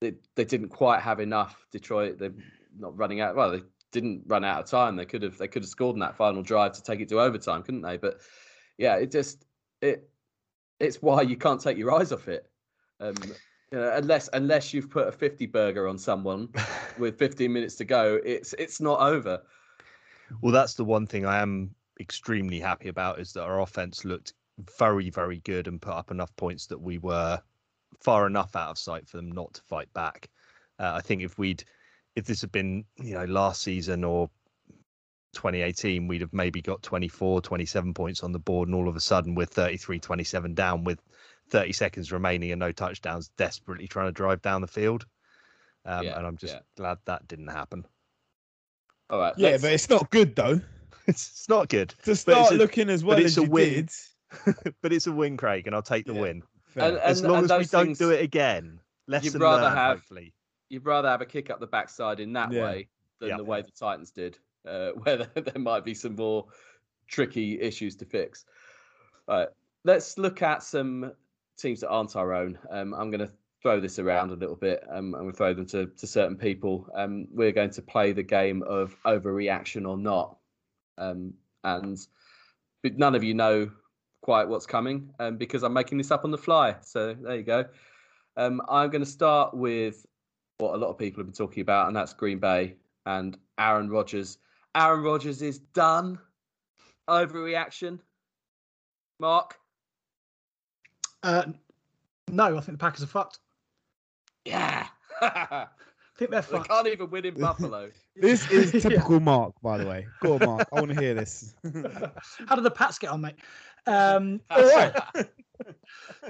[0.00, 1.66] they, they didn't quite have enough.
[1.70, 2.34] Detroit, they're
[2.78, 3.34] not running out.
[3.34, 3.62] Well, they
[3.92, 4.96] didn't run out of time.
[4.96, 7.20] They could have they could have scored in that final drive to take it to
[7.20, 7.96] overtime, couldn't they?
[7.96, 8.20] But
[8.78, 9.44] yeah, it just
[9.80, 10.08] it
[10.80, 12.50] it's why you can't take your eyes off it.
[13.00, 13.14] Um,
[13.72, 16.48] you know, unless unless you've put a fifty burger on someone
[16.98, 19.42] with 15 minutes to go, it's it's not over.
[20.40, 24.34] Well, that's the one thing I am extremely happy about is that our offense looked
[24.78, 27.40] very, very good and put up enough points that we were
[28.00, 30.28] far enough out of sight for them not to fight back.
[30.78, 31.64] Uh, I think if we'd,
[32.14, 34.28] if this had been, you know, last season or
[35.32, 39.00] 2018, we'd have maybe got 24, 27 points on the board, and all of a
[39.00, 41.00] sudden we're 33, 27 down with
[41.50, 45.06] 30 seconds remaining and no touchdowns, desperately trying to drive down the field.
[45.84, 46.60] Um, Yeah, and I'm just yeah.
[46.76, 47.86] glad that didn't happen.
[49.08, 49.34] All right.
[49.36, 50.60] Yeah, but it's not good though
[51.08, 53.50] It's, it's not good, to it's start a- looking as well it's as a you
[53.50, 53.72] win.
[54.44, 54.74] did.
[54.82, 56.20] but it's a win, Craig, and I'll take the Yeah.
[56.20, 56.42] win.
[56.74, 58.80] And- as and- long and as we those don't do it again.
[59.08, 60.34] Lesson You'd rather learned, have- hopefully.
[60.68, 62.64] you'd rather have a kick up the backside in that Yeah.
[62.64, 62.88] way
[63.20, 63.36] than Yeah.
[63.36, 64.36] the way the Titans did,
[64.68, 66.46] uh, where there, there might be some more
[67.06, 68.44] tricky issues to fix.
[69.28, 69.48] All right,
[69.84, 71.12] let's look at some
[71.56, 72.58] teams that aren't our own.
[72.70, 73.32] Um, I'm going to
[73.62, 76.88] throw this around a little bit um, and we'll throw them to, to certain people.
[76.94, 80.36] Um, we're going to play the game of overreaction or not.
[80.98, 81.34] Um,
[81.64, 81.98] and
[82.82, 83.70] but none of you know
[84.22, 86.76] quite what's coming um, because I'm making this up on the fly.
[86.82, 87.64] So there you go.
[88.36, 90.04] Um, I'm going to start with
[90.58, 92.74] what a lot of people have been talking about, and that's Green Bay
[93.06, 94.38] and Aaron Rodgers.
[94.74, 96.18] Aaron Rodgers is done.
[97.08, 98.00] Overreaction.
[99.18, 99.58] Mark?
[101.22, 101.44] Uh,
[102.28, 103.38] no, I think the Packers are fucked.
[104.44, 104.86] Yeah.
[105.20, 105.66] I
[106.18, 107.90] think they're they can't even win in Buffalo.
[108.16, 108.80] This is Yeah.
[108.80, 110.06] typical Mark, by the way.
[110.20, 110.68] Go on, Mark.
[110.72, 111.54] I want to hear this.
[112.46, 113.36] How did the Pats get on, mate?
[113.86, 114.94] Um, All right.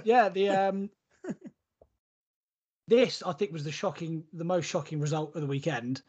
[0.05, 0.91] yeah, the um,
[2.89, 6.03] this I think was the shocking, the most shocking result of the weekend.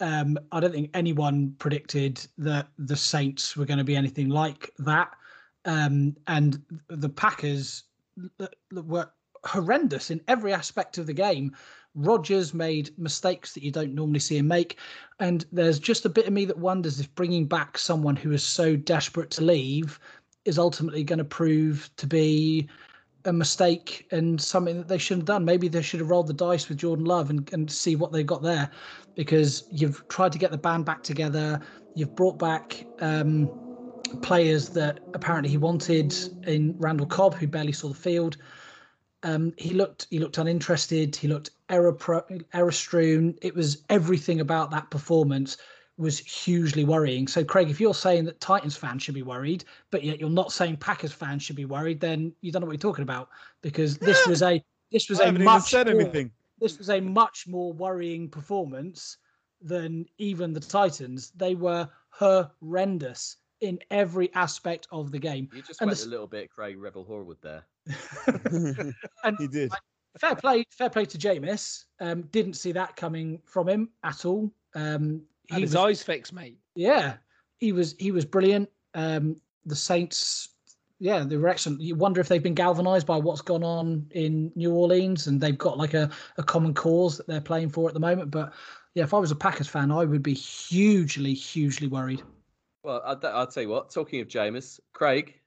[0.00, 4.70] Um, I don't think anyone predicted that the Saints were going to be anything like
[4.78, 5.10] that,
[5.64, 7.84] um, and the Packers
[8.72, 9.10] were
[9.44, 11.54] horrendous in every aspect of the game.
[11.94, 14.78] Rodgers made mistakes that you don't normally see him make,
[15.20, 18.42] and there's just a bit of me that wonders if bringing back someone who is
[18.42, 19.98] so desperate to leave
[20.44, 22.68] is ultimately going to prove to be
[23.24, 25.44] a mistake and something that they shouldn't have done.
[25.44, 28.26] Maybe they should have rolled the dice with Jordan Love and, and see what they've
[28.26, 28.70] got there
[29.14, 31.60] because you've tried to get the band back together.
[31.94, 33.48] You've brought back um,
[34.22, 36.14] players that apparently he wanted
[36.46, 38.38] in Randall Cobb, who barely saw the field.
[39.22, 41.14] Um, he looked he looked uninterested.
[41.14, 43.36] He looked error pro, error strewn.
[43.42, 45.56] It was everything about that performance
[45.96, 47.26] was hugely worrying.
[47.26, 50.52] So, Craig, if you're saying that Titans fans should be worried, but yet you're not
[50.52, 53.28] saying Packers fans should be worried, then you don't know what you're talking about
[53.62, 54.62] because this was a
[54.92, 56.30] this was I a much said more, anything.
[56.60, 59.16] this was a much more worrying performance
[59.60, 61.30] than even the Titans.
[61.36, 65.48] They were horrendous in every aspect of the game.
[65.52, 67.64] You just And went the a s- little bit Craig Revel Horwood there.
[69.24, 69.70] And he did.
[70.18, 71.84] Fair play, fair play to Jameis.
[72.00, 74.52] Um, didn't see that coming from him at all.
[74.74, 76.58] Um, Had he his was, eyes fixed, mate.
[76.74, 77.14] yeah,
[77.58, 78.68] he was he was brilliant.
[78.94, 80.50] Um, the Saints,
[80.98, 81.80] yeah, they were excellent.
[81.80, 85.56] You wonder if they've been galvanized by what's gone on in New Orleans, and they've
[85.58, 88.30] got like a, a common cause that they're playing for at the moment.
[88.30, 88.52] But
[88.94, 92.22] yeah, if I was a Packers fan, I would be hugely, hugely worried.
[92.82, 93.90] Well, I'll, I'll tell you what.
[93.90, 95.38] Talking of Jameis, Craig,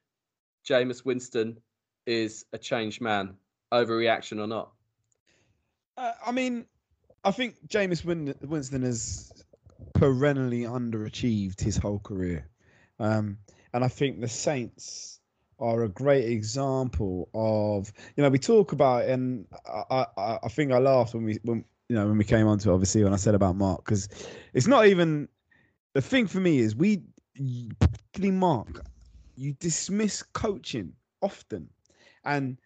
[0.67, 1.57] Jameis Winston
[2.05, 3.35] is a changed man.
[3.71, 4.71] Overreaction or not?
[5.97, 6.65] Uh, I mean,
[7.23, 9.31] I think Jameis Winston has
[9.93, 12.47] perennially underachieved his whole career.
[12.99, 13.37] Um,
[13.73, 15.19] and I think the Saints
[15.59, 19.47] are a great example of, you know, we talk about, and
[19.89, 22.69] I, I, I think I laughed when we, when, you know, when we came onto
[22.69, 24.09] it, obviously, when I said about Mark, because
[24.53, 25.29] it's not even,
[25.93, 27.03] the thing for me is we,
[27.79, 28.85] particularly Mark,
[29.35, 31.69] you dismiss coaching often.
[32.25, 32.57] And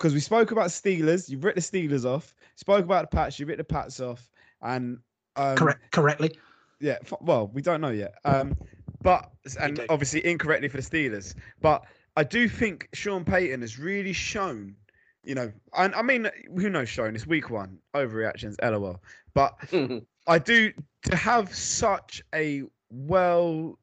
[0.00, 2.34] because we spoke about Steelers, you've written the Steelers off.
[2.56, 4.30] Spoke about the Pats, you've written the Pats off,
[4.62, 4.98] and
[5.36, 6.38] um, Correct, correctly.
[6.80, 8.14] Yeah, f- well, we don't know yet.
[8.24, 8.56] Um,
[9.02, 9.30] but
[9.60, 11.34] and obviously incorrectly for the Steelers.
[11.60, 11.84] But
[12.16, 14.74] I do think Sean Payton has really shown,
[15.22, 16.88] you know, and I mean, who knows?
[16.88, 19.02] Shown it's week one overreactions, lol.
[19.34, 19.52] But
[20.26, 20.72] I do
[21.04, 23.78] to have such a well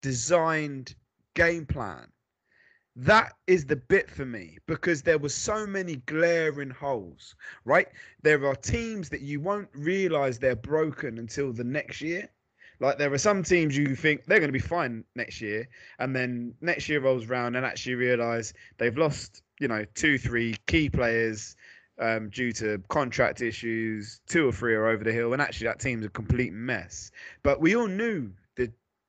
[0.00, 0.94] designed
[1.34, 2.06] game plan.
[3.00, 7.86] That is the bit for me because there were so many glaring holes, right?
[8.22, 12.28] There are teams that you won't realize they're broken until the next year.
[12.80, 15.68] Like there are some teams you think they're going to be fine next year,
[16.00, 20.56] and then next year rolls around and actually realize they've lost, you know, two, three
[20.66, 21.54] key players
[22.00, 24.20] um, due to contract issues.
[24.26, 27.12] Two or three are over the hill, and actually that team's a complete mess.
[27.44, 28.32] But we all knew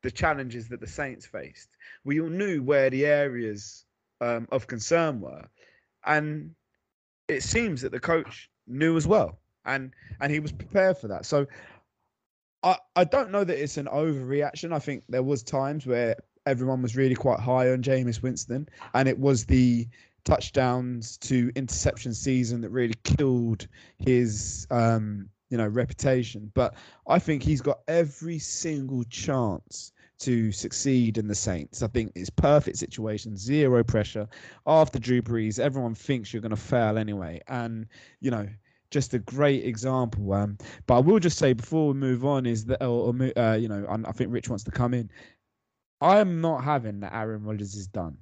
[0.01, 1.69] the challenges that the Saints faced.
[2.03, 3.85] We all knew where the areas
[4.21, 5.45] um, of concern were,
[6.05, 6.55] and
[7.27, 9.91] it seems that the coach knew as well, and
[10.21, 11.25] and he was prepared for that.
[11.25, 11.47] So.
[12.61, 14.73] I, I don't know that it's an overreaction.
[14.73, 19.07] I think there was times where everyone was really quite high on Jameis Winston, and
[19.07, 19.87] it was the
[20.25, 26.51] touchdowns to interception season that really killed his um, you know reputation.
[26.53, 26.75] But
[27.07, 31.81] I think he's got every single chance to succeed in the Saints.
[31.81, 34.27] I think it's perfect situation, zero pressure.
[34.67, 37.87] After Drew Brees, everyone thinks you're going to fail anyway, and
[38.19, 38.47] you know
[38.91, 40.33] just a great example.
[40.33, 43.55] Um, but I will just say before we move on is that, or, or uh,
[43.55, 45.09] you know, I, I think Rich wants to come in.
[46.01, 48.17] I am not having that Aaron Rodgers is done.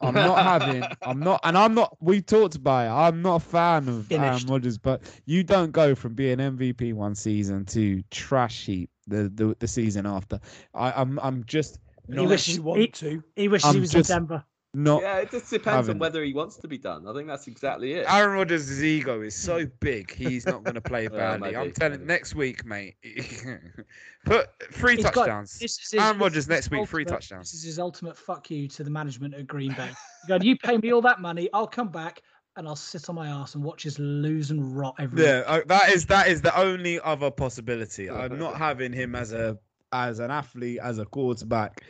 [0.00, 0.84] I'm not having.
[1.02, 1.96] I'm not, and I'm not.
[2.00, 2.90] We talked about it.
[2.90, 4.48] I'm not a fan of Aaron Finished.
[4.48, 9.56] Rodgers, but you don't go from being MVP one season to trash heap the the,
[9.58, 10.40] the season after.
[10.74, 12.28] I, I'm I'm just He not.
[12.28, 13.22] wishes- you want he- to.
[13.34, 14.44] He wishes I'm he was just- in Denver.
[14.74, 17.06] Not Yeah, it just depends on whether he wants to be done.
[17.08, 18.06] I think that's exactly it.
[18.08, 21.56] Aaron Rodgers' ego is so big, he's not going to play Well, badly.
[21.56, 22.04] I'm telling maybe.
[22.06, 22.96] next week, mate.
[24.24, 25.58] Put three He's got- touchdowns.
[25.58, 27.52] This is his, Aaron Rodgers next week, three touchdowns.
[27.52, 29.90] This is his ultimate fuck you to the management at Green Bay.
[30.28, 32.20] Going, you pay me all that money, I'll come back
[32.56, 35.60] and I'll sit on my ass and watch us lose and rot every Yeah, uh,
[35.66, 38.10] that is that is the only other possibility.
[38.10, 39.58] I'm not having him as a
[39.92, 41.82] as an athlete, as a quarterback,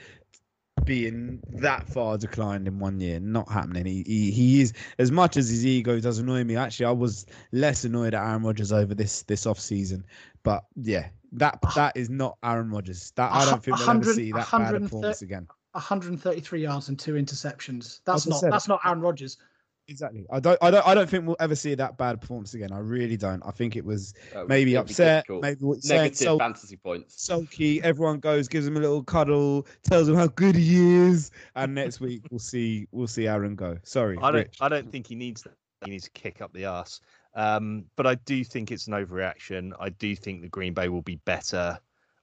[0.87, 3.21] being that far declined in one year.
[3.21, 3.85] Not happening.
[3.85, 6.57] He, he he is as much as his ego does annoy me.
[6.57, 10.07] Actually, I was less annoyed at Aaron Rodgers over this this off season.
[10.43, 13.13] But yeah, that that is not Aaron Rodgers.
[13.17, 15.47] That I don't think we'll ever 100 see that bad performance again.
[15.73, 18.01] 133 yards and two interceptions.
[18.07, 19.37] That's not said- that's not Aaron Rodgers.
[19.89, 20.27] Exactly.
[20.31, 22.73] I don't I don't I don't think we'll ever see that bad performance again.
[22.73, 23.43] I really don't.
[23.47, 25.43] I think it was Uh, maybe upset, difficult.
[25.43, 27.23] maybe what you're saying, Negative so fantasy points.
[27.23, 27.83] sulky.
[27.83, 32.01] Everyone goes, gives him a little cuddle, tells him how good he is, and next
[32.01, 33.77] week we'll see we'll see Aaron go.
[33.85, 34.35] Sorry, I don't.
[34.35, 34.57] Rich.
[34.61, 35.53] I don't think he needs that.
[35.85, 37.01] He needs to kick up the ass.
[37.35, 39.73] Um, but I do think it's an overreaction.
[39.79, 41.79] I do think the Green Bay will be better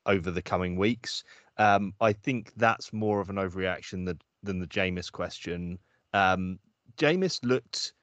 [0.08, 1.24] over the coming weeks.
[1.58, 5.78] Um, I think that's more of an overreaction than than the Jameis question.
[6.14, 6.60] Um,
[6.98, 7.94] Jameis looked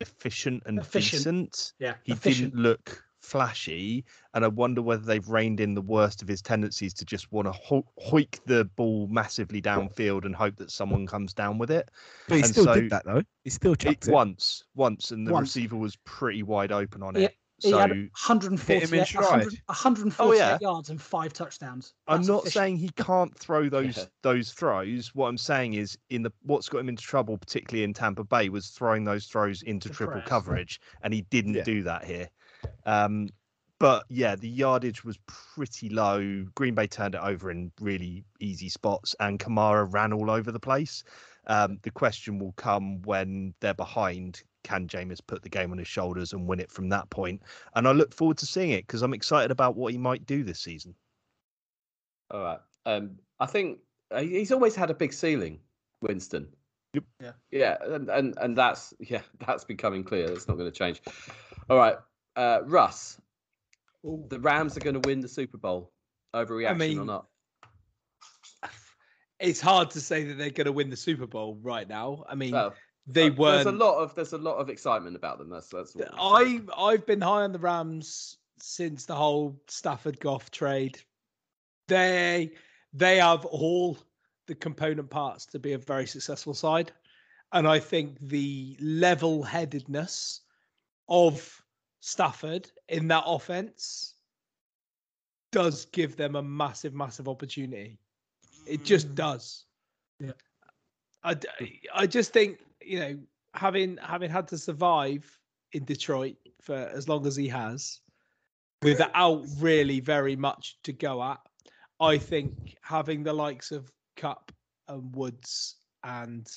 [0.00, 1.22] efficient and Efficient.
[1.52, 1.72] decent.
[1.78, 2.52] Yeah, He efficient.
[2.52, 6.94] didn't look flashy, and I wonder whether they've reined in the worst of his tendencies
[6.94, 11.34] to just want to ho- hoik the ball massively downfield and hope that someone comes
[11.34, 11.90] down with it.
[12.28, 13.22] But he and still so- did that though.
[13.44, 14.12] He still It, chucked it.
[14.12, 15.48] once, once, and the Once.
[15.56, 17.28] receiver was pretty wide open on Yeah,
[17.58, 17.66] it.
[17.66, 19.60] He So had 140, hit him in 100 stride.
[19.66, 20.58] 148 Oh, yeah.
[20.60, 21.94] yards and five touchdowns.
[22.06, 22.52] I'm not efficient.
[22.52, 24.04] saying he can't throw those Yeah.
[24.22, 25.14] those throws.
[25.14, 28.48] What I'm saying is, in the what's got him into trouble, particularly in Tampa Bay,
[28.48, 30.28] was throwing those throws into The triple press.
[30.28, 31.64] coverage, and he didn't Yeah.
[31.64, 32.28] do that here.
[32.86, 33.28] Um,
[33.78, 36.44] but yeah, the yardage was pretty low.
[36.54, 40.60] Green Bay turned it over in really easy spots, and Kamara ran all over the
[40.60, 41.04] place.
[41.46, 44.42] Um, the question will come when they're behind.
[44.68, 47.40] Can Jameis put the game on his shoulders and win it from that point?
[47.74, 50.44] And I look forward to seeing it because I'm excited about what he might do
[50.44, 50.94] this season.
[52.30, 52.58] All right.
[52.84, 53.78] Um, I think
[54.10, 55.58] uh, he's always had a big ceiling,
[56.02, 56.48] Winston.
[56.92, 57.04] Yep.
[57.18, 57.32] Yeah.
[57.50, 60.28] Yeah, and, and and that's yeah, that's becoming clear.
[60.28, 61.00] That's not going to change.
[61.70, 61.96] All right,
[62.36, 63.18] uh, Russ.
[64.04, 65.92] The Rams are going to win the Super Bowl.
[66.36, 67.26] Overreaction or mean, not?
[69.40, 72.24] It's hard to say that they're going to win the Super Bowl right now.
[72.28, 72.74] I mean, Well,
[73.08, 73.64] they weren't.
[73.64, 75.48] There's a lot of there's a lot of excitement about them.
[75.48, 75.94] That's that's.
[75.94, 76.10] What.
[76.18, 81.00] I I've been high on the Rams since the whole Stafford Goff trade.
[81.88, 82.52] They
[82.92, 83.98] they have all
[84.46, 86.92] the component parts to be a very successful side,
[87.52, 90.42] and I think the level-headedness
[91.08, 91.62] of
[92.00, 94.14] Stafford in that offense
[95.50, 97.98] does give them a massive, massive opportunity.
[98.66, 99.14] It just mm.
[99.14, 99.64] does.
[100.20, 100.32] Yeah.
[101.22, 101.64] I, d- hmm.
[101.94, 103.18] I just think you know
[103.54, 105.24] having having had to survive
[105.72, 108.00] in Detroit for as long as he has,
[108.82, 111.38] without really very much to go at,
[112.00, 114.52] I think having the likes of Kupp
[114.88, 116.48] and Woods and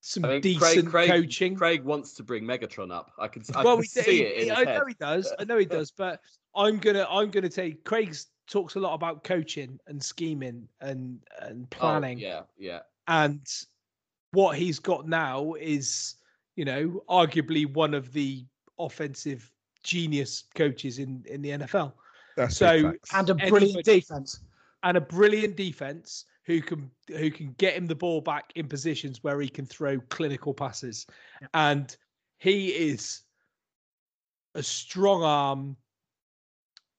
[0.00, 1.54] some decent Craig, Craig, coaching.
[1.56, 3.12] Craig wants to bring Megatron up.
[3.18, 5.34] I can, I well, can see he- it in he- his I know he does.
[5.38, 5.90] I know he does.
[5.90, 6.20] But
[6.54, 11.66] I'm gonna I'm gonna take Craig's talks a lot about coaching and scheming and and
[11.72, 12.80] Oh, planning yeah, yeah.
[13.08, 13.40] And
[14.32, 16.14] what he's got now is
[16.56, 18.44] you know arguably one of the
[18.78, 19.50] offensive
[19.82, 21.92] genius coaches in in the NFL
[22.36, 24.40] That's So- and a brilliant defense.
[24.84, 29.22] and a brilliant defense who can who can get him the ball back in positions
[29.24, 31.06] where he can throw clinical passes
[31.40, 31.48] Yeah.
[31.54, 31.96] and
[32.38, 33.22] he is
[34.54, 35.76] a strong arm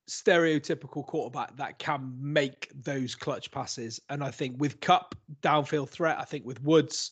[0.09, 6.17] stereotypical quarterback that can make those clutch passes and i think with Kupp downfield threat
[6.19, 7.11] i think with woods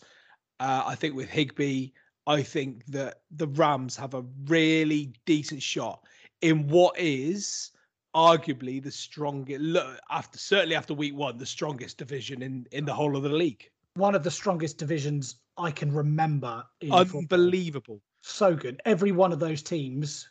[0.60, 1.92] uh, i think with Higbee
[2.26, 6.04] i think that the rams have a really decent shot
[6.42, 7.72] in what is
[8.16, 12.94] arguably the strongest look after certainly after week one the strongest division in in the
[12.94, 16.64] whole of the league One of the strongest divisions I can remember.
[16.82, 17.22] In football.
[17.22, 18.82] unbelievable So good.
[18.86, 20.30] Every one of those teams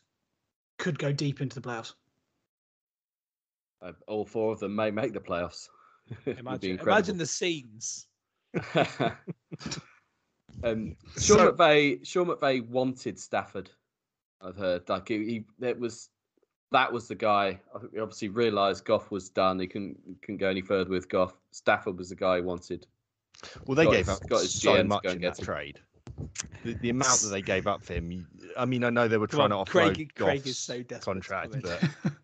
[0.79, 1.95] could go deep into the playoffs.
[3.83, 5.69] Uh, all four of them may make the playoffs.
[6.09, 8.07] It would be imagine imagine the scenes
[8.75, 8.97] um,
[11.19, 13.71] Sean So- McVay, Sean McVay wanted Stafford.
[14.41, 16.11] I've heard like he, he it was
[16.73, 17.59] that was the guy.
[17.75, 19.59] I think he obviously realised Goff was done.
[19.59, 21.35] He couldn't couldn't go any further with Goff.
[21.53, 22.87] Stafford was the guy he wanted.
[23.67, 25.45] Well, they Got gave his- up got his so GM much in that him.
[25.45, 25.81] trade.
[26.65, 28.27] The, the amount that they gave up for him.
[28.57, 30.83] I mean, I know they were Come trying on, to Craig- offload Craig is so
[30.83, 32.17] desperate contract, but Cra-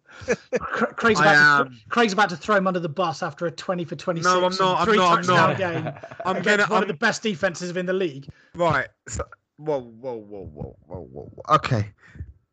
[0.61, 3.85] Craig's I about, to, Craig's about to throw him under the bus after a 20
[3.85, 5.59] for 26 No, I'm and not, I'm three not, I'm not.
[5.59, 5.93] game
[6.25, 6.63] I'm against gonna.
[6.71, 8.29] one I'm, of the best defenses in the league.
[8.55, 8.89] Right.
[9.09, 9.25] So,
[9.57, 11.55] whoa, whoa, whoa, whoa, whoa, whoa, whoa.
[11.57, 11.89] Okay.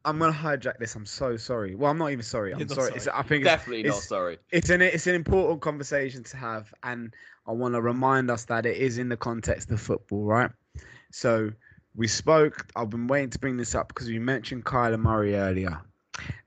[0.06, 0.96] I'm gonna hijack this.
[0.96, 1.76] I'm so sorry.
[1.76, 2.54] Well, I'm not even sorry.
[2.54, 2.88] I'm sorry.
[2.88, 2.96] sorry.
[2.96, 4.38] It's, I think it's, Definitely not it's- sorry.
[4.52, 7.14] it's an it's an important conversation to have, and
[7.46, 10.50] I want to remind us that it is in the context of football, right?
[11.12, 11.52] So
[11.96, 12.66] we spoke.
[12.78, 15.82] I've been waiting to bring this up because we mentioned Kyler Murray earlier,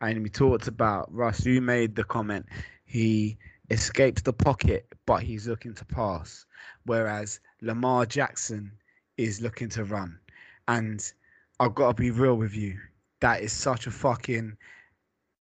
[0.01, 1.45] and we talked about Russ.
[1.45, 2.47] You made the comment
[2.85, 3.39] he
[3.70, 6.45] escapes the pocket, but he's looking to pass,
[6.85, 8.73] whereas Lamar Jackson
[9.16, 10.18] is looking to run,
[10.68, 11.12] and
[11.61, 12.79] I've got to be real with you.
[13.20, 14.57] That is such a fucking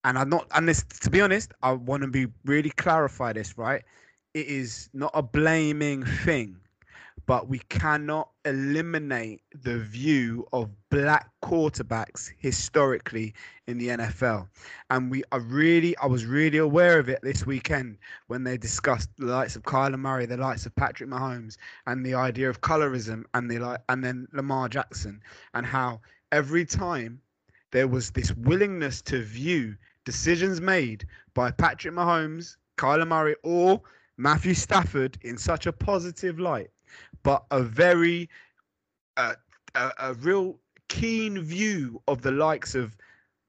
[0.04, 3.58] and I'm not and this to be honest, I want to be really clarify this,
[3.58, 3.84] right?
[4.34, 6.58] It is not a blaming thing,
[7.28, 13.34] but we cannot eliminate the view of black quarterbacks historically
[13.68, 14.48] in the NFL.
[14.90, 17.98] And we are really I was really aware of it this weekend
[18.28, 22.14] when they discussed the likes of Kyler Murray, the likes of Patrick Mahomes, and the
[22.14, 25.22] idea of colorism and the like and then Lamar Jackson
[25.54, 26.00] and how
[26.32, 27.20] every time
[27.72, 29.76] there was this willingness to view
[30.06, 33.82] decisions made by Patrick Mahomes, Kyler Murray, or
[34.16, 36.70] Matthew Stafford in such a positive light,
[37.24, 38.30] but a very,
[39.18, 39.36] uh,
[39.76, 40.60] a, a real
[40.90, 42.96] keen view of the likes of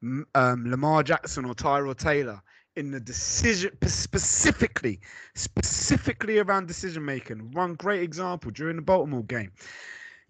[0.03, 2.43] um, Lamar Jackson or Tyrod Taylor
[2.77, 5.01] in the decision specifically,
[5.35, 7.51] specifically around decision making.
[7.53, 9.53] One great example during the Baltimore game,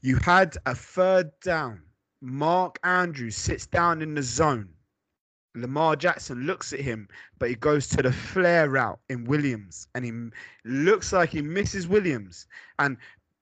[0.00, 1.82] you had a third down.
[2.22, 4.70] Mark Andrews sits down in the zone.
[5.54, 7.08] Lamar Jackson looks at him,
[7.38, 10.12] but he goes to the flare route in Williams, and he
[10.64, 12.46] looks like he misses Williams.
[12.78, 12.96] And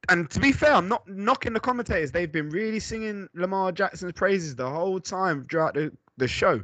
[0.08, 2.12] and to be fair, I'm not knocking the commentators.
[2.12, 6.62] They've been really singing Lamar Jackson's praises the whole time throughout the, the show.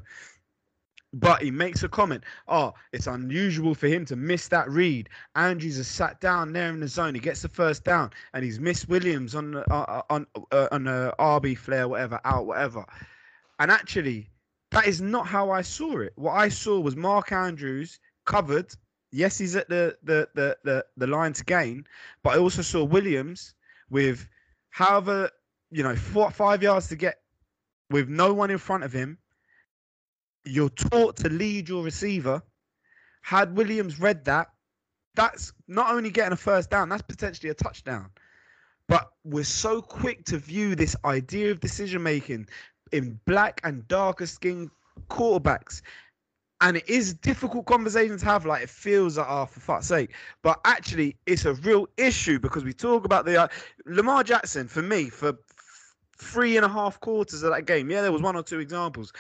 [1.14, 2.24] But he makes a comment.
[2.48, 5.10] Oh, it's unusual for him to miss that read.
[5.36, 7.14] Andrews has sat down there in the zone.
[7.14, 10.86] He gets the first down, and he's missed Williams on the, uh, on uh, on
[10.86, 12.86] a RB flare, whatever, out, whatever.
[13.58, 14.30] And actually,
[14.70, 16.14] that is not how I saw it.
[16.16, 18.74] What I saw was Mark Andrews covered.
[19.12, 21.86] Yes, he's at the the the the, the line to gain,
[22.22, 23.54] but I also saw Williams
[23.90, 24.26] with
[24.70, 25.30] however
[25.70, 27.20] you know four five yards to get
[27.90, 29.18] with no one in front of him.
[30.44, 32.42] You're taught to lead your receiver.
[33.20, 34.48] Had Williams read that,
[35.14, 38.10] that's not only getting a first down, that's potentially a touchdown.
[38.88, 42.48] But we're so quick to view this idea of decision making
[42.90, 44.70] in black and darker skinned
[45.08, 45.82] quarterbacks.
[46.62, 48.46] And it is difficult conversation to have.
[48.46, 50.12] Like it feels like, oh, for fuck's sake.
[50.42, 53.48] But actually, it's a real issue because we talk about the uh,
[53.84, 54.68] Lamar Jackson.
[54.68, 55.36] For me, for
[56.16, 59.12] three and a half quarters of that game, yeah, there was one or two examples.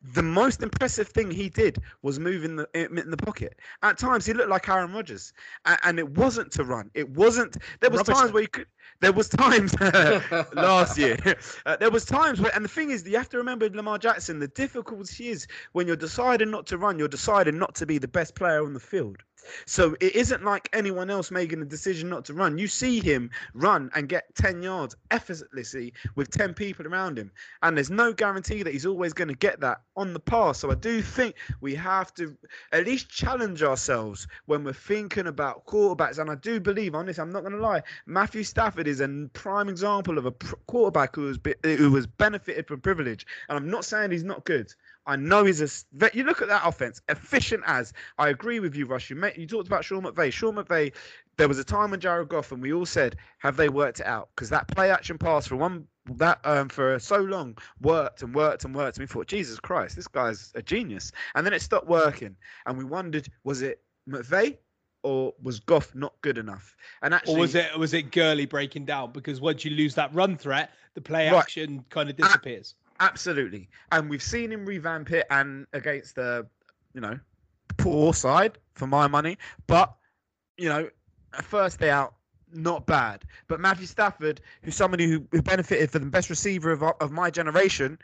[0.00, 3.58] The most impressive thing he did was move in the in the pocket.
[3.82, 5.32] At times, he looked like Aaron Rodgers,
[5.64, 6.90] and, and it wasn't to run.
[6.94, 7.56] It wasn't.
[7.80, 8.66] There was times where you could.
[9.00, 9.74] There was times
[10.54, 11.16] last year.
[11.66, 13.98] Uh, there was times where, and the thing is, you have to remember with Lamar
[13.98, 14.38] Jackson.
[14.38, 18.08] The difficulty is when you're deciding not to run, you're deciding not to be the
[18.08, 19.18] best player on the field.
[19.66, 22.58] So it isn't like anyone else making a decision not to run.
[22.58, 27.30] You see him run and get 10 yards effortlessly with 10 people around him.
[27.62, 30.58] And there's no guarantee that he's always going to get that on the pass.
[30.58, 32.36] So I do think we have to
[32.72, 36.18] at least challenge ourselves when we're thinking about quarterbacks.
[36.18, 39.28] And I do believe on this, I'm not going to lie, Matthew Stafford is a
[39.32, 40.32] prime example of a
[40.66, 43.26] quarterback who be, who has benefited from privilege.
[43.48, 44.72] And I'm not saying he's not good.
[45.08, 46.10] I know he's a.
[46.14, 47.94] You look at that offense, efficient as.
[48.18, 49.08] I agree with you, Rush.
[49.08, 50.30] You, ma- you talked about Sean McVay.
[50.30, 50.92] Sean McVay,
[51.38, 54.06] there was a time when Jared Goff and we all said, have they worked it
[54.06, 54.28] out?
[54.36, 55.86] Because that play action pass for one
[56.16, 59.96] that um for so long worked and worked and worked, and we thought, Jesus Christ,
[59.96, 61.10] this guy's a genius.
[61.34, 62.36] And then it stopped working,
[62.66, 64.58] and we wondered, was it McVay
[65.02, 66.76] or was Goff not good enough?
[67.02, 69.12] And actually, Or was it was it Gurley breaking down?
[69.12, 71.38] Because once you lose that run threat, the play Right.
[71.38, 72.74] action kind of disappears.
[73.00, 73.68] Absolutely.
[73.92, 76.46] And we've seen him revamp it and against the,
[76.94, 77.18] you know,
[77.76, 79.38] poor side for my money.
[79.66, 79.94] But,
[80.56, 80.88] you know,
[81.32, 82.14] a first day out,
[82.52, 83.24] not bad.
[83.46, 87.30] But Matthew Stafford, who's somebody who, who benefited for the best receiver of, of my
[87.30, 87.98] generation,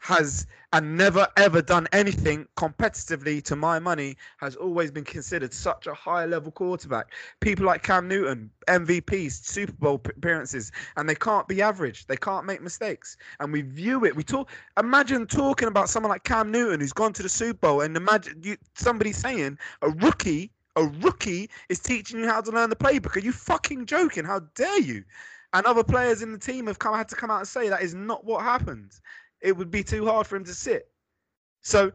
[0.00, 5.86] has and never ever done anything competitively to my money has always been considered such
[5.86, 7.12] a high level quarterback.
[7.40, 12.06] People like cam newton mvps super bowl appearances and they can't be average.
[12.06, 13.18] They can't make mistakes.
[13.40, 17.12] And we view it we talk imagine talking about someone like cam newton who's gone
[17.12, 22.20] to the super bowl and imagine you somebody saying a rookie a rookie is teaching
[22.20, 23.16] you how to learn the playbook.
[23.16, 24.24] Are you fucking joking?
[24.24, 25.04] How dare you?
[25.52, 27.82] And other players in the team have come had to come out and say that
[27.82, 28.92] is not what happened
[29.40, 30.90] it would be too hard for him to sit.
[31.62, 31.92] So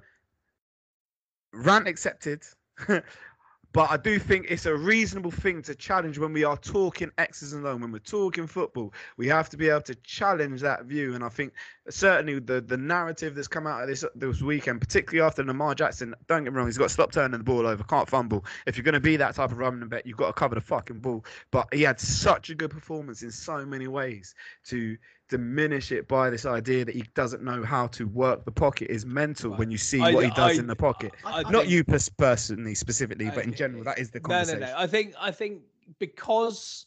[1.54, 2.44] rant accepted.
[2.88, 7.54] but I do think it's a reasonable thing to challenge when we are talking X's
[7.54, 7.80] and O's.
[7.80, 11.16] When we're talking football, we have to be able to challenge that view.
[11.16, 11.54] And I think
[11.90, 16.16] certainly the the narrative that's come out of this this weekend, particularly after Lamar Jackson,
[16.28, 18.44] don't get me wrong, he's got to stop turning the ball over, can't fumble.
[18.66, 20.62] If you're going to be that type of running back, you've got to cover the
[20.62, 21.24] fucking ball.
[21.52, 24.34] But he had such a good performance in so many ways
[24.66, 24.98] to
[25.30, 29.06] diminish it by this idea that he doesn't know how to work the pocket is
[29.06, 31.14] mental when you see I- what he does I- in the pocket.
[31.26, 31.84] I Not think- you
[32.18, 34.60] personally, specifically, but in general, that is the No, no, conversation.
[34.62, 34.74] no.
[34.78, 35.62] I think I think
[36.00, 36.86] because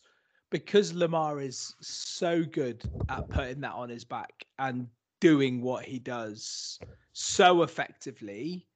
[0.51, 4.89] because Lamar is so good at putting that on his back and
[5.21, 6.79] doing what he does
[7.13, 8.67] so effectively,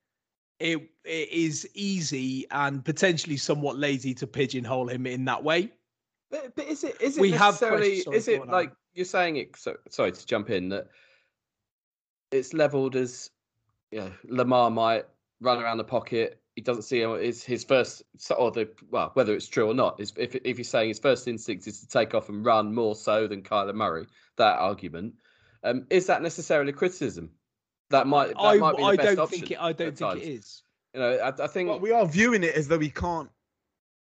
[0.58, 5.70] it it is easy and potentially somewhat lazy to pigeonhole him in that way.
[6.30, 8.72] But, but is it is it We have necessarily questions- is it go on, like
[8.94, 9.56] you're saying it?
[9.56, 10.88] So, sorry to jump in that
[12.32, 13.30] it's leveled as
[13.92, 15.04] you know, Lamar might
[15.40, 16.41] run around the pocket.
[16.54, 17.12] He doesn't see him.
[17.12, 18.02] Is his first
[18.36, 21.26] or the well whether it's true or not is if if he's saying his first
[21.26, 24.06] instinct is to take off and run more so than Kyler Murray.
[24.36, 25.14] That argument
[25.64, 27.30] um, is that necessarily criticism?
[27.90, 29.58] That might that I might be the I best don't option think it.
[29.60, 30.22] I don't think times.
[30.22, 30.62] it is.
[30.94, 33.30] You know, I, I think But we are viewing it as though he can't.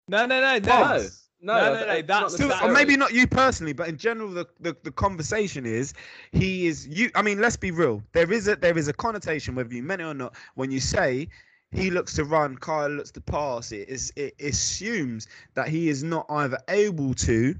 [0.09, 0.59] No, no, no, no.
[0.59, 1.09] no, no,
[1.41, 4.77] No, no, no, I- not or maybe not you personally, but in general, the, the,
[4.85, 5.95] the conversation is
[6.33, 7.11] he is you.
[7.15, 8.03] I mean, let's be real.
[8.13, 10.81] There is a there is a connotation, whether you meant it or not, when you
[10.81, 11.29] say
[11.77, 13.71] he looks to run, Kyle looks to pass.
[13.71, 17.55] It is it assumes that he is not either able to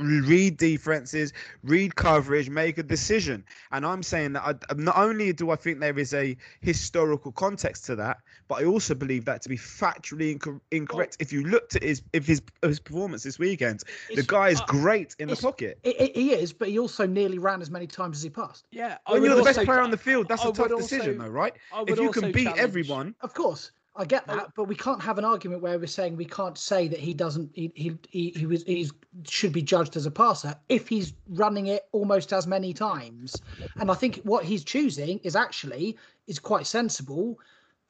[0.00, 1.32] read defenses,
[1.62, 3.44] read coverage, make a decision.
[3.72, 7.84] And I'm saying that I, not only do I think there is a historical context
[7.86, 11.16] to that, but I also believe that to be factually inco- incorrect.
[11.20, 13.82] If you looked at his if his his performance this weekend,
[14.14, 15.78] the guy is uh, great in the pocket.
[15.84, 18.66] I- I- he is, but he also nearly ran as many times as he passed.
[18.70, 20.52] Yeah, I When would you're the best also- player on the field, that's I a
[20.52, 21.54] tough also- decision, though, right?
[21.86, 25.18] If you can beat challenge- everyone, Of course, I get that, but we can't have
[25.18, 27.50] an argument where we're saying we can't say that he doesn't.
[27.54, 28.92] He he he, he was he's
[29.28, 33.42] should be judged as a passer if he's running it almost as many times.
[33.78, 37.40] And I think what he's choosing is actually is quite sensible.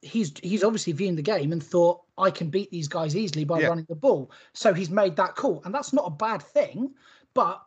[0.01, 3.59] He's he's obviously viewing the game and thought I can beat these guys easily by
[3.59, 3.67] Yeah.
[3.67, 4.31] running the ball.
[4.53, 6.95] So he's made that call, and that's not a bad thing.
[7.35, 7.63] But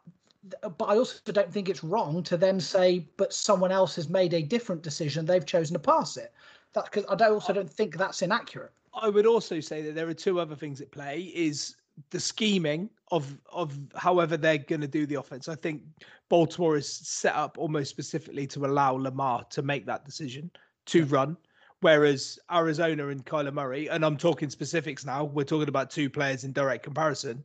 [0.61, 4.35] but I also don't think it's wrong to then say, but someone else has made
[4.35, 5.25] a different decision.
[5.25, 6.33] They've chosen to pass it.
[6.75, 8.73] That's because I don't, also don't think that's inaccurate.
[8.95, 11.77] I would also say that there are two other things at play is
[12.11, 15.49] the scheming of of however they're going to do the offense.
[15.49, 15.83] I think
[16.29, 20.51] Baltimore is set up almost specifically to allow Lamar to make that decision
[20.87, 21.37] to run,
[21.81, 26.45] whereas Arizona and Kyler Murray, and I'm talking specifics now, we're talking about two players
[26.45, 27.45] in direct comparison.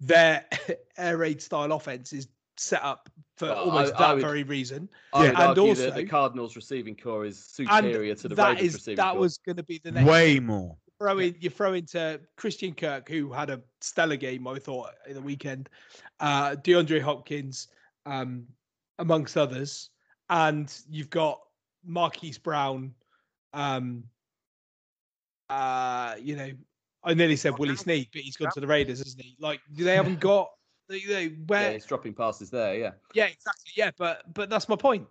[0.00, 0.46] Their
[0.96, 2.28] air raid style offense is
[2.60, 3.08] set up
[3.38, 4.88] for Well, almost I that would- very reason.
[5.14, 8.48] I would And argue also- that the Cardinals' receiving corps is superior to the that
[8.50, 9.20] Ravens' is receiving that core.
[9.20, 10.76] was going to be the next way more.
[10.98, 15.14] throw in you throw into Christian Kirk, who had a stellar game, I thought, in
[15.14, 15.70] the weekend.
[16.20, 17.68] Uh, DeAndre Hopkins,
[18.04, 18.46] um,
[18.98, 19.88] amongst others,
[20.28, 21.40] and you've got
[21.82, 22.94] Marquise Brown.
[23.54, 24.04] Um,
[25.48, 26.50] uh, you know,
[27.02, 29.34] I nearly said Willie Snead, but he's gone to the Raiders, isn't he?
[29.38, 30.50] Like they haven't got.
[30.90, 32.74] They, they, yeah, where, he's dropping passes there.
[32.74, 35.06] Yeah, yeah, exactly, yeah, but but that's my point.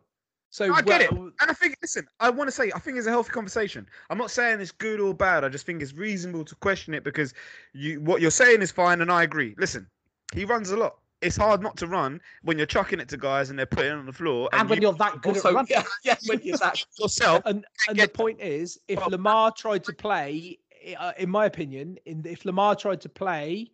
[0.51, 1.11] So I get it.
[1.11, 3.87] And I think, listen, I want to say, I think it's a healthy conversation.
[4.09, 5.43] I'm not saying it's good or bad.
[5.43, 7.33] I just think it's reasonable to question it because
[7.73, 9.55] you, what you're saying is fine, and I agree.
[9.57, 9.87] Listen,
[10.33, 10.97] he runs a lot.
[11.21, 13.95] It's hard not to run when you're chucking it to guys and they're putting it
[13.95, 14.49] on the floor.
[14.53, 17.43] And, when you you're that good also at running, yeah, yeah, when you're that yourself,
[17.45, 20.57] and and the get- point is, if Well- Lamar tried to play,
[20.97, 23.69] uh, in my opinion, in if Lamar tried to play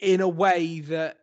[0.00, 1.16] in a way that,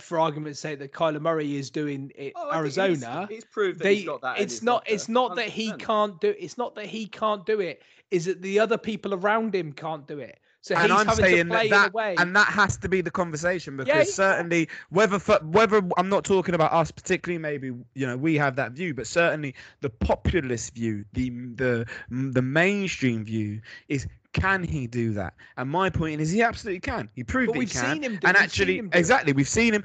[0.00, 3.44] for argument's sake, that Kyler Murray is doing it Oh, I think he's- Arizona, He's,
[3.44, 4.38] proved that they he's got that.
[4.38, 7.44] in it's not locker, it's not that he can't do it's not that he can't
[7.46, 11.00] do it is that the other people around him can't do it so and he's
[11.00, 13.00] I'm having to saying play that, in a that way and that has to be
[13.00, 14.02] the conversation because yeah.
[14.04, 18.56] certainly whether for, whether I'm not talking about us particularly maybe you know we have
[18.56, 24.06] that view but certainly the populist view the the the mainstream view is
[24.36, 27.68] can he do that and my point is he absolutely can he proved but we've
[27.72, 29.00] he can seen him do, and we've actually seen him do it.
[29.00, 29.84] exactly we've seen him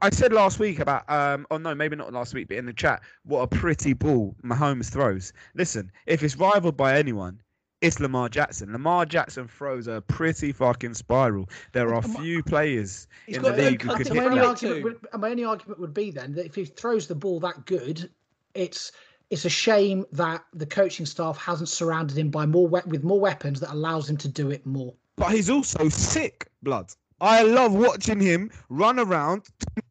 [0.00, 2.72] I said last week about um oh no maybe not last week but in the
[2.72, 7.40] chat what a pretty ball Mahomes throws listen if it's rivaled by anyone
[7.80, 8.70] it's Lamar Jackson.
[8.70, 11.48] Lamar Jackson throws a pretty fucking spiral.
[11.72, 14.38] There are Am I- few players He's in the league who could hit that.
[14.38, 17.66] argument would, my only argument would be then that if he throws the ball that
[17.66, 18.08] good,
[18.54, 18.92] it's
[19.32, 23.18] it's a shame that the coaching staff hasn't surrounded him by more we- with more
[23.18, 24.92] weapons that allows him to do it more.
[25.16, 26.92] But he's also sick, blood.
[27.20, 29.44] I love watching him run around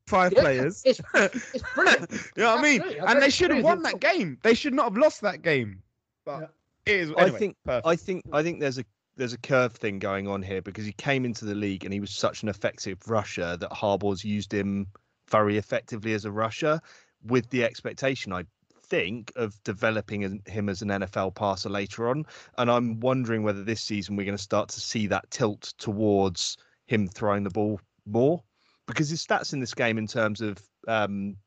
[0.05, 0.83] five Yeah, players.
[0.85, 2.11] It's it's, it's brilliant.
[2.11, 2.81] you know what I mean?
[2.81, 4.37] I And they should have won that game.
[4.43, 5.81] They should not have lost that game.
[6.23, 6.47] But Yeah.
[6.85, 7.87] It is, I think perfect.
[7.87, 8.85] I think I think there's a
[9.15, 11.99] there's a curve thing going on here because he came into the league and he
[11.99, 14.87] was such an effective rusher that Harbaugh's used him
[15.29, 16.79] very effectively as a rusher,
[17.23, 18.43] with the expectation I
[18.91, 22.25] think of developing him as an NFL passer later on.
[22.57, 26.57] And I'm wondering whether this season we're going to start to see that tilt towards
[26.87, 28.43] him throwing the ball more
[28.87, 31.37] because his stats in this game in terms of um,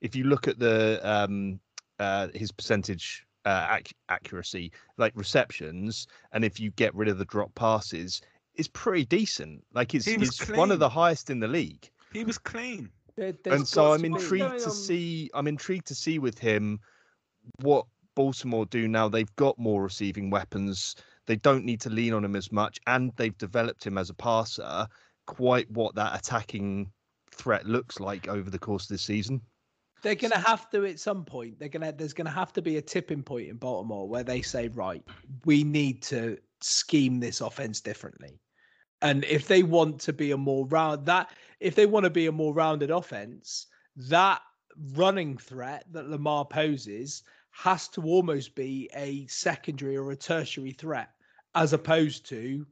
[0.00, 1.58] if you look at the um,
[1.98, 7.24] uh, his percentage uh, ac- accuracy, like receptions, and if you get rid of the
[7.24, 8.22] drop passes,
[8.54, 9.64] is pretty decent.
[9.74, 11.90] Like it's, it's one of the highest in the league.
[12.12, 12.90] he was clean.
[13.16, 15.30] There- and so I'm intrigued to see.
[15.34, 16.80] I'm intrigued to see with him
[17.60, 19.08] what Baltimore do now.
[19.08, 20.96] They've got more receiving weapons.
[21.26, 24.14] They don't need to lean on him as much, and they've developed him as a
[24.14, 24.86] passer.
[25.26, 26.92] Quite what that attacking
[27.32, 29.40] threat looks like over the course of this season.
[30.02, 31.58] They're going to have to at some point.
[31.58, 31.92] They're going to.
[31.96, 35.02] There's going to have to be a tipping point in Baltimore where they say, right,
[35.44, 38.38] we need to scheme this offense differently.
[39.02, 42.26] And if they want to be a more round that, if they want to be
[42.26, 43.66] a more rounded offense,
[43.96, 44.40] that
[44.92, 51.10] running threat that Lamar poses has to almost be a secondary or a tertiary threat,
[51.54, 52.66] as opposed to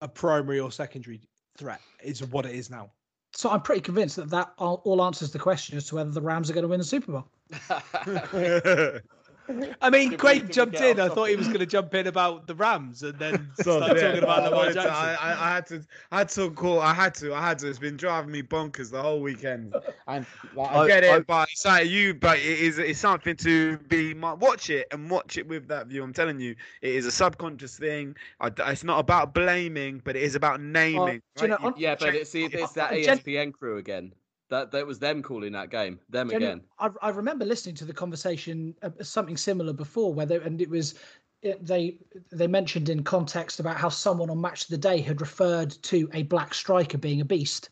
[0.00, 1.20] a primary or secondary
[1.56, 1.80] threat.
[2.02, 2.90] Is what it is now.
[3.32, 6.22] So I'm pretty convinced that that all, all answers the question as to whether the
[6.22, 9.00] Rams are going to win the Super Bowl.
[9.80, 11.00] I mean, Did Craig jumped in.
[11.00, 13.96] I thought he was going to jump in about the Rams and then So, start
[13.96, 14.94] yeah, talking about I Lamar wanted to- Jackson.
[14.94, 16.80] I, I, I had to, I had to call.
[16.80, 17.68] I had to, I had to.
[17.68, 19.74] It's been driving me bonkers the whole weekend.
[20.06, 22.14] And like, I, I- get it, I- but it's like you.
[22.14, 24.14] But it is, it's something to be.
[24.14, 26.02] Watch it and watch it with that view.
[26.02, 28.16] I'm telling you, it is a subconscious thing.
[28.40, 31.20] I, it's not about blaming, but it is about naming.
[31.36, 31.60] do you right?
[31.60, 34.12] know, on- yeah, but check- it's, it's that ESPN crew again.
[34.50, 35.98] That that was them calling that game.
[36.08, 36.62] Them again.
[36.78, 40.70] I, I remember listening to the conversation, uh, something similar before, where they, and it
[40.70, 40.94] was
[41.42, 41.98] it, they
[42.32, 46.08] they mentioned in context about how someone on Match of the Day had referred to
[46.14, 47.68] a black striker being a beast,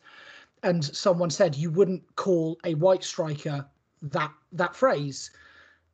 [0.63, 3.65] and someone said you wouldn't call a white striker
[4.01, 5.31] that that phrase.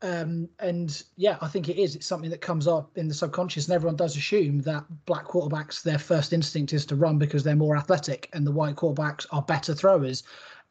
[0.02, 1.96] Um, and yeah, I think it is.
[1.96, 5.82] It's something that comes up in the subconscious, and everyone does assume that black quarterbacks,
[5.82, 9.42] their first instinct is to run because they're more athletic, and the white quarterbacks are
[9.42, 10.24] better throwers.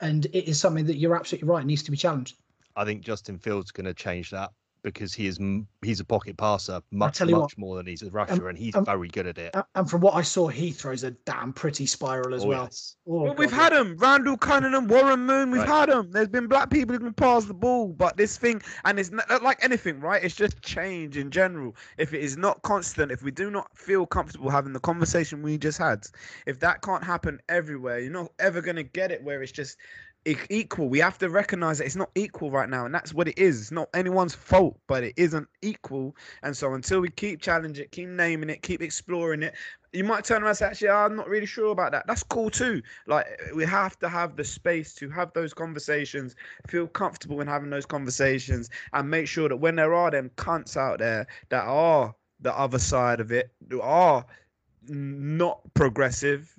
[0.02, 2.36] And it is something that you're absolutely right needs to be challenged.
[2.76, 4.50] I think Justin Fields going to change that
[4.82, 5.38] because he is
[5.82, 8.58] he's a pocket passer much tell you much what, more than he's a rusher, and
[8.58, 9.54] he's um, very good at it.
[9.74, 12.64] And from what I saw, he throws a damn pretty spiral as Oh, well.
[12.64, 12.96] yes.
[13.06, 13.96] Oh, Well, we've God, had them.
[13.98, 15.50] Randall Cunningham, Warren Moon.
[15.50, 15.68] We've Right.
[15.68, 16.10] had them.
[16.10, 19.42] There's been black people who can pass the ball, but this thing, and it's not
[19.42, 20.22] like anything, right?
[20.22, 21.76] It's just change in general.
[21.98, 25.58] If it is not constant, if we do not feel comfortable having the conversation we
[25.58, 26.04] just had,
[26.46, 29.76] if that can't happen everywhere, you're not ever gonna get it where it's just
[30.24, 30.88] equal.
[30.88, 33.60] We have to recognize that it's not equal right now, and that's what it is.
[33.60, 36.16] It's not anyone's fault, but it isn't equal.
[36.42, 39.54] And so until we keep challenging it, keep naming it, keep exploring it,
[39.92, 42.06] you might turn around and say, actually, I'm not really sure about that.
[42.06, 42.82] That's cool too.
[43.06, 46.34] Like we have to have the space to have those conversations,
[46.66, 50.76] feel comfortable in having those conversations, and make sure that when there are them cunts
[50.76, 54.24] out there that are the other side of it, who are
[54.88, 56.56] not progressive,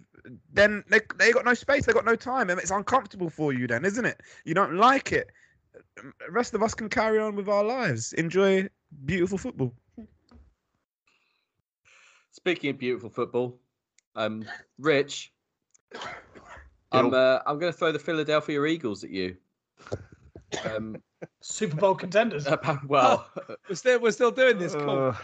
[0.54, 3.68] then they they got no space, they got no time, and it's uncomfortable for you.
[3.68, 4.22] Then, isn't it?
[4.46, 5.30] You don't like it.
[5.96, 8.70] The rest of us can carry on with our lives, enjoy
[9.06, 9.74] beautiful football.
[12.32, 13.60] Speaking of beautiful football,
[14.16, 14.46] um,
[14.80, 15.32] Rich,
[16.92, 19.36] I'm uh, I'm going to throw the Philadelphia Eagles at you.
[20.66, 20.98] Um,
[21.42, 22.48] Super Bowl contenders.
[22.88, 23.28] well,
[23.70, 24.74] We're still we're still doing this.
[24.74, 25.16] Cool.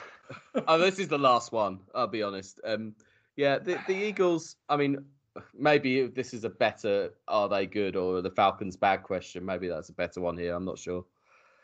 [0.55, 1.80] Uh, oh, this is the last one.
[1.93, 2.59] I'll be honest.
[2.63, 2.95] Um,
[3.40, 4.57] yeah, the, the Eagles.
[4.68, 4.98] I mean,
[5.57, 9.45] maybe this is a better "Are they good?" or the Falcons bad question.
[9.45, 10.53] Maybe that's a better one here.
[10.53, 11.06] I'm not sure.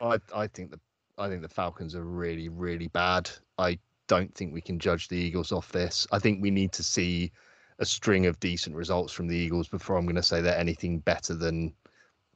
[0.00, 0.80] I I think the
[1.18, 3.28] I think the Falcons are really really bad.
[3.58, 6.06] I don't think we can judge the Eagles off this.
[6.12, 7.30] I think we need to see
[7.78, 11.00] a string of decent results from the Eagles before I'm going to say they're anything
[11.00, 11.74] better than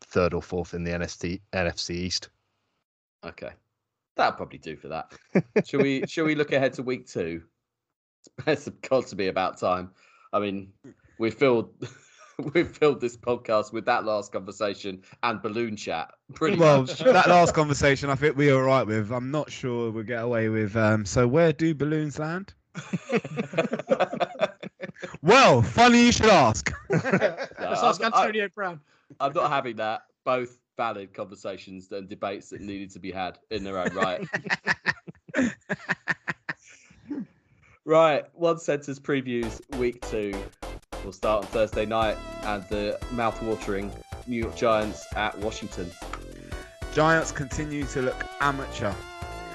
[0.03, 2.29] third or fourth in the NST, NFC East.
[3.25, 3.53] Okay,
[4.17, 5.15] that'll probably do for that.
[5.65, 6.05] shall we?
[6.09, 7.41] Shall we look ahead to week two?
[8.47, 9.91] It's got to be about time.
[10.33, 10.73] I mean,
[11.19, 11.73] we filled
[12.55, 16.13] we filled this podcast with that last conversation and balloon chat.
[16.35, 16.99] Pretty well, much.
[16.99, 19.11] that last conversation, I think we were right with.
[19.11, 20.77] I'm not sure we'll get away with.
[20.77, 22.55] Um, so where do balloons land?
[25.23, 26.73] Well, funny you should ask.
[26.89, 27.03] Let's
[27.61, 28.81] ask I'm, I- Antonio Brown.
[29.19, 30.03] I'm not having that.
[30.25, 34.27] Both valid conversations and debates that needed to be had in their own right.
[37.91, 40.33] Right, one sentence previews week two.
[41.03, 43.91] We'll start on Thursday night and the mouth-watering
[44.29, 45.91] New York Giants at Washington.
[46.95, 48.95] Giants continue to look amateur.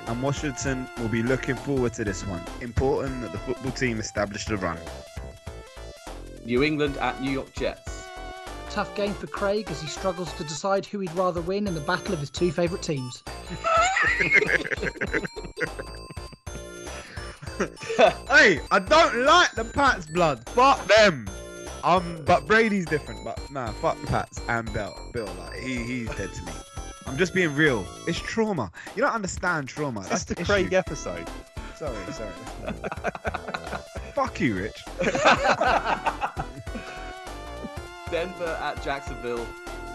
[0.08, 2.42] and Washington will be looking forward to this one.
[2.62, 4.78] Important that the football team established a run.
[6.44, 8.06] New England at New York Jets.
[8.70, 11.82] Tough game for Craig as he struggles to decide who he'd rather win in the
[11.82, 13.24] battle of his two favourite teams.
[18.30, 20.48] hey, I don't like the Pats blood.
[20.50, 21.28] Fuck them.
[21.84, 23.24] Um, but Brady's different.
[23.24, 24.98] But nah, fuck Pats and Bill.
[25.14, 26.52] Bill, like he, he's dead to me.
[27.06, 27.86] I'm just being real.
[28.08, 28.72] It's trauma.
[28.96, 30.00] You don't understand trauma.
[30.02, 30.76] That's That's the the Craig issue.
[30.78, 31.28] episode.
[31.76, 32.32] Sorry, sorry.
[34.14, 34.84] Fuck you, Rich.
[38.12, 39.46] Denver at Jacksonville.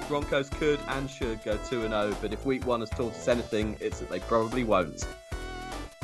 [0.09, 3.77] Broncos could and should go 2 0, but if week one has taught us anything,
[3.81, 5.07] it's that they probably won't.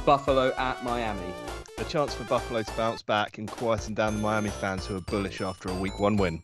[0.07, 1.35] Buffalo at Miami.
[1.78, 5.01] A chance for Buffalo to bounce back and quieten down the Miami fans who are
[5.01, 6.41] bullish after a week one win.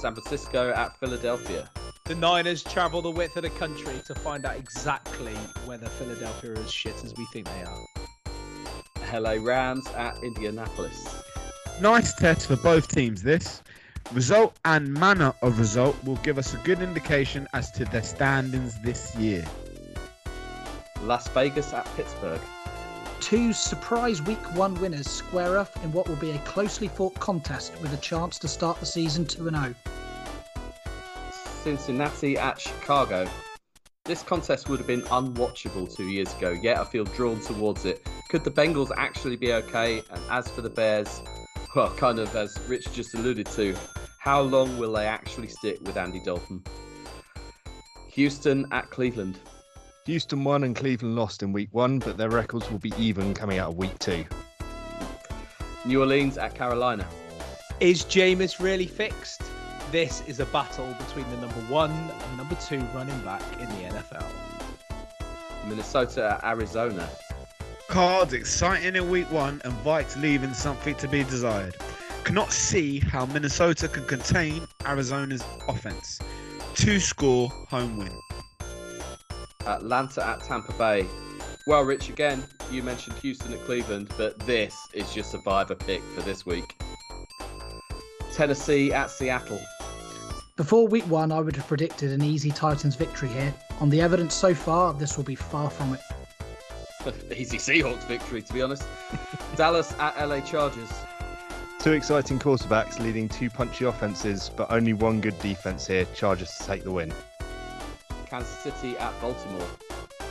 [0.00, 1.68] San Francisco at Philadelphia.
[2.06, 5.34] The Niners travel the width of the country to find out exactly
[5.66, 9.20] whether Philadelphia are as shit as we think they are.
[9.20, 11.22] LA Rams at Indianapolis.
[11.82, 13.22] Nice test for both teams.
[13.22, 13.62] This
[14.12, 18.80] result and manner of result will give us a good indication as to their standings
[18.80, 19.44] this year.
[21.06, 22.40] Las Vegas at Pittsburgh.
[23.20, 27.72] Two surprise week one winners square off in what will be a closely fought contest
[27.80, 29.74] with a chance to start the season 2 0.
[31.62, 33.26] Cincinnati at Chicago.
[34.04, 38.06] This contest would have been unwatchable two years ago, yet I feel drawn towards it.
[38.28, 40.02] Could the Bengals actually be okay?
[40.10, 41.22] And as for the Bears,
[41.74, 43.74] well, kind of as Rich just alluded to,
[44.18, 46.62] how long will they actually stick with Andy Dalton?
[48.08, 49.38] Houston at Cleveland.
[50.06, 53.58] Houston won and Cleveland lost in week one, but their records will be even coming
[53.58, 54.22] out of week two.
[55.86, 57.08] New Orleans at Carolina.
[57.80, 59.40] Is Jameis really fixed?
[59.90, 63.98] This is a battle between the number one and number two running back in the
[63.98, 64.26] NFL.
[65.66, 67.08] Minnesota at Arizona.
[67.88, 71.76] Cards exciting in week one and Vikes leaving something to be desired.
[72.24, 76.18] Cannot see how Minnesota can contain Arizona's offense.
[76.74, 78.12] Two score home win.
[79.66, 81.06] Atlanta at Tampa Bay.
[81.66, 86.20] Well, Rich, again, you mentioned Houston at Cleveland, but this is your survivor pick for
[86.22, 86.76] this week.
[88.34, 89.60] Tennessee at Seattle.
[90.56, 93.54] Before week one, I would have predicted an easy Titans victory here.
[93.80, 96.00] On the evidence so far, this will be far from it.
[97.36, 98.86] Easy Seahawks victory, to be honest.
[99.56, 100.90] Dallas at LA Chargers.
[101.80, 106.06] Two exciting quarterbacks leading two punchy offenses, but only one good defense here.
[106.14, 107.12] Chargers to take the win.
[108.34, 109.68] Kansas City at Baltimore.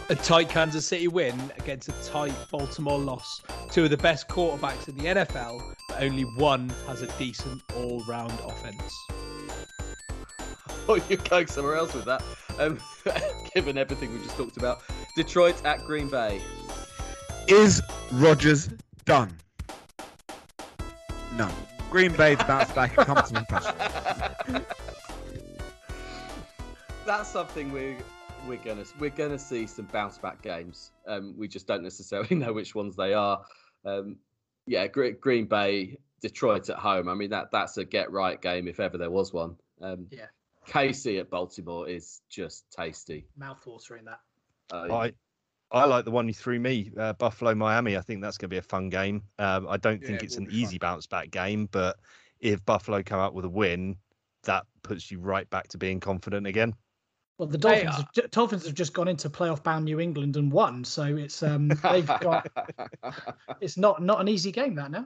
[0.09, 3.41] A tight Kansas City win against a tight Baltimore loss.
[3.71, 8.03] Two of the best quarterbacks in the NFL, but only one has a decent all
[8.05, 8.93] round offense.
[10.89, 12.21] Oh, you're going somewhere else with that.
[12.59, 12.77] Um,
[13.55, 14.81] given everything we just talked about.
[15.15, 16.41] Detroit at Green Bay.
[17.47, 17.81] Is
[18.11, 18.67] Rodgers
[19.05, 19.31] done?
[21.37, 21.49] No.
[21.89, 24.65] Green Bay bounce back a comfortable fashion.
[27.05, 27.97] That's something we're
[28.47, 30.91] we're gonna we're gonna see some bounce back games.
[31.07, 33.41] Um, we just don't necessarily know which ones they are.
[33.85, 34.17] Um,
[34.65, 37.09] yeah, Gre- Green Bay, Detroit at home.
[37.09, 39.57] I mean that that's a get right game if ever there was one.
[39.81, 40.27] Um, Yeah.
[40.67, 43.25] KC at Baltimore is just tasty.
[43.37, 44.21] Mouthwatering that.
[44.71, 45.13] Uh, I
[45.71, 47.97] I like the one you threw me, uh, Buffalo Miami.
[47.97, 49.23] I think that's going to be a fun game.
[49.39, 50.59] Um, I don't Yeah, think it's will an be fun.
[50.61, 51.97] easy bounce back game, but
[52.39, 53.97] if Buffalo come out with a win,
[54.43, 56.75] that puts you right back to being confident again.
[57.43, 60.37] Well, the Hey, Dolphins, have, ju- Dolphins have just gone into playoff bound New England
[60.37, 62.47] and won, so it's um they've got
[63.59, 65.05] it's not not an easy game that now.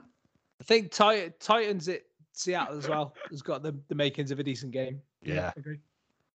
[0.60, 2.02] I think Tit- Titans at
[2.34, 5.00] Seattle as well has got the, the makings of a decent game.
[5.20, 5.50] Yeah.
[5.56, 5.80] agree.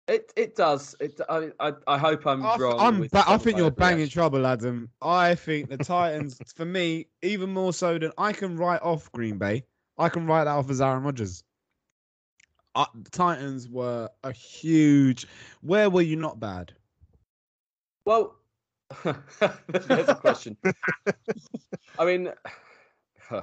[0.07, 0.95] it it does.
[1.01, 2.77] It I I, I hope I'm I, wrong.
[2.79, 4.13] I'm ba- I think you're banging overreaction.
[4.13, 4.89] trouble, Adam.
[5.03, 9.37] I think the Titans, for me, even more so than I can write off Green
[9.37, 9.65] Bay,
[9.99, 11.43] I can write that off as Aaron Rodgers.
[12.79, 15.27] Uh, the Titans were a huge.
[15.63, 16.73] Where were you not bad?
[18.05, 18.37] Well,
[19.05, 20.57] there's a question.
[21.99, 22.31] I mean,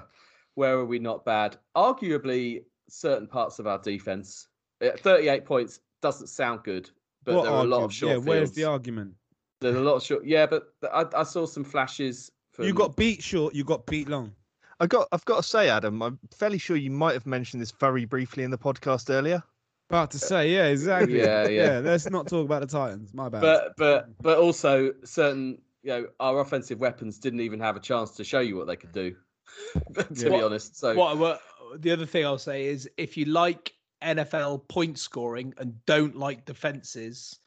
[0.56, 1.57] where are we not bad?
[1.76, 4.48] Arguably, certain parts of our defense.
[4.82, 6.90] uh, 38 points doesn't sound good,
[7.26, 9.16] but What there are a lot of short Yeah, where's the argument?
[9.60, 10.26] There's a lot of short.
[10.26, 12.32] Yeah, but I, I saw some flashes.
[12.53, 13.53] From, You got beat short.
[13.53, 14.32] You got beat long.
[14.80, 17.72] I got I've got to say, Adam, I'm fairly sure you might have mentioned this
[17.72, 19.41] very briefly in the podcast earlier.
[19.89, 21.19] About to say, yeah, exactly.
[21.22, 21.80] Yeah, yeah.
[21.80, 23.14] Let's not talk about the Titans.
[23.14, 23.41] My bad.
[23.41, 28.11] but but but also certain you know our offensive weapons didn't even have a chance
[28.11, 29.15] to show you what they could do.
[29.93, 30.30] to Yeah.
[30.30, 31.41] be honest, so What, what
[31.77, 33.73] the other thing I'll say is if you like
[34.03, 37.39] NFL point scoring and don't like defenses,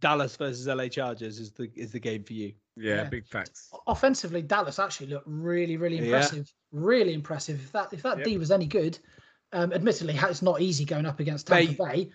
[0.00, 2.54] Dallas versus LA Chargers is the is the game for you.
[2.76, 3.04] Yeah, Yeah.
[3.08, 3.70] big facts.
[3.86, 6.04] Offensively, Dallas actually looked really, really Yeah.
[6.04, 6.52] impressive.
[6.72, 7.60] Really impressive.
[7.62, 8.26] If that if that Yep.
[8.26, 8.98] D was any good,
[9.52, 12.10] um, admittedly, it's not easy going up against Tampa They- Bay.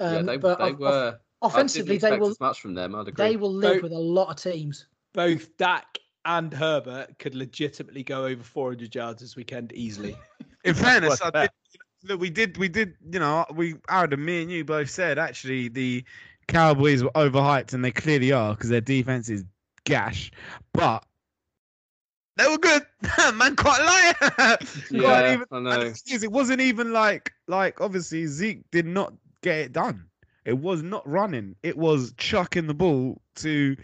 [0.00, 1.20] yeah, Um, they, but they off- off- were.
[1.42, 2.94] offensively, they will as much from them.
[2.94, 3.28] I'd agree.
[3.28, 4.86] they will live So- with a lot of teams.
[5.14, 10.16] Both Dak and Herbert could legitimately go over 400 yards this weekend easily.
[10.64, 11.50] In fairness, Worth I a did,
[12.02, 15.68] look, we did, we did, you know, we, Aaron, me and you both said actually
[15.68, 16.04] the
[16.48, 19.44] Cowboys were overhyped, and they clearly are because their defense is
[19.84, 20.30] gash,
[20.72, 21.04] but
[22.36, 22.82] they were good.
[23.34, 24.12] Man, quite lie.
[24.36, 25.84] Can't Yeah, even- I know.
[25.90, 30.04] the is, it wasn't even like, like obviously Zeke did not get it done.
[30.44, 31.56] It was not running.
[31.62, 33.76] It was chucking the ball to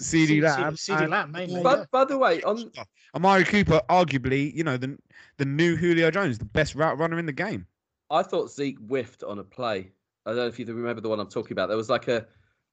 [0.00, 0.74] CeeDee Lamb.
[0.74, 1.56] CeeDee and- Lamb mainly.
[1.56, 1.62] yeah.
[1.62, 2.72] But by the way, on
[3.14, 4.98] Amari Cooper, arguably, you know, the
[5.36, 7.66] the new Julio Jones, the best route runner in the game.
[8.10, 9.92] I thought Zeke whiffed on a play.
[10.26, 11.68] I don't know if you remember the one I'm talking about.
[11.68, 12.26] There was like a,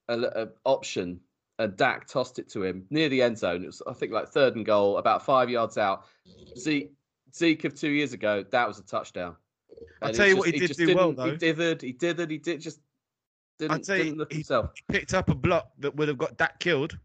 [0.08, 1.20] a, a option,
[1.60, 3.64] and Dak tossed it to him near the end zone.
[3.64, 6.06] It was, I think, like third and goal, about five yards out.
[6.58, 6.92] Zeke,
[7.36, 9.36] Zeke of two years ago, that was a touchdown.
[10.02, 11.32] I'll tell it you what he did just do well, though.
[11.32, 12.80] He dithered, he dithered, he did just
[13.60, 14.72] didn't, tell you, didn't look he- himself.
[14.88, 16.98] Picked up a block that would have got Dak killed.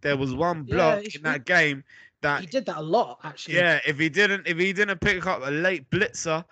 [0.00, 1.84] There was one block it's- in that game
[2.22, 3.56] that he did that a lot actually.
[3.56, 6.44] yeah, if he didn't if he didn't pick up a late blitzer,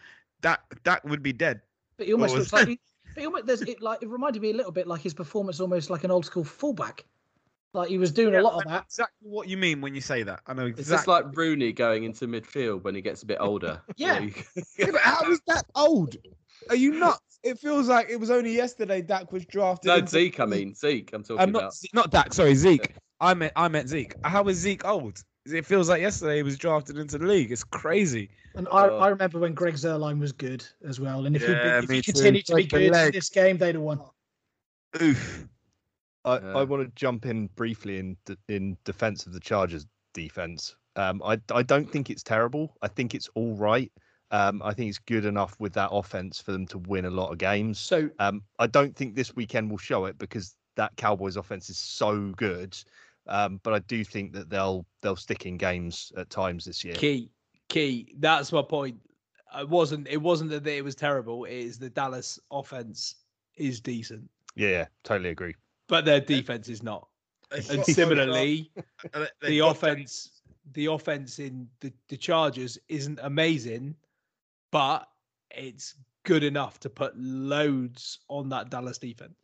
[0.43, 1.61] that Dak would be dead.
[1.97, 2.81] but he almost What looks like he,
[3.15, 5.59] but he almost, there's it like it reminded me a little bit like his performance
[5.59, 7.05] almost like an old school fullback.
[7.77, 8.85] Like he was doing Yeah, a lot of that.
[8.87, 10.41] Exactly what you mean when you say that.
[10.47, 10.97] I know It's exactly.
[10.97, 13.81] just like Rooney going into midfield when he gets a bit older.
[13.97, 14.19] Yeah.
[14.21, 14.33] You-
[14.79, 16.17] Yeah, but how is that old?
[16.71, 17.21] Are you nuts?
[17.45, 19.89] It feels like it was only yesterday Dak was drafted.
[19.89, 20.41] no, into- Zeke.
[20.41, 21.13] I mean Zeke.
[21.13, 21.75] I'm talking I'm not about.
[21.93, 22.33] Not Dak.
[22.35, 22.95] Sorry, Zeke.
[23.21, 24.15] I meant I meant Zeke.
[24.25, 25.23] How is Zeke old?
[25.45, 27.53] It feels like yesterday he was drafted into the league.
[27.53, 28.31] It's crazy.
[28.57, 28.99] And I, Oh.
[28.99, 31.27] I remember when Greg Zuerlein was good as well.
[31.27, 32.13] And if Yeah, he, if me he too.
[32.15, 34.01] continued to be good in this game, they'd have won.
[35.01, 35.47] Oof.
[36.27, 36.59] I, Yeah.
[36.59, 38.17] I want to jump in briefly in
[38.49, 40.77] in defense of the Chargers defense.
[40.97, 42.77] Um, I I don't think it's terrible.
[42.83, 43.93] I think it's all right.
[44.33, 47.31] Um, I think it's good enough with that offense for them to win a lot
[47.31, 47.79] of games.
[47.79, 51.79] So Um, I don't think this weekend will show it because that Cowboys offense is
[51.79, 52.77] so good.
[53.29, 56.95] Um, but I do think that they'll they'll stick in games at times this year.
[56.95, 57.31] key,
[57.69, 58.15] key.
[58.19, 58.97] That's my point.
[59.59, 60.09] It wasn't.
[60.09, 61.45] It wasn't that it was terrible.
[61.45, 63.17] It is the Dallas offense
[63.57, 65.55] is decent, Yeah, yeah, totally agree.
[65.89, 67.09] But their defense is not.
[67.51, 68.71] And similarly,
[69.43, 70.43] the offense,
[70.73, 73.95] the offense in the, the Chargers isn't amazing,
[74.73, 75.09] but
[75.51, 75.95] it's
[76.25, 79.37] good enough to put loads on that Dallas defense.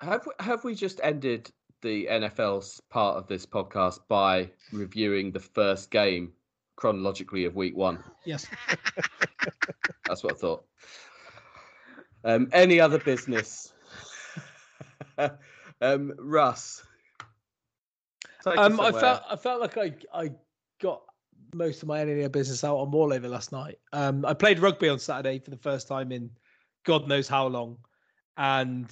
[0.00, 1.50] Have we, have we just ended
[1.82, 6.32] the NFL's part of this podcast by reviewing the first game
[6.76, 8.02] chronologically of week one?
[8.24, 8.46] Yes.
[10.06, 10.64] That's what I thought.
[12.24, 13.72] Um, any other business?
[15.80, 16.82] um, Russ.
[18.46, 20.30] Um, I felt I felt like I I
[20.80, 21.02] got
[21.54, 23.78] most of my NNA business out on Warlover last night.
[23.92, 26.30] Um, I played rugby on Saturday for the first time in
[26.84, 27.78] God knows how long,
[28.36, 28.86] and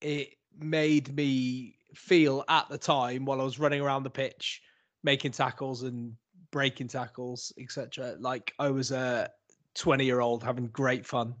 [0.00, 4.62] it made me feel at the time while I was running around the pitch,
[5.02, 6.14] making tackles and
[6.50, 8.16] breaking tackles, etc.
[8.18, 9.30] Like I was a
[9.74, 11.34] twenty-year-old having great fun.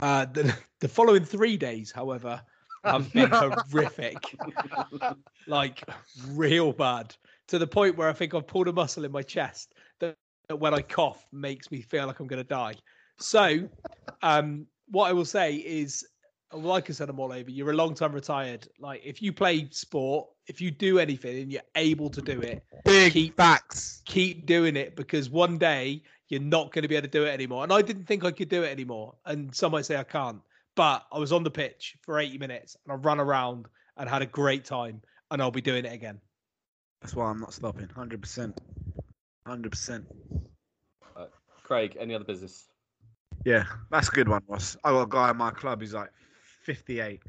[0.00, 2.40] Uh, the the following three days, however,
[2.84, 4.36] have been horrific
[5.46, 5.82] like
[6.28, 7.14] real bad
[7.48, 10.14] to the point where I think I've pulled a muscle in my chest that,
[10.48, 12.74] that when I cough makes me feel like I'm going to die.
[13.18, 13.68] So,
[14.22, 16.06] um, what I will say is,
[16.52, 17.50] like I said, I'm all over.
[17.50, 18.68] You're a long time retired.
[18.78, 22.62] Like if you play sport, if you do anything and you're able to do it,
[22.84, 24.02] big keep- facts.
[24.06, 27.30] keep doing it because one day you're not going to be able to do it
[27.30, 27.64] anymore.
[27.64, 29.14] And I didn't think I could do it anymore.
[29.26, 30.40] And some might say I can't.
[30.78, 34.22] But I was on the pitch for 80 minutes and I ran around and had
[34.22, 35.02] a great time.
[35.32, 36.20] And I'll be doing it again.
[37.00, 37.88] That's why I'm not stopping.
[37.88, 38.60] Hundred percent.
[39.44, 40.06] Hundred percent.
[41.64, 42.68] Craig, any other business?
[43.44, 44.76] Yeah, that's a good one, Ross.
[44.84, 46.10] I got a guy in my club who's like
[46.62, 47.22] 58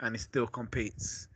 [0.00, 1.28] and he still competes,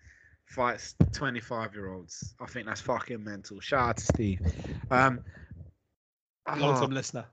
[0.47, 2.35] fights 25 year olds.
[2.41, 3.61] I think that's fucking mental.
[3.61, 4.41] Shout out to Steve.
[4.91, 5.21] Um,
[6.49, 7.27] Long oh, time listener.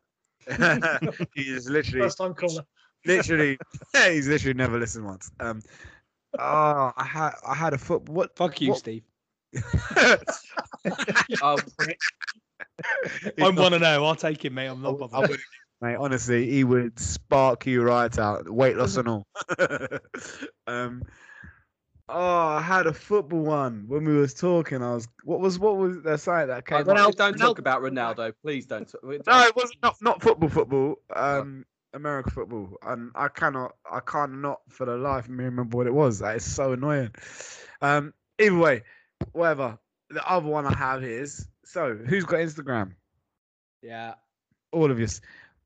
[1.34, 2.64] he's literally, First time caller.
[3.06, 3.57] Literally,
[3.94, 5.32] he's literally never listened once.
[5.40, 5.61] Um,
[6.38, 8.07] oh, I had, I had a foot.
[8.10, 8.36] What?
[8.36, 9.03] Fuck you, what- Steve.
[11.41, 11.57] Oh,
[13.40, 14.06] I'm one to know.
[14.06, 14.68] I'll take him, mate.
[14.68, 15.22] I'm not bothered.
[15.22, 15.40] wouldn't,
[15.82, 15.95] mate.
[15.95, 19.28] Honestly, he would spark you right out, weight loss and all.
[20.68, 21.03] um,
[22.07, 22.15] oh,
[22.48, 24.82] I had a football one when we was talking.
[24.84, 26.84] I was, what was, what was the site that came?
[26.84, 27.15] don't, up?
[27.15, 28.65] don't talk about Ronaldo, please.
[28.65, 28.88] Don't.
[28.90, 30.49] talk- No, it wasn't not, not football.
[30.49, 30.95] Football.
[31.15, 35.77] Um, American football, and I cannot, I can't not for the life of me remember
[35.77, 36.19] what it was.
[36.19, 37.11] That is so annoying.
[37.81, 38.84] Um, either way,
[39.31, 39.77] whatever.
[40.09, 42.93] the other one I have is so who's got Instagram?
[43.81, 44.14] Yeah.
[44.72, 45.07] All of you.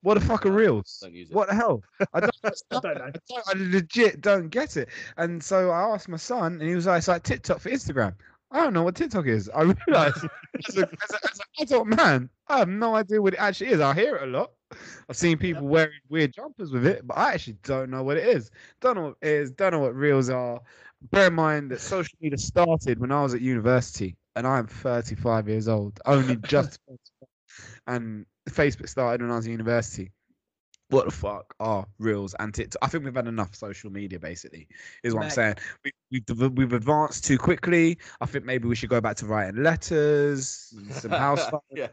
[0.04, 0.98] What the fuck are reels?
[1.02, 1.36] Don't use it.
[1.36, 1.84] What the hell?
[2.14, 2.50] I don't, I
[2.80, 2.90] don't know.
[3.06, 4.90] I, don't- I legit don't get it.
[5.18, 8.16] And so I asked my son, and he was like, "It's like TikTok for Instagram."
[8.52, 9.50] I don't know what TikTok is.
[9.54, 10.26] I realized
[10.68, 13.70] as, a, as, a, as an adult man, I have no idea what it actually
[13.72, 13.80] is.
[13.80, 14.52] I hear it a lot.
[15.10, 18.26] I've seen people wearing weird jumpers with it, but I actually don't know what it
[18.26, 18.52] is.
[18.80, 19.52] Don't know what it is.
[19.52, 20.62] Don't know what reels are.
[21.12, 25.50] Bear in mind that social media started when I was at university, and I'm 35
[25.50, 26.00] years old.
[26.06, 26.80] Only just,
[27.88, 30.12] and Facebook started when I was at university.
[30.90, 32.80] What the fuck are reels and TikTok?
[32.82, 34.20] I think we've had enough social media.
[34.20, 34.68] Basically,
[35.04, 35.56] is what I'm saying.
[35.86, 37.98] We, we've we've advanced too quickly.
[38.20, 41.50] I think maybe we should go back to writing letters, some house.
[41.72, 41.88] Yeah.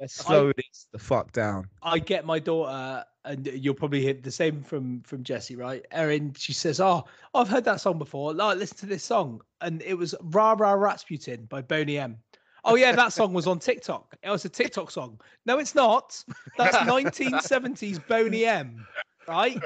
[0.00, 1.68] Let's slow this the fuck down.
[1.82, 5.84] I get my daughter, and you'll probably hear the same from from Jesse, right?
[5.90, 7.04] Erin, she says, "Oh,
[7.34, 8.32] I've heard that song before.
[8.32, 12.18] Like, listen to this song." And it was "Ra Ra Rasputin" by Boney M.
[12.64, 14.16] Oh yeah, that song was on TikTok.
[14.22, 15.20] It was a TikTok song.
[15.46, 16.22] No, it's not.
[16.56, 18.86] That's 1970s Boney M.
[19.26, 19.60] Right?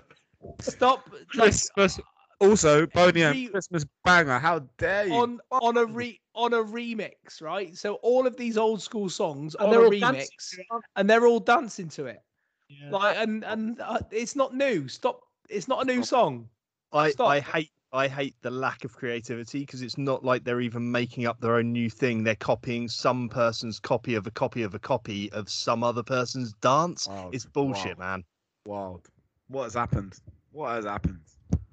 [0.61, 1.11] Stop.
[1.35, 2.01] Like, Christmas.
[2.41, 4.39] Also, Boney M, Christmas banger.
[4.39, 5.15] How dare you?
[5.15, 7.77] on on a re on a remix, right?
[7.77, 11.09] So all of these old school songs And on they're a all remix, it, and
[11.09, 12.23] they're all dancing to it.
[12.69, 12.91] Yeah.
[12.91, 14.89] Like, and and uh, it's not new.
[14.89, 15.21] Stop.
[15.49, 16.49] It's not a new song.
[16.93, 17.29] I, Stop.
[17.29, 21.27] I hate I hate the lack of creativity because it's not like they're even making
[21.27, 22.25] up their own new thing.
[22.25, 26.55] They're copying some person's copy of a copy of a copy of some other person's
[26.55, 27.07] dance.
[27.07, 28.25] Wild, It's bullshit, wild, man.
[28.65, 29.09] Wild.
[29.49, 30.15] What has happened?
[30.53, 31.21] What has happened?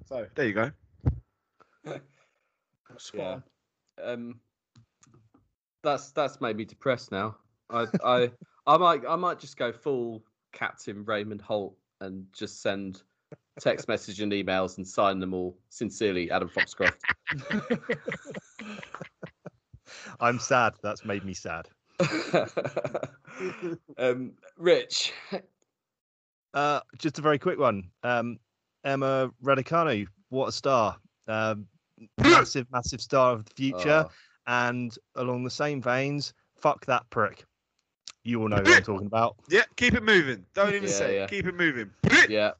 [0.04, 0.70] So there you go.
[2.98, 3.42] Spot
[3.98, 4.04] Yeah.
[4.04, 4.40] Um,
[5.82, 7.36] that's that's made me depressed now.
[7.68, 8.30] I I
[8.66, 13.02] I might I might just go full Captain Raymond Holt and just send
[13.60, 15.58] text message and emails and sign them all.
[15.68, 17.00] Sincerely, Adam Foxcroft.
[20.20, 20.74] I'm sad.
[20.82, 21.68] That's made me sad.
[23.98, 25.12] um, Rich,
[26.54, 27.90] Uh, just a very quick one.
[28.02, 28.38] Um,
[28.84, 30.96] Emma Raducanu, what a star!
[31.28, 31.66] Um,
[32.18, 34.06] massive, massive star of the future.
[34.06, 34.10] Oh,
[34.50, 37.44] And along the same veins, fuck that prick.
[38.24, 39.36] You all know who I'm talking about.
[39.48, 40.44] Yeah, keep it moving.
[40.54, 41.22] Don't even Yeah, say yeah.
[41.22, 41.30] it.
[41.30, 41.88] Keep it moving.
[42.28, 42.50] yeah,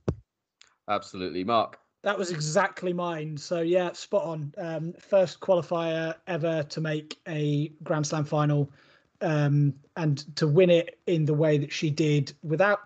[0.86, 1.80] absolutely, Mark.
[2.02, 3.36] That was exactly mine.
[3.36, 4.54] So yeah, spot on.
[4.56, 8.70] Um, first qualifier ever to make a Grand Slam final,
[9.20, 12.82] um, and to win it in the way that she did without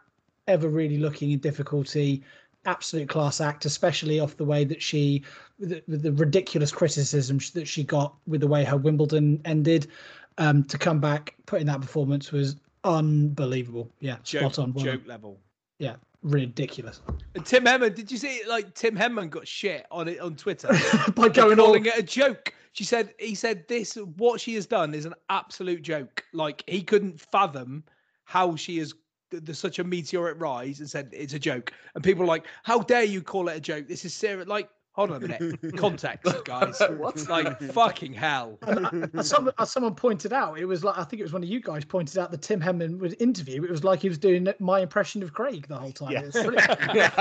[0.48, 2.22] ever really looking in difficulty.
[2.66, 5.22] Absolute class act, especially off the way that she,
[5.58, 9.88] the, the ridiculous criticism that she got with the way her Wimbledon ended.
[10.36, 13.90] Um, to come back, putting that performance was unbelievable.
[14.00, 14.72] Yeah, Joke, spot on.
[14.72, 15.38] Well joke level.
[15.78, 17.00] Yeah, ridiculous.
[17.34, 18.42] And Tim Henman, did you see?
[18.48, 20.68] Like Tim Henman got shit on it on Twitter.
[21.14, 22.52] By going all calling it a joke.
[22.72, 26.24] She said he said this what she has done is an absolute joke.
[26.32, 27.84] Like he couldn't fathom
[28.24, 28.94] how she has
[29.40, 31.72] there's such a meteoric rise and said it's a joke.
[31.94, 33.88] And people are like, How dare you call it a joke?
[33.88, 34.46] This is serious.
[34.48, 35.58] Like, hold on a minute.
[35.76, 36.80] Context, guys.
[36.98, 38.58] What's Like fucking hell.
[38.66, 41.42] as, uh, some, as someone pointed out, it was like I think it was one
[41.42, 43.62] of you guys pointed out the Tim Henman was interview.
[43.64, 46.12] It was like he was doing my impression of Craig the whole time.
[46.12, 46.20] Yeah.
[46.20, 47.14] It was brilliant.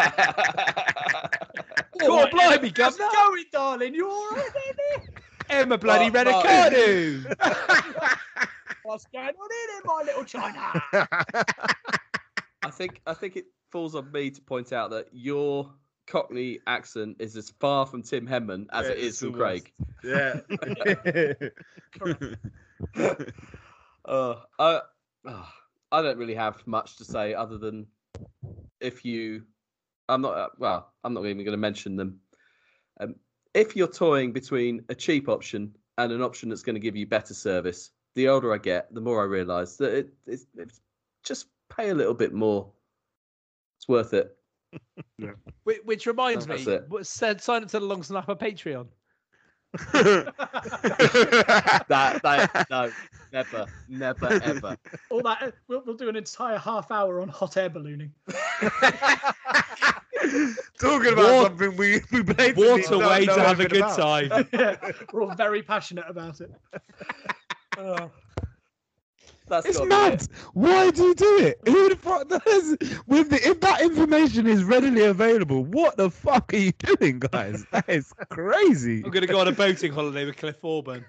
[2.00, 3.06] Go on, blimey, How's governor.
[3.06, 3.96] it going, darling?
[3.96, 5.08] You all right, baby?
[5.50, 8.48] Emma bloody Mark- Mark- Raducanu.
[8.84, 10.84] What's going on in my little China?
[12.64, 15.72] I think I think it falls on me to point out that your
[16.08, 19.36] Cockney accent is as far from Tim Henman as Yeah, it is it's the from
[19.36, 19.72] Craig.
[20.04, 20.40] Yeah.
[24.06, 24.82] Uh, I,
[25.26, 25.46] uh,
[25.92, 27.88] I don't really have much to say other than
[28.82, 29.44] if you,
[30.10, 32.20] I'm not, uh, well, I'm not even going to mention them.
[33.00, 33.16] Um,
[33.54, 37.08] if you're toying between a cheap option and an option that's going to give you
[37.08, 40.82] better service, the older I get, the more I realise that it, it's, it's
[41.24, 42.70] just pay a little bit more.
[43.78, 44.36] It's worth it.
[45.64, 46.86] Which, which reminds That's me, it.
[46.90, 48.88] what said sign up to the Long Snapper Patreon.
[51.90, 52.92] That, that no,
[53.32, 54.78] never, never, ever.
[55.10, 58.12] all that uh, we'll, we'll do an entire half hour on hot air ballooning.
[60.80, 63.68] Talking about What- something we we blatantly What a don't way know to have a
[63.68, 63.98] good about.
[63.98, 64.48] time.
[65.12, 66.52] We're all very passionate about it.
[67.78, 68.08] Uh,
[69.48, 70.22] That's It's gotta be mad.
[70.22, 70.28] it.
[70.54, 71.60] Why do you do it?
[71.68, 72.78] Who the fuck does?
[73.08, 77.66] With the, if that information is readily available, what the fuck are you doing, guys?
[77.72, 79.04] That is crazy.
[79.04, 81.04] I'm gonna go on a boating holiday with Cliff Auburn.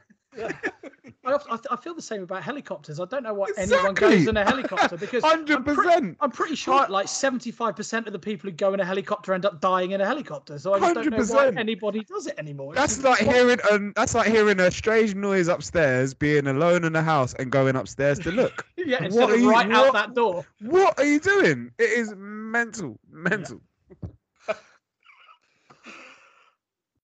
[1.26, 3.00] I, I, I feel the same about helicopters.
[3.00, 4.18] I don't know why anyone Exactly.
[4.18, 8.50] goes in a helicopter because I'm, pre- I'm pretty sure like 75% of the people
[8.50, 10.58] who go in a helicopter end up dying in a helicopter.
[10.58, 12.74] So I just don't know why anybody does it anymore.
[12.74, 16.92] It's That's like hearing um, that's like hearing a strange noise upstairs, being alone in
[16.92, 18.66] the house, and going upstairs to look.
[18.76, 20.44] yeah, instead are of you- right out what- that door.
[20.60, 21.70] what are you doing?
[21.78, 23.60] It is mental, mental.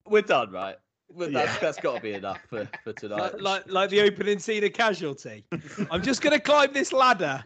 [0.07, 0.77] We're done, right?
[1.12, 1.59] Well, that's, Yeah.
[1.61, 3.35] that's got to be enough for, for tonight.
[3.35, 5.45] Like, like, like the opening scene of Casualty.
[5.91, 7.43] I'm just going to climb this ladder,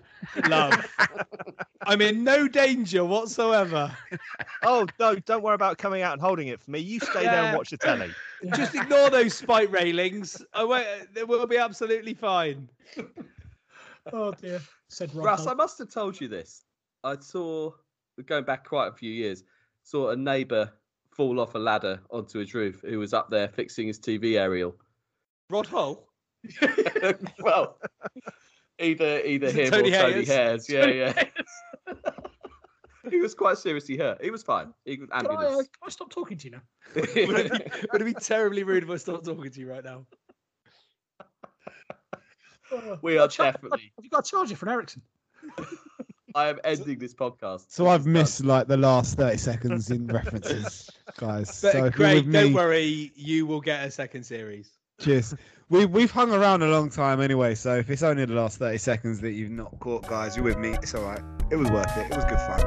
[0.49, 0.74] love.
[1.86, 3.97] I'm in no danger whatsoever.
[4.62, 5.15] Oh no!
[5.16, 6.78] Don't worry about coming out and holding it for me.
[6.78, 8.11] You stay there and watch the telly.
[8.55, 10.43] Just ignore those spike railings.
[10.53, 12.69] I won't, they will be absolutely fine.
[14.12, 16.65] Oh dear, said Russ, I must have told you this.
[17.03, 17.73] I saw,
[18.27, 19.45] going back quite a few years,
[19.82, 20.73] saw a neighbour
[21.15, 24.74] fall off a ladder onto his roof who was up there fixing his TV aerial.
[25.51, 26.09] Rod Hull.
[27.41, 27.78] well,
[28.78, 30.66] either either him Tony or Tony Hayers?
[30.66, 30.69] Hayes.
[30.69, 31.24] Yeah, yeah.
[33.11, 34.23] he was quite seriously hurt.
[34.23, 34.74] He was fine.
[34.85, 36.62] He was Can I, uh, can I stop talking to you now?
[36.95, 39.85] Would it, be, would it be terribly rude if I stopped talking to you right
[39.85, 40.07] now?
[43.03, 43.93] We are Cha- definitely.
[43.97, 45.03] Have you got a charger for an Ericsson?
[46.35, 47.66] I am ending this podcast.
[47.69, 51.47] So I've missed like the last thirty seconds in references, guys.
[51.47, 54.70] But so if you're Craig, with don't me, worry, you will get a second series.
[55.01, 55.35] cheers.
[55.70, 58.78] We we've hung around a long time anyway, so if it's only the last thirty
[58.78, 60.70] seconds that you've not caught, guys, you're with me.
[60.82, 61.23] It's all right.
[61.51, 62.11] It was worth it.
[62.11, 62.61] It was good fun.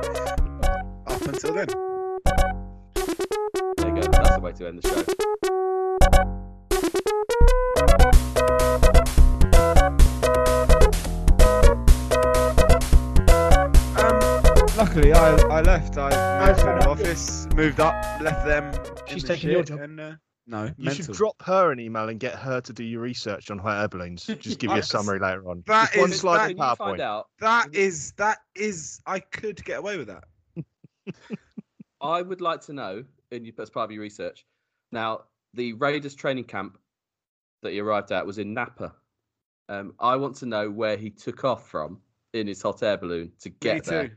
[1.07, 1.67] Up until then.
[3.77, 4.07] There you go.
[4.11, 5.76] That's the way to end the show.
[14.77, 15.97] Luckily, I, I left.
[15.97, 18.73] I moved to an office, moved up, left them.
[19.07, 19.79] She's the taking your shit, job.
[19.81, 20.11] And, uh,
[20.45, 21.05] no, You mental.
[21.05, 23.87] should drop her an email and get her to do your research on hot air
[23.87, 24.25] balloons.
[24.39, 25.63] Just give you a summary later on.
[25.67, 26.99] that Just one is- slide that- of you find PowerPoint.
[27.01, 27.27] out?
[27.39, 29.01] That is that is.
[29.05, 30.23] I could get away with that.
[32.01, 34.45] I would like to know, in your, as part of your research,
[34.91, 35.21] now
[35.53, 36.77] the Raiders training camp
[37.63, 38.93] that he arrived at was in Napa.
[39.69, 41.99] Um, I want to know where he took off from
[42.33, 44.07] in his hot air balloon to get Me there.
[44.09, 44.13] too.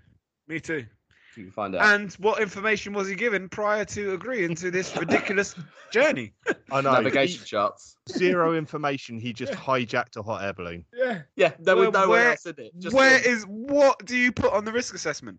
[0.51, 0.85] Me too.
[1.31, 1.95] If you can find out.
[1.95, 5.55] And what information was he given prior to agreeing to this ridiculous
[5.93, 6.33] journey?
[6.73, 6.93] I know.
[6.93, 7.97] Navigation charts.
[8.09, 9.21] Zero information.
[9.21, 10.85] He just hijacked a hot air balloon.
[10.93, 11.23] Yeah.
[11.37, 12.73] Yeah, there was Well, no one where- else in it.
[12.81, 13.33] Just Where him.
[13.33, 15.39] is what do you put on the risk assessment?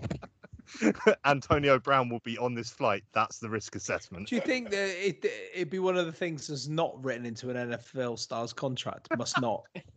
[1.24, 3.04] Antonio Brown will be on this flight.
[3.12, 4.28] That's the risk assessment.
[4.28, 5.24] Do you think that it,
[5.54, 9.08] it'd be one of the things that's not written into an NFL star's contract?
[9.16, 9.64] Must not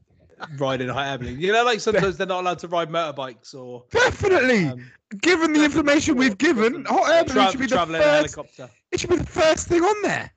[0.58, 1.40] ride in a high air balloon.
[1.40, 4.66] You know, like sometimes they're not allowed to ride motorbikes or Definitely.
[4.68, 4.92] um,
[5.22, 8.04] Given the information we've given, hot air balloon tra- should be the travel in a
[8.04, 8.36] first.
[8.36, 8.70] helicopter.
[8.92, 10.32] It should be the first thing on there.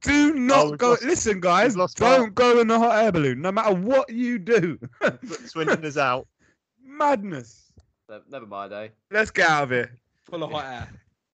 [0.00, 0.90] Do not we've go.
[0.90, 1.76] lost- listen, guys.
[1.76, 2.34] lost Don't Mark.
[2.34, 4.78] go in the hot air balloon, no matter what you do.
[5.46, 6.26] Swindon is out.
[6.84, 7.70] Madness.
[8.30, 8.88] Never mind, eh?
[9.10, 9.90] Let's get out of here.
[10.24, 10.88] Full of hot air.